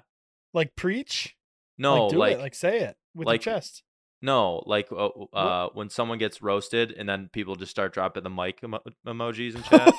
Like 0.53 0.75
preach? 0.75 1.35
No, 1.77 2.05
like 2.05 2.11
do 2.11 2.17
like, 2.17 2.33
it. 2.33 2.39
Like 2.39 2.55
say 2.55 2.79
it 2.81 2.97
with 3.15 3.27
like- 3.27 3.45
your 3.45 3.55
chest. 3.55 3.83
no, 4.21 4.63
like 4.65 4.91
uh, 4.91 5.07
uh, 5.33 5.69
when 5.73 5.89
someone 5.89 6.17
gets 6.17 6.41
roasted 6.41 6.91
and 6.91 7.07
then 7.07 7.29
people 7.31 7.55
just 7.55 7.71
start 7.71 7.93
dropping 7.93 8.23
the 8.23 8.29
mic 8.29 8.59
emo- 8.63 8.81
emojis 9.07 9.55
in 9.55 9.63
chat. 9.69 9.93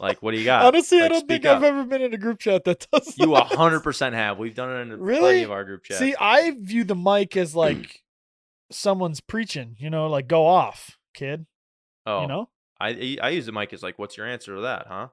Like, 0.00 0.22
what 0.22 0.32
do 0.32 0.38
you 0.38 0.44
got? 0.44 0.64
Honestly, 0.64 1.00
I 1.00 1.08
don't 1.08 1.28
think 1.28 1.44
up. 1.44 1.58
I've 1.58 1.62
ever 1.64 1.84
been 1.84 2.02
in 2.02 2.12
a 2.14 2.18
group 2.18 2.38
chat 2.40 2.64
that 2.64 2.86
does. 2.92 3.14
You 3.18 3.34
hundred 3.34 3.80
percent 3.80 4.14
have. 4.14 4.38
We've 4.38 4.54
done 4.54 4.70
it 4.70 4.80
in 4.80 4.88
plenty 4.98 5.02
Really? 5.02 5.42
of 5.44 5.50
our 5.52 5.64
group 5.64 5.84
chats. 5.84 6.00
See, 6.00 6.14
I 6.18 6.52
view 6.58 6.84
the 6.84 6.96
mic 6.96 7.36
as 7.36 7.54
like 7.54 8.02
someone's 8.72 9.20
preaching. 9.20 9.76
You 9.78 9.90
know, 9.90 10.08
like 10.08 10.26
go 10.26 10.46
off, 10.46 10.96
kid. 11.14 11.46
oh, 12.06 12.22
You 12.22 12.28
know. 12.28 12.48
I 12.80 13.18
I 13.22 13.28
use 13.30 13.44
the 13.46 13.52
mic 13.52 13.72
as 13.74 13.82
like, 13.82 13.98
what's 13.98 14.16
your 14.16 14.26
answer 14.26 14.54
to 14.56 14.62
that, 14.62 14.86
huh? 14.88 15.08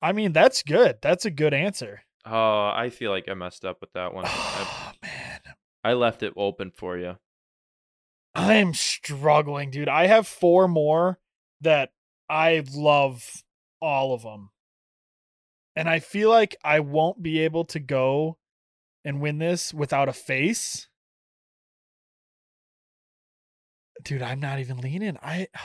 I 0.00 0.12
mean, 0.12 0.32
that's 0.32 0.62
good. 0.62 0.98
That's 1.02 1.24
a 1.24 1.30
good 1.30 1.52
answer. 1.54 2.02
Oh, 2.24 2.70
I 2.74 2.88
feel 2.90 3.10
like 3.10 3.28
I 3.28 3.34
messed 3.34 3.64
up 3.64 3.80
with 3.80 3.92
that 3.94 4.14
one. 4.14 4.24
I, 4.26 4.30
Oh 4.30 4.92
man, 5.02 5.40
I 5.82 5.92
left 5.94 6.22
it 6.22 6.32
open 6.36 6.70
for 6.70 6.96
you. 6.96 7.16
I 8.34 8.54
am 8.54 8.74
struggling, 8.74 9.70
dude. 9.70 9.88
I 9.88 10.06
have 10.06 10.26
four 10.28 10.68
more 10.68 11.18
that 11.60 11.90
I 12.30 12.62
love 12.72 13.42
all 13.82 14.14
of 14.14 14.22
them. 14.22 14.48
And 15.76 15.88
I 15.88 15.98
feel 15.98 16.30
like 16.30 16.56
I 16.64 16.80
won't 16.80 17.22
be 17.22 17.40
able 17.40 17.64
to 17.66 17.80
go 17.80 18.38
and 19.04 19.20
win 19.20 19.38
this 19.38 19.74
without 19.74 20.08
a 20.08 20.12
face. 20.12 20.88
dude, 24.04 24.22
I'm 24.22 24.40
not 24.40 24.58
even 24.58 24.78
leaning. 24.78 25.16
I 25.22 25.48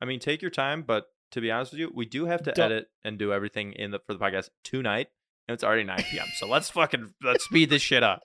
I 0.00 0.06
mean, 0.06 0.20
take 0.20 0.42
your 0.42 0.50
time, 0.50 0.82
but 0.82 1.06
to 1.30 1.40
be 1.40 1.50
honest 1.50 1.72
with 1.72 1.80
you, 1.80 1.90
we 1.94 2.04
do 2.04 2.26
have 2.26 2.42
to 2.42 2.52
Don't- 2.52 2.66
edit 2.72 2.90
and 3.02 3.18
do 3.18 3.32
everything 3.32 3.72
in 3.72 3.90
the 3.90 4.00
for 4.06 4.12
the 4.14 4.18
podcast 4.18 4.50
tonight, 4.62 5.08
and 5.48 5.54
it's 5.54 5.64
already 5.64 5.84
9 5.84 6.04
p.m. 6.10 6.26
so 6.36 6.46
let's 6.46 6.68
fucking 6.70 7.14
let's 7.22 7.44
speed 7.44 7.70
this 7.70 7.82
shit 7.82 8.02
up. 8.02 8.22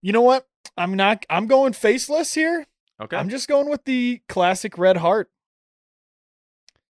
You 0.00 0.12
know 0.12 0.22
what? 0.22 0.46
I'm 0.76 0.94
not 0.94 1.26
I'm 1.28 1.46
going 1.46 1.72
faceless 1.74 2.34
here. 2.34 2.66
Okay. 3.00 3.16
I'm 3.16 3.28
just 3.30 3.48
going 3.48 3.68
with 3.70 3.84
the 3.84 4.20
classic 4.28 4.76
red 4.78 4.96
heart. 4.98 5.30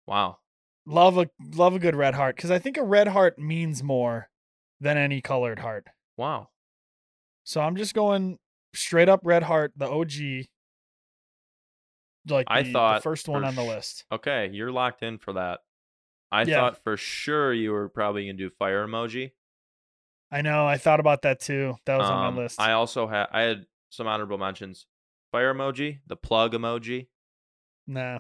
wow. 0.08 0.38
Love 0.86 1.20
a 1.20 1.30
love 1.54 1.76
a 1.76 1.80
good 1.80 1.96
red 1.96 2.16
heart 2.16 2.36
cuz 2.36 2.50
I 2.50 2.58
think 2.58 2.76
a 2.78 2.84
red 2.84 3.10
heart 3.10 3.38
means 3.38 3.84
more 3.84 4.30
than 4.80 4.98
any 4.98 5.22
colored 5.22 5.60
heart. 5.60 5.86
Wow. 6.18 6.50
So 7.44 7.62
I'm 7.62 7.76
just 7.76 7.94
going 7.94 8.40
straight 8.74 9.08
up 9.10 9.20
red 9.24 9.44
heart, 9.44 9.72
the 9.76 9.88
OG. 9.88 10.48
Like 12.28 12.48
I 12.50 12.62
the, 12.64 12.70
the 12.70 12.74
thought 12.74 13.04
first 13.04 13.28
one 13.28 13.44
on 13.46 13.56
the 13.56 13.64
sh- 13.64 13.68
list. 13.68 14.06
Okay, 14.12 14.50
you're 14.52 14.72
locked 14.72 15.04
in 15.04 15.18
for 15.20 15.34
that. 15.34 15.60
I 16.32 16.44
Yeah. 16.44 16.56
thought 16.60 16.84
for 16.84 16.98
sure 16.98 17.54
you 17.54 17.72
were 17.72 17.90
probably 17.90 18.26
gonna 18.26 18.38
do 18.38 18.50
fire 18.50 18.88
emoji. 18.88 19.32
I 20.32 20.42
know. 20.42 20.66
I 20.68 20.78
thought 20.78 21.00
about 21.00 21.22
that 21.24 21.40
too. 21.40 21.76
That 21.86 21.98
was 21.98 22.10
on 22.10 22.26
Um, 22.26 22.36
my 22.36 22.42
list. 22.42 22.60
I 22.60 22.72
also 22.74 23.08
had 23.08 23.28
I 23.32 23.42
had 23.42 23.66
some 23.90 24.08
honorable 24.08 24.38
mentions. 24.40 24.88
Fire 25.32 25.54
emoji, 25.54 26.00
the 26.08 26.16
plug 26.16 26.54
emoji, 26.54 27.08
nah, 27.86 28.20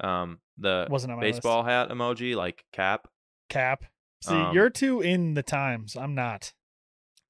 um, 0.00 0.38
the 0.56 0.86
wasn't 0.88 1.12
on 1.12 1.18
my 1.18 1.24
list. 1.26 1.38
baseball 1.38 1.64
hat 1.64 1.88
emoji, 1.90 2.36
like 2.36 2.64
cap, 2.72 3.08
cap. 3.48 3.84
See, 4.22 4.32
Um, 4.34 4.54
you're 4.54 4.70
too 4.70 5.00
in 5.00 5.34
the 5.34 5.42
times. 5.42 5.96
I'm 5.96 6.14
not. 6.14 6.52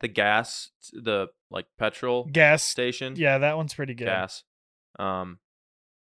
the 0.01 0.09
gas, 0.09 0.71
the 0.93 1.29
like 1.51 1.67
petrol 1.79 2.25
Gas. 2.31 2.63
station, 2.63 3.15
Yeah, 3.17 3.39
that 3.39 3.57
one's 3.57 3.73
pretty 3.73 3.95
good. 3.95 4.05
gas. 4.05 4.45
Um, 4.99 5.39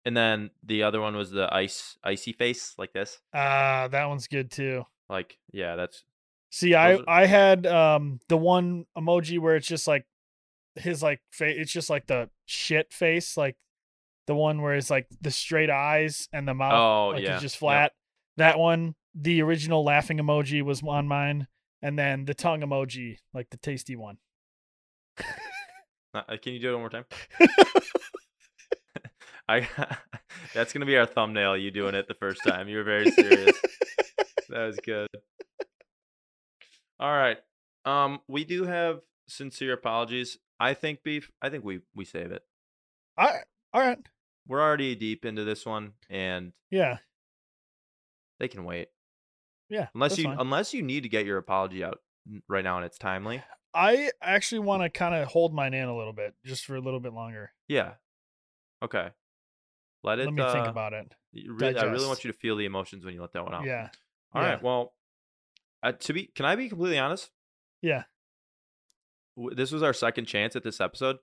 and 0.05 0.15
then 0.15 0.51
the 0.63 0.83
other 0.83 1.01
one 1.01 1.17
was 1.17 1.31
the 1.31 1.49
ice, 1.55 1.97
icy 2.05 2.33
face, 2.33 2.75
like 2.77 2.93
this. 2.93 3.21
Ah, 3.33 3.89
that 3.91 4.05
one's 4.07 4.27
good 4.27 4.51
too. 4.51 4.85
Like, 5.09 5.39
yeah, 5.53 5.77
that's 5.77 6.05
See, 6.51 6.75
I 6.75 6.97
are- 6.97 7.05
I 7.09 7.25
had 7.27 7.67
um 7.67 8.21
the 8.29 8.37
one 8.37 8.85
emoji 8.97 9.39
where 9.39 9.57
it's 9.57 9.67
just 9.67 9.87
like 9.89 10.05
his 10.77 11.03
like 11.03 11.21
face. 11.33 11.57
It's 11.59 11.73
just 11.73 11.91
like 11.91 12.07
the 12.07 12.31
shit 12.47 12.93
face, 12.93 13.37
like 13.37 13.57
the 14.27 14.35
one 14.35 14.63
where 14.63 14.75
it's 14.75 14.91
like 14.91 15.07
the 15.21 15.31
straight 15.31 15.71
eyes 15.71 16.29
and 16.33 16.49
the 16.49 16.55
mouth. 16.55 16.73
Oh, 16.75 17.09
like 17.15 17.23
yeah. 17.23 17.39
just 17.39 17.57
Yep. 17.57 17.61
flat. 17.61 17.93
That 18.37 18.59
one, 18.59 18.95
the 19.15 19.43
original 19.43 19.85
laughing 19.85 20.19
emoji 20.19 20.63
was 20.63 20.83
on 20.83 21.07
mine, 21.07 21.47
and 21.83 21.99
then 21.99 22.25
the 22.25 22.35
tongue 22.35 22.63
emoji, 22.63 23.19
like 23.33 23.51
the 23.51 23.57
tasty 23.59 23.95
one. 23.97 24.19
Uh, 26.13 26.23
can 26.43 26.53
you 26.53 26.59
do 26.61 26.71
it 26.71 26.73
one 26.73 26.81
more 26.81 26.91
time? 26.91 27.05
I 29.49 29.69
that's 30.55 30.73
gonna 30.73 30.87
be 30.87 30.97
our 30.97 31.07
thumbnail. 31.07 31.57
You 31.57 31.71
doing 31.71 31.95
it 31.95 32.09
the 32.09 32.15
first 32.15 32.43
time. 32.45 32.69
You 32.69 32.79
were 32.79 32.85
very 32.85 33.11
serious. 33.11 33.57
that 34.49 34.67
was 34.67 34.79
good. 34.85 35.09
All 36.99 37.13
right. 37.13 37.39
Um, 37.85 38.21
we 38.29 38.45
do 38.45 38.65
have 38.65 39.01
sincere 39.29 39.75
apologies. 39.75 40.39
I 40.61 40.75
think 40.75 41.03
beef. 41.03 41.31
I 41.43 41.49
think 41.51 41.65
we 41.65 41.81
we 41.95 42.05
save 42.05 42.31
it. 42.33 42.43
All 43.17 43.27
right, 43.27 43.45
all 43.73 43.81
right, 43.81 43.99
We're 44.47 44.61
already 44.63 44.95
deep 44.97 45.25
into 45.25 45.45
this 45.45 45.65
one, 45.65 45.93
and 46.11 46.53
yeah, 46.71 46.99
they 48.39 48.49
can 48.49 48.65
wait. 48.65 48.89
yeah. 49.69 49.89
Unless 49.95 50.19
you 50.19 50.25
fine. 50.25 50.39
unless 50.41 50.75
you 50.75 50.83
need 50.83 51.03
to 51.05 51.09
get 51.09 51.27
your 51.27 51.39
apology 51.39 51.85
out 51.85 52.01
right 52.49 52.65
now 52.65 52.77
and 52.77 52.85
it's 52.87 52.99
timely. 52.99 53.43
I 53.75 54.11
actually 54.23 54.61
want 54.61 54.83
to 54.83 54.89
kind 54.91 55.15
of 55.15 55.27
hold 55.29 55.53
mine 55.53 55.75
in 55.75 55.89
a 55.89 55.97
little 55.97 56.13
bit, 56.13 56.35
just 56.45 56.65
for 56.65 56.77
a 56.77 56.81
little 56.81 57.01
bit 57.01 57.13
longer. 57.13 57.53
Yeah. 57.69 57.95
Okay. 58.83 59.09
Let 60.05 60.19
it. 60.21 60.27
Let 60.27 60.35
me 60.35 60.43
think 60.43 60.67
uh, 60.67 60.71
about 60.71 60.93
it. 60.93 61.13
really- 61.47 61.77
I 61.77 61.85
really 61.85 62.07
want 62.07 62.25
you 62.25 62.31
to 62.33 62.39
feel 62.39 62.57
the 62.57 62.67
emotions 62.67 63.05
when 63.05 63.15
you 63.15 63.21
let 63.21 63.33
that 63.33 63.43
one 63.45 63.55
out. 63.55 63.65
Yeah, 63.65 63.89
All 64.33 64.43
right. 64.43 64.51
yeah. 64.51 64.59
Well, 64.63 64.93
uh, 65.83 65.93
to 65.93 66.13
be, 66.13 66.27
can 66.27 66.45
I 66.47 66.57
be 66.57 66.69
completely 66.69 66.99
honest? 66.99 67.31
yeah, 67.83 68.05
This 69.55 69.73
was 69.73 69.83
our 69.83 69.93
second 69.93 70.27
chance 70.27 70.55
at 70.57 70.63
this 70.63 70.81
episode. 70.81 71.17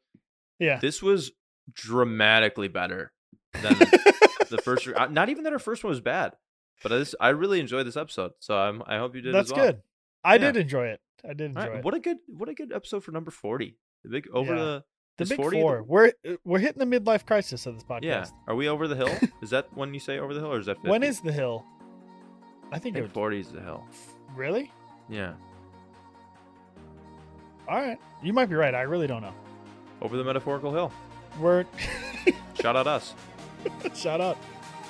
yeah. 0.60 0.80
This 0.80 1.02
was 1.02 1.32
dramatically 1.74 2.68
better 2.68 3.12
than 3.62 3.74
the 4.50 4.60
first. 4.64 4.88
uh, 4.88 5.08
Not 5.08 5.30
even 5.30 5.44
that 5.46 5.54
our 5.54 5.60
first 5.60 5.84
one 5.84 5.90
was 5.90 6.02
bad, 6.02 6.34
but 6.84 6.90
this 6.90 7.16
I 7.20 7.30
really 7.30 7.60
enjoyed 7.60 7.86
this 7.88 7.98
episode. 7.98 8.32
So 8.40 8.58
I'm, 8.58 8.82
I 8.86 8.98
hope 8.98 9.16
you 9.16 9.22
did. 9.22 9.34
That's 9.34 9.52
as 9.52 9.56
well. 9.58 9.66
good. 9.68 9.82
I 10.24 10.34
Yeah. 10.36 10.52
did 10.52 10.58
enjoy 10.58 10.88
it. 10.88 11.00
I 11.24 11.30
did 11.34 11.42
enjoy 11.52 11.62
right, 11.62 11.78
it. 11.78 11.86
What 11.86 11.94
a 11.94 12.00
good, 12.00 12.18
what 12.28 12.50
a 12.50 12.54
good 12.54 12.72
episode 12.74 13.04
for 13.04 13.12
number 13.12 13.32
forty. 13.32 13.78
The 14.04 14.10
big 14.10 14.28
over 14.34 14.56
Yeah. 14.56 14.62
the 14.62 14.84
The 15.20 15.26
big 15.26 15.38
40 15.38 15.58
the- 15.58 15.62
four. 15.62 15.84
We're 15.84 16.08
uh, 16.28 16.34
we're 16.44 16.60
hitting 16.60 16.80
the 16.90 17.00
midlife 17.00 17.26
crisis 17.26 17.66
of 17.66 17.76
this 17.76 17.84
podcast. 17.84 18.02
Yeah. 18.04 18.26
Are 18.48 18.56
we 18.56 18.68
over 18.68 18.88
the 18.88 18.96
hill? 18.96 19.16
is 19.42 19.52
that 19.52 19.68
when 19.76 19.94
you 19.94 20.00
say 20.00 20.18
over 20.20 20.34
the 20.34 20.40
hill, 20.40 20.52
or 20.54 20.60
is 20.60 20.66
that 20.66 20.78
50? 20.78 20.90
When 20.90 21.04
is 21.04 21.22
the 21.22 21.32
hill? 21.32 21.64
I 22.72 22.78
I 22.78 22.80
think, 22.80 22.96
think 22.96 22.98
it 22.98 23.02
was, 23.04 23.12
forty 23.12 23.40
is 23.40 23.52
the 23.52 23.62
hill. 23.62 23.84
really. 24.36 24.72
Yeah. 25.10 25.34
All 27.68 27.80
right, 27.80 28.00
you 28.22 28.34
might 28.34 28.48
be 28.48 28.56
right. 28.56 28.74
I 28.76 28.82
really 28.82 29.08
don't 29.08 29.22
know. 29.22 29.34
Over 30.02 30.18
the 30.18 30.24
metaphorical 30.24 30.74
hill. 30.74 30.92
We're 31.40 31.66
Shout 32.62 32.76
out 32.76 32.88
us. 32.88 33.14
shout 33.96 34.22
out. 34.22 34.38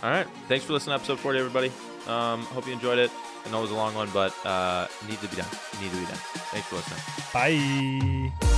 All 0.03 0.09
right. 0.09 0.27
Thanks 0.47 0.65
for 0.65 0.73
listening 0.73 0.91
to 0.91 0.95
episode 0.95 1.19
40, 1.19 1.39
everybody. 1.39 1.71
Um, 2.07 2.43
hope 2.45 2.65
you 2.67 2.73
enjoyed 2.73 2.97
it. 2.97 3.11
I 3.45 3.51
know 3.51 3.59
it 3.59 3.63
was 3.63 3.71
a 3.71 3.75
long 3.75 3.93
one, 3.93 4.09
but 4.13 4.33
uh, 4.45 4.87
it 5.01 5.09
needs 5.09 5.21
to 5.21 5.27
be 5.27 5.35
done. 5.37 5.47
It 5.73 5.81
needs 5.81 5.93
to 5.93 5.99
be 5.99 6.05
done. 6.05 6.15
Thanks 6.15 6.67
for 6.67 6.75
listening. 6.75 8.31
Bye. 8.41 8.50